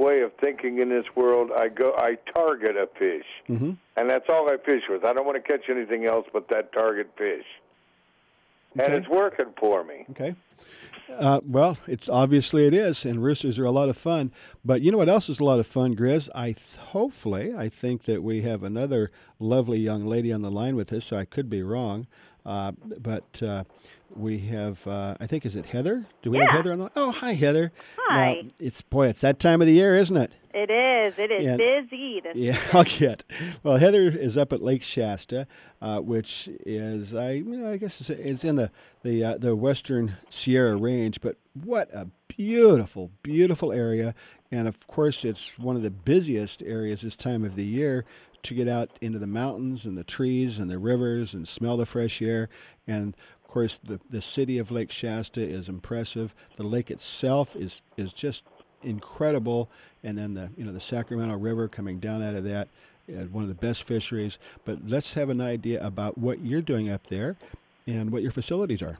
way 0.00 0.22
of 0.22 0.32
thinking 0.40 0.78
in 0.80 0.88
this 0.88 1.04
world. 1.14 1.50
I 1.56 1.68
go, 1.68 1.94
I 1.96 2.16
target 2.32 2.76
a 2.76 2.88
fish, 2.98 3.26
hmm 3.46 3.72
and 3.96 4.08
that's 4.08 4.26
all 4.30 4.48
I 4.48 4.56
fish 4.56 4.84
with. 4.88 5.04
I 5.04 5.12
don't 5.12 5.26
want 5.26 5.42
to 5.42 5.52
catch 5.52 5.68
anything 5.68 6.06
else 6.06 6.26
but 6.32 6.48
that 6.48 6.72
target 6.72 7.10
fish, 7.16 7.44
and 8.78 8.94
it's 8.94 9.08
working 9.08 9.52
for 9.58 9.84
me. 9.84 10.06
Okay. 10.10 10.34
Uh, 11.18 11.40
well, 11.44 11.76
it's 11.86 12.08
obviously 12.08 12.66
it 12.66 12.74
is, 12.74 13.04
and 13.04 13.22
roosters 13.22 13.58
are 13.58 13.64
a 13.64 13.70
lot 13.70 13.88
of 13.88 13.96
fun. 13.96 14.32
But 14.64 14.80
you 14.82 14.92
know 14.92 14.98
what 14.98 15.08
else 15.08 15.28
is 15.28 15.40
a 15.40 15.44
lot 15.44 15.58
of 15.58 15.66
fun, 15.66 15.96
Grizz? 15.96 16.28
I 16.34 16.52
th- 16.52 16.76
hopefully 16.78 17.52
I 17.52 17.68
think 17.68 18.04
that 18.04 18.22
we 18.22 18.42
have 18.42 18.62
another 18.62 19.10
lovely 19.38 19.78
young 19.80 20.06
lady 20.06 20.32
on 20.32 20.42
the 20.42 20.50
line 20.50 20.76
with 20.76 20.92
us. 20.92 21.06
So 21.06 21.16
I 21.16 21.24
could 21.24 21.50
be 21.50 21.62
wrong, 21.62 22.06
uh, 22.46 22.72
but 22.98 23.42
uh, 23.42 23.64
we 24.14 24.38
have. 24.48 24.86
Uh, 24.86 25.14
I 25.20 25.26
think 25.26 25.46
is 25.46 25.56
it 25.56 25.66
Heather? 25.66 26.06
Do 26.22 26.30
we 26.30 26.38
have 26.38 26.50
Heather 26.50 26.72
on 26.72 26.78
the? 26.78 26.84
line? 26.84 26.92
Oh, 26.96 27.10
hi 27.12 27.34
Heather. 27.34 27.72
Hi. 27.98 28.42
Now, 28.42 28.50
it's 28.58 28.82
boy, 28.82 29.08
it's 29.08 29.20
that 29.22 29.38
time 29.38 29.60
of 29.60 29.66
the 29.66 29.74
year, 29.74 29.96
isn't 29.96 30.16
it? 30.16 30.32
It 30.52 30.68
is. 30.68 31.16
It 31.18 31.30
is 31.30 31.46
And- 31.46 31.58
busy. 31.58 32.22
Yeah, 32.34 32.58
I'll 32.72 32.84
get. 32.84 33.22
Well, 33.62 33.76
Heather 33.76 34.02
is 34.10 34.36
up 34.36 34.52
at 34.52 34.62
Lake 34.62 34.82
Shasta, 34.82 35.46
uh, 35.80 36.00
which 36.00 36.48
is 36.66 37.14
I 37.14 37.32
you 37.32 37.56
know 37.56 37.70
I 37.70 37.76
guess 37.76 38.00
it's, 38.00 38.10
it's 38.10 38.44
in 38.44 38.56
the 38.56 38.70
the 39.02 39.24
uh, 39.24 39.38
the 39.38 39.54
western 39.54 40.16
Sierra 40.28 40.76
Range, 40.76 41.20
but 41.20 41.36
what 41.54 41.88
a 41.94 42.08
beautiful, 42.28 43.10
beautiful 43.22 43.72
area, 43.72 44.14
and 44.50 44.66
of 44.66 44.84
course 44.88 45.24
it's 45.24 45.56
one 45.58 45.76
of 45.76 45.82
the 45.82 45.90
busiest 45.90 46.62
areas 46.62 47.02
this 47.02 47.16
time 47.16 47.44
of 47.44 47.54
the 47.54 47.64
year 47.66 48.04
to 48.42 48.54
get 48.54 48.66
out 48.66 48.90
into 49.00 49.18
the 49.18 49.26
mountains 49.26 49.84
and 49.84 49.96
the 49.98 50.04
trees 50.04 50.58
and 50.58 50.70
the 50.70 50.78
rivers 50.78 51.34
and 51.34 51.46
smell 51.46 51.76
the 51.76 51.86
fresh 51.86 52.20
air 52.20 52.48
and. 52.88 53.16
Course, 53.50 53.80
the, 53.82 53.98
the 54.08 54.22
city 54.22 54.58
of 54.58 54.70
Lake 54.70 54.92
Shasta 54.92 55.40
is 55.40 55.68
impressive. 55.68 56.32
The 56.56 56.62
lake 56.62 56.88
itself 56.88 57.56
is 57.56 57.82
is 57.96 58.12
just 58.12 58.44
incredible, 58.82 59.68
and 60.04 60.16
then 60.16 60.34
the 60.34 60.50
you 60.56 60.64
know 60.64 60.72
the 60.72 60.80
Sacramento 60.80 61.36
River 61.36 61.66
coming 61.66 61.98
down 61.98 62.22
out 62.22 62.36
of 62.36 62.44
that, 62.44 62.68
uh, 63.08 63.24
one 63.24 63.42
of 63.42 63.48
the 63.48 63.56
best 63.56 63.82
fisheries. 63.82 64.38
But 64.64 64.88
let's 64.88 65.14
have 65.14 65.30
an 65.30 65.40
idea 65.40 65.84
about 65.84 66.16
what 66.16 66.44
you're 66.44 66.62
doing 66.62 66.90
up 66.90 67.08
there, 67.08 67.36
and 67.88 68.12
what 68.12 68.22
your 68.22 68.30
facilities 68.30 68.82
are. 68.82 68.98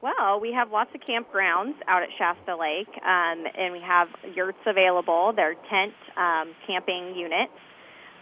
Well, 0.00 0.40
we 0.40 0.52
have 0.52 0.70
lots 0.70 0.90
of 0.94 1.00
campgrounds 1.02 1.74
out 1.88 2.02
at 2.02 2.08
Shasta 2.16 2.56
Lake, 2.56 2.88
um, 3.02 3.44
and 3.58 3.72
we 3.72 3.80
have 3.80 4.08
yurts 4.34 4.58
available. 4.64 5.32
They're 5.34 5.54
tent 5.68 5.94
um, 6.16 6.54
camping 6.66 7.14
units. 7.14 7.52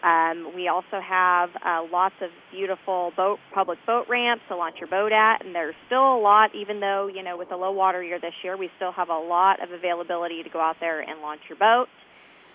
Um, 0.04 0.52
we 0.54 0.68
also 0.68 1.00
have 1.00 1.48
uh, 1.64 1.80
lots 1.90 2.14
of 2.20 2.28
beautiful 2.52 3.12
boat 3.16 3.38
public 3.54 3.78
boat 3.86 4.04
ramps 4.06 4.44
to 4.48 4.56
launch 4.56 4.76
your 4.78 4.88
boat 4.88 5.12
at, 5.12 5.44
and 5.44 5.54
there's 5.54 5.74
still 5.86 6.16
a 6.16 6.20
lot. 6.20 6.54
Even 6.54 6.78
though 6.78 7.08
you 7.08 7.22
know 7.22 7.38
with 7.38 7.48
the 7.48 7.56
low 7.56 7.72
water 7.72 8.02
year 8.02 8.20
this 8.20 8.34
year, 8.42 8.54
we 8.56 8.68
still 8.76 8.92
have 8.92 9.08
a 9.08 9.18
lot 9.18 9.62
of 9.62 9.72
availability 9.72 10.42
to 10.42 10.50
go 10.50 10.60
out 10.60 10.76
there 10.78 11.00
and 11.00 11.22
launch 11.22 11.40
your 11.48 11.56
boat. 11.56 11.88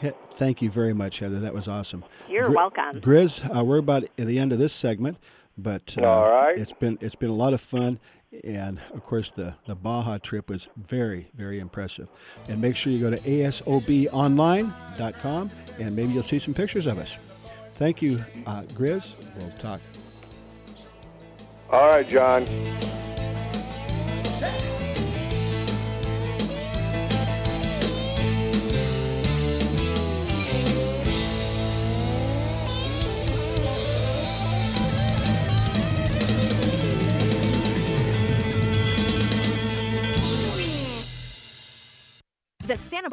He- 0.00 0.10
Thank 0.34 0.60
you 0.62 0.70
very 0.70 0.92
much, 0.92 1.20
Heather. 1.20 1.38
That 1.40 1.54
was 1.54 1.68
awesome. 1.68 2.04
You're 2.28 2.50
welcome. 2.50 3.00
Grizz, 3.00 3.56
uh, 3.56 3.62
we're 3.64 3.78
about 3.78 4.04
at 4.04 4.26
the 4.26 4.38
end 4.38 4.52
of 4.52 4.58
this 4.58 4.72
segment, 4.72 5.16
but 5.58 5.94
uh, 5.98 6.04
All 6.04 6.30
right. 6.30 6.58
it's 6.58 6.72
been 6.72 6.98
it's 7.00 7.14
been 7.14 7.30
a 7.30 7.34
lot 7.34 7.52
of 7.52 7.60
fun, 7.60 8.00
and 8.44 8.80
of 8.94 9.04
course 9.04 9.30
the 9.30 9.54
the 9.66 9.74
Baja 9.74 10.16
trip 10.18 10.48
was 10.48 10.68
very 10.76 11.28
very 11.34 11.58
impressive. 11.60 12.08
And 12.48 12.60
make 12.60 12.76
sure 12.76 12.92
you 12.92 13.00
go 13.00 13.10
to 13.10 13.18
asobonline.com 13.18 15.50
and 15.78 15.96
maybe 15.96 16.12
you'll 16.12 16.22
see 16.22 16.38
some 16.38 16.54
pictures 16.54 16.86
of 16.86 16.98
us. 16.98 17.16
Thank 17.72 18.00
you, 18.02 18.22
uh, 18.46 18.62
Grizz. 18.74 19.16
We'll 19.38 19.50
talk. 19.58 19.80
All 21.70 21.86
right, 21.88 22.08
John. 22.08 22.46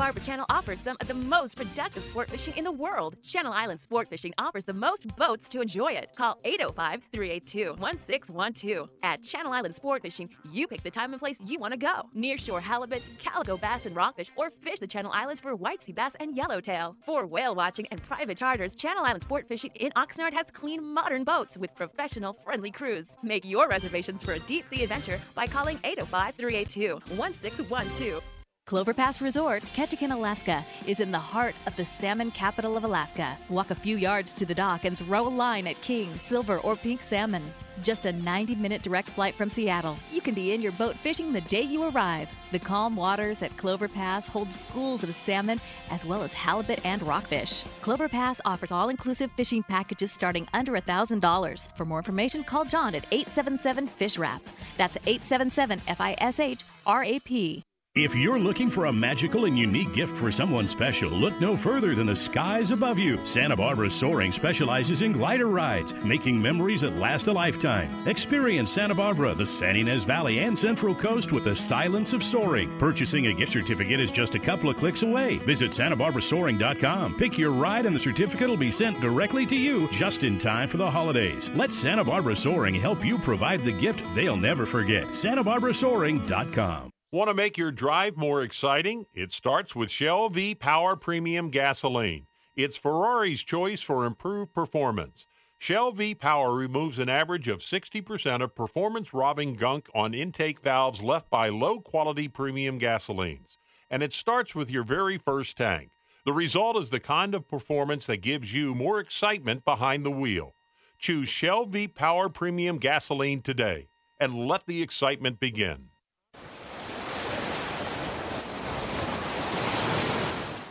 Barbara 0.10 0.26
Channel 0.26 0.46
offers 0.50 0.80
some 0.80 0.98
of 1.02 1.08
the 1.08 1.14
most 1.14 1.56
productive 1.56 2.04
sport 2.04 2.32
fishing 2.32 2.58
in 2.58 2.64
the 2.64 2.72
world. 2.72 3.16
Channel 3.22 3.54
Island 3.54 3.80
Sport 3.80 4.08
Fishing 4.10 4.34
offers 4.40 4.64
the 4.64 4.74
most 4.74 5.06
boats 5.18 5.48
to 5.50 5.62
enjoy 5.62 5.92
it. 5.92 6.10
Call 6.16 6.40
805 6.44 7.04
382 7.14 7.76
1612. 7.78 8.90
At 9.04 9.22
Channel 9.22 9.54
Island 9.54 9.76
Sport 9.76 10.02
Fishing, 10.02 10.28
you 10.52 10.66
pick 10.66 10.82
the 10.82 10.90
time 10.90 11.14
and 11.14 11.20
place 11.20 11.38
you 11.46 11.60
want 11.60 11.74
to 11.74 11.78
go. 11.78 12.10
Nearshore 12.16 12.60
halibut, 12.60 13.04
calico 13.20 13.56
bass, 13.56 13.86
and 13.86 13.96
rockfish, 13.96 14.32
or 14.36 14.50
fish 14.64 14.80
the 14.80 14.88
Channel 14.88 15.12
Islands 15.14 15.42
for 15.42 15.56
white 15.56 15.84
sea 15.84 15.92
bass 15.92 16.14
and 16.20 16.36
yellowtail. 16.36 16.96
For 17.06 17.28
whale 17.28 17.54
watching 17.54 17.86
and 17.92 18.02
private 18.02 18.40
charters, 18.40 18.74
Channel 18.74 19.06
Island 19.06 19.22
Sport 19.22 19.48
Fishing 19.48 19.70
in 19.76 19.92
Oxnard 19.92 20.34
has 20.34 20.50
clean, 20.50 20.84
modern 20.84 21.24
boats 21.24 21.56
with 21.56 21.76
professional, 21.76 22.34
friendly 22.44 22.72
crews. 22.72 23.10
Make 23.22 23.46
your 23.46 23.68
reservations 23.68 24.24
for 24.24 24.34
a 24.34 24.40
deep 24.40 24.68
sea 24.68 24.82
adventure 24.82 25.20
by 25.36 25.46
calling 25.46 25.78
805 25.84 26.34
382 26.34 26.94
1612. 27.16 28.24
Clover 28.70 28.94
Pass 28.94 29.20
Resort, 29.20 29.64
Ketchikan, 29.76 30.12
Alaska, 30.12 30.64
is 30.86 31.00
in 31.00 31.12
the 31.12 31.18
heart 31.18 31.56
of 31.66 31.76
the 31.76 31.84
salmon 31.84 32.30
capital 32.30 32.78
of 32.78 32.84
Alaska. 32.84 33.36
Walk 33.50 33.72
a 33.72 33.76
few 33.76 33.98
yards 33.98 34.32
to 34.34 34.46
the 34.46 34.54
dock 34.54 34.86
and 34.86 34.96
throw 34.96 35.28
a 35.28 35.28
line 35.28 35.66
at 35.66 35.82
king, 35.82 36.20
silver, 36.20 36.60
or 36.60 36.76
pink 36.76 37.02
salmon. 37.02 37.52
Just 37.82 38.06
a 38.06 38.14
90 38.14 38.54
minute 38.54 38.84
direct 38.84 39.10
flight 39.10 39.34
from 39.34 39.50
Seattle. 39.50 39.98
You 40.12 40.22
can 40.22 40.36
be 40.36 40.54
in 40.54 40.62
your 40.62 40.72
boat 40.74 40.96
fishing 41.02 41.34
the 41.34 41.42
day 41.42 41.64
you 41.64 41.82
arrive. 41.82 42.30
The 42.52 42.60
calm 42.60 42.96
waters 42.96 43.42
at 43.42 43.58
Clover 43.58 43.88
Pass 43.88 44.28
hold 44.28 44.54
schools 44.54 45.04
of 45.04 45.16
salmon 45.16 45.60
as 45.90 46.06
well 46.06 46.22
as 46.22 46.34
halibut 46.34 46.80
and 46.86 47.02
rockfish. 47.02 47.64
Clover 47.82 48.08
Pass 48.08 48.40
offers 48.46 48.72
all 48.72 48.90
inclusive 48.90 49.32
fishing 49.36 49.64
packages 49.64 50.12
starting 50.12 50.48
under 50.54 50.74
$1,000. 50.74 51.76
For 51.76 51.86
more 51.86 51.98
information, 51.98 52.44
call 52.44 52.66
John 52.66 52.94
at 52.94 53.08
877 53.10 53.88
Fish 53.88 54.20
Wrap. 54.20 54.44
That's 54.78 54.96
877 55.08 55.82
F 55.88 56.00
I 56.00 56.16
S 56.20 56.40
H 56.40 56.64
R 56.86 57.04
A 57.04 57.20
P. 57.22 57.64
If 57.96 58.14
you're 58.14 58.38
looking 58.38 58.70
for 58.70 58.86
a 58.86 58.94
magical 58.94 59.46
and 59.46 59.58
unique 59.58 59.94
gift 59.96 60.14
for 60.18 60.32
someone 60.32 60.68
special, 60.68 61.10
look 61.10 61.42
no 61.42 61.58
further 61.58 61.96
than 61.96 62.06
the 62.06 62.16
skies 62.16 62.70
above 62.70 63.00
you. 63.00 63.20
Santa 63.26 63.56
Barbara 63.56 63.90
Soaring 63.90 64.32
specializes 64.32 65.02
in 65.02 65.12
glider 65.12 65.48
rides, 65.48 65.92
making 66.06 66.40
memories 66.40 66.82
that 66.82 66.96
last 66.98 67.26
a 67.26 67.34
lifetime. 67.34 68.08
Experience 68.08 68.72
Santa 68.72 68.94
Barbara, 68.94 69.34
the 69.34 69.46
San 69.46 69.76
Ynez 69.76 70.04
Valley, 70.04 70.38
and 70.38 70.58
Central 70.58 70.94
Coast 70.94 71.32
with 71.32 71.46
the 71.46 71.56
silence 71.56 72.14
of 72.14 72.24
soaring. 72.24 72.78
Purchasing 72.78 73.26
a 73.26 73.34
gift 73.34 73.54
certificate 73.54 74.00
is 74.00 74.12
just 74.12 74.36
a 74.36 74.40
couple 74.40 74.70
of 74.70 74.78
clicks 74.78 75.02
away. 75.02 75.38
Visit 75.40 75.72
SantaBarbaraSoaring.com. 75.72 77.16
Pick 77.18 77.40
your 77.40 77.52
ride, 77.52 77.88
and 77.88 77.96
the 77.96 78.00
certificate 78.00 78.48
will 78.48 78.56
be 78.56 78.72
sent 78.72 79.02
directly 79.02 79.48
to 79.48 79.58
you 79.58 79.90
just 79.92 80.24
in 80.24 80.38
time 80.38 80.70
for 80.70 80.78
the 80.78 80.90
holidays. 80.90 81.50
Let 81.56 81.72
Santa 81.72 82.04
Barbara 82.04 82.36
Soaring 82.36 82.76
help 82.76 83.04
you 83.04 83.18
provide 83.18 83.62
the 83.62 83.74
gift 83.74 84.04
they'll 84.14 84.38
never 84.38 84.68
forget. 84.68 85.06
SantaBarbaraSoaring.com. 85.08 86.92
Want 87.12 87.28
to 87.30 87.34
make 87.34 87.58
your 87.58 87.72
drive 87.72 88.18
more 88.18 88.44
exciting? 88.44 89.08
It 89.16 89.32
starts 89.32 89.76
with 89.76 89.90
Shell 89.90 90.30
V 90.30 90.54
Power 90.54 90.96
Premium 90.96 91.50
Gasoline. 91.50 92.28
It's 92.56 92.78
Ferrari's 92.78 93.42
choice 93.42 93.82
for 93.82 94.06
improved 94.06 94.54
performance. 94.54 95.26
Shell 95.58 95.94
V 95.94 96.14
Power 96.14 96.54
removes 96.54 97.00
an 97.00 97.10
average 97.10 97.48
of 97.48 97.62
60% 97.62 98.44
of 98.44 98.54
performance 98.54 99.12
robbing 99.12 99.56
gunk 99.56 99.90
on 99.96 100.14
intake 100.14 100.62
valves 100.62 101.02
left 101.02 101.32
by 101.32 101.50
low 101.50 101.80
quality 101.80 102.28
premium 102.28 102.80
gasolines. 102.80 103.58
And 103.90 104.04
it 104.04 104.14
starts 104.14 104.54
with 104.54 104.70
your 104.70 104.84
very 104.84 105.18
first 105.18 105.58
tank. 105.58 105.94
The 106.26 106.34
result 106.34 106.78
is 106.78 106.92
the 106.92 107.00
kind 107.00 107.34
of 107.34 107.48
performance 107.48 108.06
that 108.06 108.18
gives 108.18 108.54
you 108.54 108.76
more 108.76 109.00
excitement 109.00 109.66
behind 109.66 110.06
the 110.06 110.12
wheel. 110.12 110.54
Choose 111.00 111.28
Shell 111.28 111.66
V 111.66 111.88
Power 111.88 112.30
Premium 112.30 112.78
Gasoline 112.78 113.42
today 113.42 113.88
and 114.20 114.48
let 114.48 114.68
the 114.68 114.84
excitement 114.84 115.40
begin. 115.40 115.89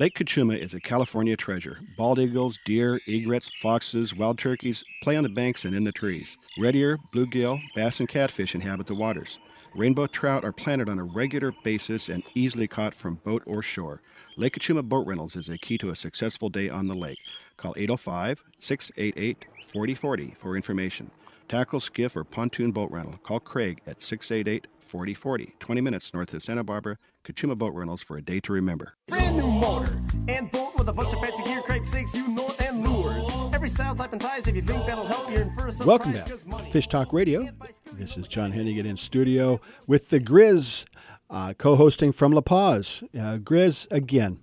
Lake 0.00 0.14
Cachuma 0.14 0.56
is 0.56 0.72
a 0.72 0.80
California 0.80 1.36
treasure. 1.36 1.78
Bald 1.98 2.18
eagles, 2.18 2.58
deer, 2.64 3.02
egrets, 3.06 3.50
foxes, 3.60 4.14
wild 4.14 4.38
turkeys 4.38 4.82
play 5.02 5.14
on 5.14 5.24
the 5.24 5.28
banks 5.28 5.66
and 5.66 5.74
in 5.74 5.84
the 5.84 5.92
trees. 5.92 6.38
Red 6.58 6.74
ear, 6.74 6.96
bluegill, 7.14 7.60
bass, 7.74 8.00
and 8.00 8.08
catfish 8.08 8.54
inhabit 8.54 8.86
the 8.86 8.94
waters. 8.94 9.38
Rainbow 9.74 10.06
trout 10.06 10.42
are 10.42 10.52
planted 10.52 10.88
on 10.88 10.98
a 10.98 11.04
regular 11.04 11.52
basis 11.62 12.08
and 12.08 12.22
easily 12.34 12.66
caught 12.66 12.94
from 12.94 13.16
boat 13.16 13.42
or 13.44 13.60
shore. 13.60 14.00
Lake 14.38 14.54
Cachuma 14.54 14.82
Boat 14.82 15.06
Rentals 15.06 15.36
is 15.36 15.50
a 15.50 15.58
key 15.58 15.76
to 15.76 15.90
a 15.90 15.96
successful 15.96 16.48
day 16.48 16.70
on 16.70 16.88
the 16.88 16.94
lake. 16.94 17.18
Call 17.58 17.74
805 17.76 18.42
688 18.58 19.44
4040 19.70 20.34
for 20.40 20.56
information. 20.56 21.10
Tackle, 21.50 21.80
skiff, 21.80 22.14
or 22.14 22.22
pontoon 22.22 22.70
boat 22.70 22.92
rental. 22.92 23.18
Call 23.24 23.40
Craig 23.40 23.80
at 23.84 24.04
688 24.04 24.68
4040, 24.86 25.54
20 25.58 25.80
minutes 25.80 26.14
north 26.14 26.32
of 26.32 26.44
Santa 26.44 26.62
Barbara. 26.62 26.96
Cachuma 27.24 27.58
Boat 27.58 27.74
Rentals 27.74 28.02
for 28.02 28.16
a 28.16 28.22
day 28.22 28.38
to 28.38 28.52
remember. 28.52 28.94
Brand 29.08 29.36
new 29.36 29.48
motor 29.48 30.00
and 30.28 30.48
boat 30.52 30.76
with 30.78 30.88
a 30.88 30.92
bunch 30.92 31.12
of 31.12 31.18
fancy 31.18 31.42
gear, 31.42 31.60
crank 31.62 31.86
stakes, 31.88 32.14
you 32.14 32.28
know, 32.28 32.52
and 32.60 32.88
lures. 32.88 33.26
Every 33.52 33.68
style, 33.68 33.96
type, 33.96 34.12
and 34.12 34.22
size. 34.22 34.46
If 34.46 34.54
you 34.54 34.62
think 34.62 34.86
that'll 34.86 35.04
help, 35.08 35.28
you're 35.32 35.42
in 35.42 35.52
for 35.56 35.66
a 35.66 35.72
surprise. 35.72 35.86
Welcome 35.88 36.12
back. 36.12 36.28
'cause 36.28 36.46
money- 36.46 36.70
Fish 36.70 36.86
Talk 36.86 37.12
Radio. 37.12 37.48
This 37.94 38.16
is 38.16 38.28
John 38.28 38.52
Hennigan 38.52 38.84
in 38.84 38.96
studio 38.96 39.60
with 39.88 40.10
the 40.10 40.20
Grizz, 40.20 40.84
uh, 41.30 41.54
co 41.58 41.74
hosting 41.74 42.12
from 42.12 42.30
La 42.30 42.42
Paz. 42.42 43.02
Uh, 43.12 43.38
Grizz, 43.38 43.88
again, 43.90 44.38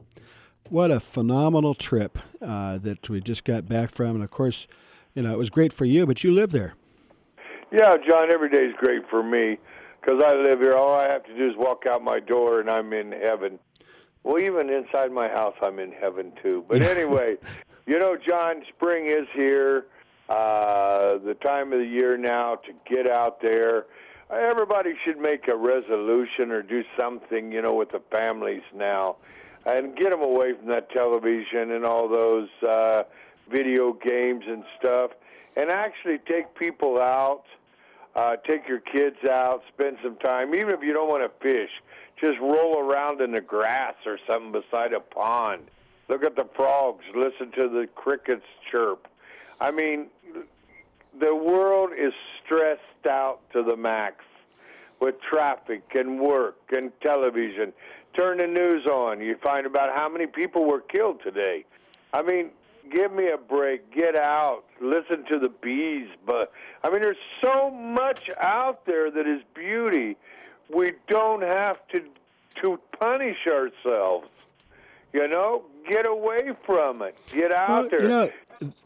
what 0.69 0.91
a 0.91 0.99
phenomenal 0.99 1.73
trip 1.73 2.19
uh, 2.41 2.77
that 2.79 3.07
we 3.09 3.21
just 3.21 3.45
got 3.45 3.65
back 3.65 3.91
from. 3.91 4.15
And 4.15 4.25
of 4.25 4.29
course, 4.29 4.67
you 5.15 5.21
know, 5.23 5.31
it 5.31 5.37
was 5.37 5.49
great 5.49 5.71
for 5.71 5.85
you, 5.85 6.05
but 6.05 6.21
you 6.25 6.31
live 6.31 6.51
there. 6.51 6.75
Yeah, 7.71 7.95
John, 8.07 8.31
every 8.31 8.49
day's 8.49 8.73
great 8.77 9.09
for 9.09 9.21
me 9.21 9.57
because 10.01 10.23
I 10.23 10.33
live 10.35 10.59
here. 10.59 10.73
All 10.75 10.93
I 10.95 11.09
have 11.09 11.25
to 11.25 11.35
do 11.35 11.49
is 11.49 11.55
walk 11.57 11.85
out 11.89 12.03
my 12.03 12.19
door 12.19 12.59
and 12.59 12.69
I'm 12.69 12.93
in 12.93 13.11
heaven. 13.11 13.59
Well, 14.23 14.39
even 14.39 14.69
inside 14.69 15.11
my 15.11 15.27
house, 15.27 15.55
I'm 15.61 15.79
in 15.79 15.91
heaven 15.91 16.31
too. 16.41 16.65
But 16.67 16.81
anyway, 16.93 17.37
You 17.87 17.97
know, 17.97 18.17
John, 18.17 18.63
spring 18.75 19.05
is 19.07 19.27
here. 19.33 19.85
Uh, 20.27 21.17
the 21.19 21.35
time 21.35 21.71
of 21.71 21.79
the 21.79 21.85
year 21.85 22.17
now 22.17 22.55
to 22.55 22.73
get 22.85 23.09
out 23.09 23.41
there. 23.41 23.85
Everybody 24.29 24.93
should 25.05 25.17
make 25.17 25.47
a 25.47 25.55
resolution 25.55 26.51
or 26.51 26.61
do 26.61 26.83
something, 26.99 27.49
you 27.53 27.61
know, 27.61 27.73
with 27.73 27.91
the 27.91 28.01
families 28.11 28.63
now, 28.75 29.15
and 29.65 29.95
get 29.95 30.09
them 30.09 30.21
away 30.21 30.51
from 30.53 30.67
that 30.67 30.89
television 30.89 31.71
and 31.71 31.85
all 31.85 32.09
those 32.09 32.49
uh, 32.67 33.03
video 33.49 33.93
games 33.93 34.43
and 34.45 34.65
stuff, 34.77 35.11
and 35.55 35.69
actually 35.69 36.17
take 36.17 36.53
people 36.55 36.99
out. 36.99 37.45
Uh, 38.17 38.35
take 38.35 38.67
your 38.67 38.79
kids 38.79 39.17
out, 39.29 39.61
spend 39.71 39.95
some 40.01 40.15
time, 40.15 40.55
even 40.55 40.71
if 40.71 40.81
you 40.81 40.91
don't 40.91 41.07
want 41.07 41.21
to 41.21 41.47
fish. 41.47 41.69
Just 42.19 42.39
roll 42.39 42.79
around 42.79 43.21
in 43.21 43.31
the 43.31 43.41
grass 43.41 43.93
or 44.07 44.17
something 44.25 44.51
beside 44.51 44.91
a 44.91 44.99
pond. 44.99 45.67
Look 46.09 46.23
at 46.23 46.35
the 46.35 46.47
frogs, 46.55 47.05
listen 47.15 47.51
to 47.51 47.69
the 47.69 47.87
crickets 47.93 48.45
chirp. 48.71 49.07
I 49.61 49.69
mean, 49.69 50.07
the 51.19 51.35
world 51.35 51.91
is 51.95 52.11
stressed 52.43 53.05
out 53.07 53.39
to 53.53 53.61
the 53.61 53.77
max 53.77 54.25
with 54.99 55.21
traffic 55.21 55.83
and 55.93 56.19
work 56.19 56.57
and 56.71 56.91
television. 57.01 57.71
Turn 58.17 58.39
the 58.39 58.47
news 58.47 58.87
on, 58.87 59.21
you 59.21 59.37
find 59.43 59.67
about 59.67 59.95
how 59.95 60.09
many 60.09 60.25
people 60.25 60.65
were 60.65 60.81
killed 60.81 61.21
today. 61.21 61.65
I 62.13 62.23
mean, 62.23 62.49
give 62.91 63.11
me 63.11 63.29
a 63.29 63.37
break. 63.37 63.91
Get 63.91 64.15
out. 64.15 64.63
Listen 64.81 65.23
to 65.31 65.39
the 65.39 65.49
bees. 65.49 66.09
But 66.25 66.51
I 66.83 66.89
mean, 66.89 67.01
there's 67.01 67.17
so 67.41 67.69
much 67.71 68.29
out 68.41 68.85
there 68.85 69.09
that 69.11 69.27
is 69.27 69.41
beauty. 69.53 70.17
We 70.73 70.93
don't 71.07 71.41
have 71.43 71.77
to 71.89 72.03
to 72.61 72.79
punish 72.99 73.37
ourselves. 73.47 74.27
You 75.13 75.27
know, 75.27 75.63
get 75.89 76.05
away 76.05 76.51
from 76.65 77.01
it. 77.01 77.17
Get 77.31 77.51
out 77.51 77.69
Well, 77.69 77.89
there. 77.89 78.01
you 78.01 78.07
know, 78.07 78.29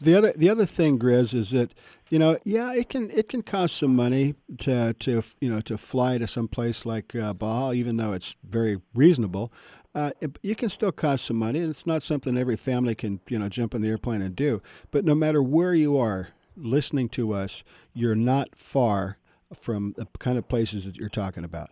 the 0.00 0.14
other 0.14 0.32
the 0.36 0.48
other 0.50 0.66
thing, 0.66 0.98
Grizz, 0.98 1.34
is 1.34 1.50
that 1.50 1.72
you 2.10 2.18
know, 2.18 2.38
yeah, 2.44 2.72
it 2.74 2.88
can 2.90 3.10
it 3.10 3.28
can 3.28 3.42
cost 3.42 3.76
some 3.76 3.96
money 3.96 4.34
to 4.58 4.92
to 4.94 5.22
you 5.40 5.50
know 5.50 5.60
to 5.62 5.76
fly 5.78 6.18
to 6.18 6.26
some 6.28 6.46
place 6.48 6.84
like 6.86 7.14
uh, 7.14 7.32
Baja, 7.32 7.72
even 7.72 7.96
though 7.96 8.12
it's 8.12 8.36
very 8.48 8.80
reasonable. 8.94 9.52
Uh, 9.94 10.10
you 10.42 10.54
can 10.54 10.70
still 10.70 10.92
cost 10.92 11.26
some 11.26 11.36
money, 11.36 11.60
and 11.60 11.68
it's 11.68 11.86
not 11.86 12.02
something 12.02 12.38
every 12.38 12.56
family 12.56 12.94
can 12.94 13.20
you 13.28 13.38
know 13.38 13.48
jump 13.48 13.74
in 13.74 13.82
the 13.82 13.88
airplane 13.88 14.22
and 14.22 14.34
do. 14.34 14.62
But 14.90 15.04
no 15.04 15.14
matter 15.14 15.42
where 15.42 15.74
you 15.74 15.98
are 15.98 16.28
listening 16.56 17.08
to 17.10 17.32
us, 17.32 17.62
you're 17.92 18.14
not 18.14 18.56
far 18.56 19.18
from 19.54 19.94
the 19.96 20.06
kind 20.18 20.38
of 20.38 20.48
places 20.48 20.86
that 20.86 20.96
you're 20.96 21.10
talking 21.10 21.44
about. 21.44 21.70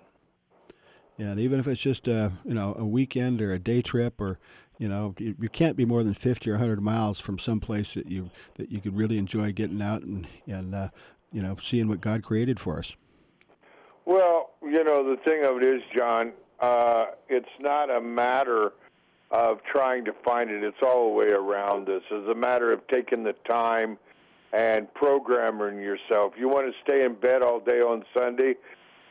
And 1.17 1.39
even 1.39 1.61
if 1.61 1.67
it's 1.67 1.81
just 1.81 2.09
a 2.09 2.33
you 2.45 2.55
know 2.55 2.75
a 2.79 2.85
weekend 2.85 3.41
or 3.41 3.53
a 3.53 3.59
day 3.59 3.81
trip 3.81 4.21
or 4.21 4.39
you 4.79 4.89
know 4.89 5.15
you, 5.19 5.35
you 5.41 5.49
can't 5.49 5.77
be 5.77 5.85
more 5.85 6.03
than 6.03 6.15
50 6.15 6.49
or 6.51 6.55
100 6.55 6.83
miles 6.83 7.21
from 7.21 7.39
some 7.39 7.61
place 7.61 7.95
that 7.95 8.07
you 8.07 8.31
that 8.57 8.71
you 8.71 8.81
could 8.81 8.97
really 8.97 9.19
enjoy 9.19 9.53
getting 9.53 9.81
out 9.81 10.03
and 10.03 10.27
and 10.47 10.75
uh, 10.75 10.89
you 11.33 11.41
know 11.41 11.57
seeing 11.59 11.89
what 11.89 12.01
God 12.01 12.23
created 12.23 12.61
for 12.61 12.79
us. 12.79 12.97
Well, 14.07 14.51
you 14.63 14.83
know, 14.83 15.09
the 15.09 15.17
thing 15.23 15.45
of 15.45 15.59
it 15.59 15.63
is, 15.63 15.83
John, 15.95 16.33
uh, 16.61 17.07
it's 17.29 17.49
not 17.61 17.91
a 17.91 18.01
matter 18.01 18.73
of 19.31 19.59
trying 19.65 20.05
to 20.07 20.13
find 20.25 20.51
it. 20.51 20.63
It's 20.63 20.83
all 20.83 21.09
the 21.11 21.15
way 21.15 21.29
around 21.29 21.89
us. 21.89 22.03
It's 22.11 22.29
a 22.31 22.35
matter 22.35 22.73
of 22.73 22.87
taking 22.89 23.23
the 23.25 23.35
time 23.49 23.99
and 24.53 24.93
programming 24.95 25.79
yourself. 25.81 26.33
You 26.37 26.49
want 26.49 26.67
to 26.67 26.73
stay 26.83 27.05
in 27.05 27.15
bed 27.15 27.43
all 27.43 27.61
day 27.61 27.81
on 27.81 28.05
Sunday? 28.17 28.55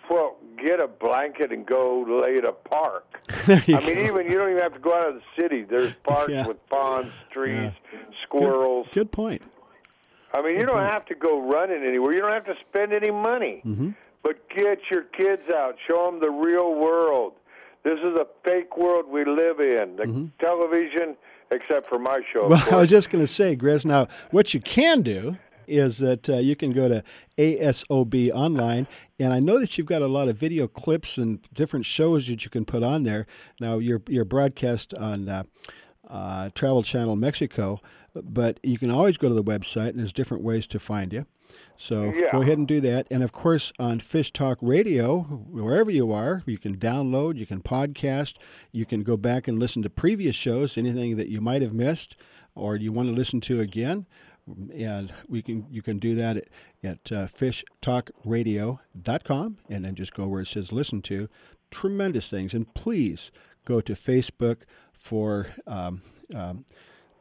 Well, 0.09 0.37
get 0.61 0.79
a 0.81 0.87
blanket 0.87 1.51
and 1.53 1.65
go 1.65 2.01
lay 2.21 2.37
at 2.37 2.43
a 2.45 2.51
park. 2.51 3.05
I 3.47 3.61
mean, 3.67 3.99
even 3.99 4.25
you 4.29 4.37
don't 4.37 4.49
even 4.49 4.61
have 4.61 4.73
to 4.73 4.79
go 4.79 4.93
out 4.93 5.07
of 5.09 5.15
the 5.15 5.41
city. 5.41 5.63
There's 5.63 5.93
parks 6.03 6.31
Yeah. 6.31 6.47
with 6.47 6.57
ponds, 6.69 7.11
trees, 7.31 7.71
squirrels. 8.23 8.87
Good 8.91 9.11
point. 9.11 9.41
I 10.33 10.41
mean, 10.41 10.59
you 10.59 10.65
don't 10.65 10.85
have 10.85 11.05
to 11.05 11.15
go 11.15 11.39
running 11.41 11.83
anywhere. 11.83 12.13
You 12.13 12.21
don't 12.21 12.33
have 12.33 12.45
to 12.45 12.55
spend 12.69 12.91
any 12.93 13.11
money. 13.11 13.61
Mm-hmm. 13.65 13.91
But 14.21 14.49
get 14.49 14.79
your 14.91 15.03
kids 15.03 15.43
out. 15.53 15.75
Show 15.87 16.05
them 16.11 16.19
the 16.19 16.29
real 16.29 16.75
world. 16.75 17.33
This 17.83 17.99
is 17.99 18.15
a 18.15 18.27
fake 18.43 18.77
world 18.77 19.05
we 19.07 19.23
live 19.25 19.59
in. 19.59 19.95
The 19.95 20.29
television, 20.39 21.15
except 21.51 21.87
for 21.87 21.97
my 21.99 22.21
show. 22.31 22.43
Mm-hmm. 22.49 22.69
Well, 22.69 22.71
I 22.71 22.81
was 22.81 22.89
just 22.89 23.09
going 23.09 23.23
to 23.25 23.31
say, 23.31 23.55
Grizz. 23.55 23.85
Now, 23.85 24.07
what 24.31 24.53
you 24.53 24.59
can 24.59 25.01
do 25.01 25.37
is 25.67 25.99
that 25.99 26.27
uh, 26.27 26.37
you 26.37 26.55
can 26.55 26.73
go 26.73 26.89
to 26.89 27.03
ASOB 27.37 28.31
online, 28.31 28.87
and 29.19 29.31
I 29.31 29.39
know 29.39 29.59
that 29.59 29.77
you've 29.77 29.87
got 29.87 30.01
a 30.01 30.07
lot 30.07 30.27
of 30.27 30.35
video 30.35 30.67
clips 30.67 31.17
and 31.17 31.39
different 31.53 31.85
shows 31.85 32.27
that 32.27 32.43
you 32.43 32.49
can 32.49 32.65
put 32.65 32.83
on 32.83 33.03
there. 33.03 33.27
Now, 33.59 33.77
you're 33.77 34.01
you're 34.07 34.25
broadcast 34.25 34.93
on 34.95 35.29
uh, 35.29 35.43
uh, 36.09 36.49
Travel 36.55 36.83
Channel 36.83 37.15
Mexico, 37.15 37.79
but 38.13 38.59
you 38.63 38.77
can 38.77 38.91
always 38.91 39.17
go 39.17 39.29
to 39.29 39.35
the 39.35 39.43
website, 39.43 39.89
and 39.89 39.99
there's 39.99 40.13
different 40.13 40.43
ways 40.43 40.67
to 40.67 40.79
find 40.79 41.13
you. 41.13 41.25
So 41.75 42.13
Yeah. 42.13 42.31
go 42.31 42.41
ahead 42.41 42.57
and 42.57 42.67
do 42.67 42.81
that. 42.81 43.07
And 43.09 43.23
of 43.23 43.31
course, 43.31 43.71
on 43.79 43.99
Fish 43.99 44.31
Talk 44.33 44.57
Radio, 44.61 45.21
wherever 45.21 45.89
you 45.89 46.11
are, 46.11 46.43
you 46.45 46.57
can 46.57 46.77
download, 46.77 47.37
you 47.37 47.45
can 47.45 47.61
podcast, 47.61 48.35
you 48.71 48.85
can 48.85 49.03
go 49.03 49.15
back 49.17 49.47
and 49.47 49.59
listen 49.59 49.81
to 49.83 49.89
previous 49.89 50.35
shows, 50.35 50.77
anything 50.77 51.15
that 51.17 51.29
you 51.29 51.41
might 51.41 51.61
have 51.61 51.73
missed 51.73 52.15
or 52.55 52.75
you 52.75 52.91
want 52.91 53.09
to 53.09 53.15
listen 53.15 53.39
to 53.41 53.61
again. 53.61 54.05
And 54.73 55.13
we 55.27 55.41
can 55.41 55.65
you 55.69 55.81
can 55.81 55.99
do 55.99 56.15
that 56.15 56.37
at, 56.37 56.47
at 56.83 57.11
uh, 57.11 57.27
fishtalkradio.com 57.27 59.57
and 59.69 59.85
then 59.85 59.95
just 59.95 60.13
go 60.13 60.27
where 60.27 60.41
it 60.41 60.47
says 60.47 60.71
listen 60.71 61.01
to. 61.03 61.29
Tremendous 61.71 62.29
things. 62.29 62.53
And 62.53 62.73
please 62.73 63.31
go 63.65 63.79
to 63.81 63.93
Facebook 63.93 64.61
for 64.91 65.47
um, 65.67 66.01
um, 66.33 66.65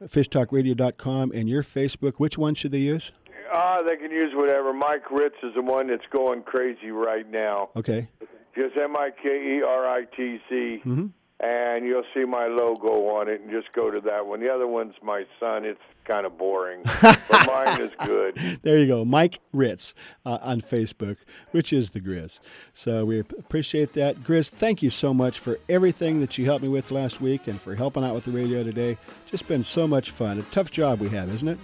fishtalkradio.com 0.03 1.33
and 1.35 1.49
your 1.49 1.63
Facebook. 1.63 2.15
Which 2.17 2.39
one 2.39 2.55
should 2.55 2.73
they 2.73 2.79
use? 2.79 3.13
Ah, 3.53 3.83
they 3.83 3.97
can 3.97 4.11
use 4.11 4.33
whatever. 4.35 4.73
Mike 4.73 5.11
Ritz 5.11 5.37
is 5.43 5.55
the 5.55 5.63
one 5.63 5.89
that's 5.89 6.07
going 6.11 6.43
crazy 6.43 6.91
right 6.91 7.29
now. 7.31 7.71
Okay. 7.77 8.09
Just 8.55 8.77
M 8.77 8.97
I 8.97 9.11
K 9.11 9.59
E 9.59 9.63
R 9.63 9.87
I 9.87 10.05
T 10.17 10.39
C, 10.49 10.79
hmm 10.83 11.07
and 11.41 11.87
you'll 11.87 12.05
see 12.15 12.25
my 12.25 12.47
logo 12.47 13.07
on 13.09 13.29
it, 13.29 13.41
and 13.41 13.51
just 13.51 13.73
go 13.73 13.91
to 13.91 14.01
that 14.01 14.27
one. 14.27 14.41
The 14.41 14.53
other 14.53 14.67
one's 14.67 14.95
my 15.03 15.25
son. 15.39 15.65
It's 15.65 15.81
kind 16.05 16.27
of 16.27 16.37
boring, 16.37 16.83
but 17.01 17.21
mine 17.47 17.81
is 17.81 17.93
good. 18.05 18.59
There 18.63 18.79
you 18.79 18.87
go, 18.87 19.05
Mike 19.05 19.39
Ritz 19.53 19.95
uh, 20.27 20.39
on 20.41 20.61
Facebook, 20.63 21.19
which 21.53 21.73
is 21.73 21.91
the 21.91 22.01
Grizz. 22.01 22.41
So 22.73 23.05
we 23.05 23.21
appreciate 23.21 23.93
that, 23.93 24.25
Grizz. 24.25 24.49
Thank 24.49 24.83
you 24.83 24.91
so 24.91 25.15
much 25.15 25.39
for 25.39 25.59
everything 25.69 26.21
that 26.21 26.39
you 26.39 26.47
helped 26.47 26.63
me 26.63 26.69
with 26.69 26.91
last 26.91 27.21
week 27.21 27.47
and 27.47 27.61
for 27.61 27.77
helping 27.77 28.03
out 28.05 28.15
with 28.15 28.25
the 28.25 28.33
radio 28.33 28.65
today. 28.65 28.97
Just 29.27 29.47
been 29.47 29.63
so 29.63 29.87
much 29.87 30.11
fun. 30.11 30.39
A 30.39 30.43
tough 30.45 30.71
job 30.71 31.01
we 31.01 31.11
have, 31.11 31.33
isn't 31.33 31.49
it? 31.49 31.59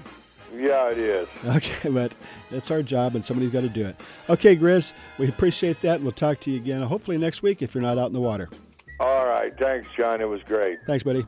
Yeah, 0.56 0.90
it 0.90 0.98
is. 0.98 1.28
Okay, 1.44 1.88
but 1.88 2.12
it's 2.50 2.70
our 2.70 2.82
job, 2.82 3.14
and 3.14 3.24
somebody's 3.24 3.52
got 3.52 3.62
to 3.62 3.68
do 3.68 3.86
it. 3.86 3.96
Okay, 4.28 4.56
Grizz, 4.56 4.92
we 5.18 5.28
appreciate 5.28 5.80
that. 5.82 5.96
and 5.96 6.04
We'll 6.04 6.12
talk 6.12 6.40
to 6.40 6.50
you 6.50 6.56
again, 6.56 6.82
hopefully 6.82 7.18
next 7.18 7.42
week 7.42 7.62
if 7.62 7.74
you're 7.74 7.82
not 7.82 7.98
out 7.98 8.06
in 8.06 8.12
the 8.12 8.20
water. 8.20 8.48
All 9.00 9.26
right. 9.26 9.56
Thanks, 9.58 9.88
John. 9.96 10.20
It 10.20 10.28
was 10.28 10.42
great. 10.44 10.78
Thanks, 10.86 11.02
buddy. 11.02 11.26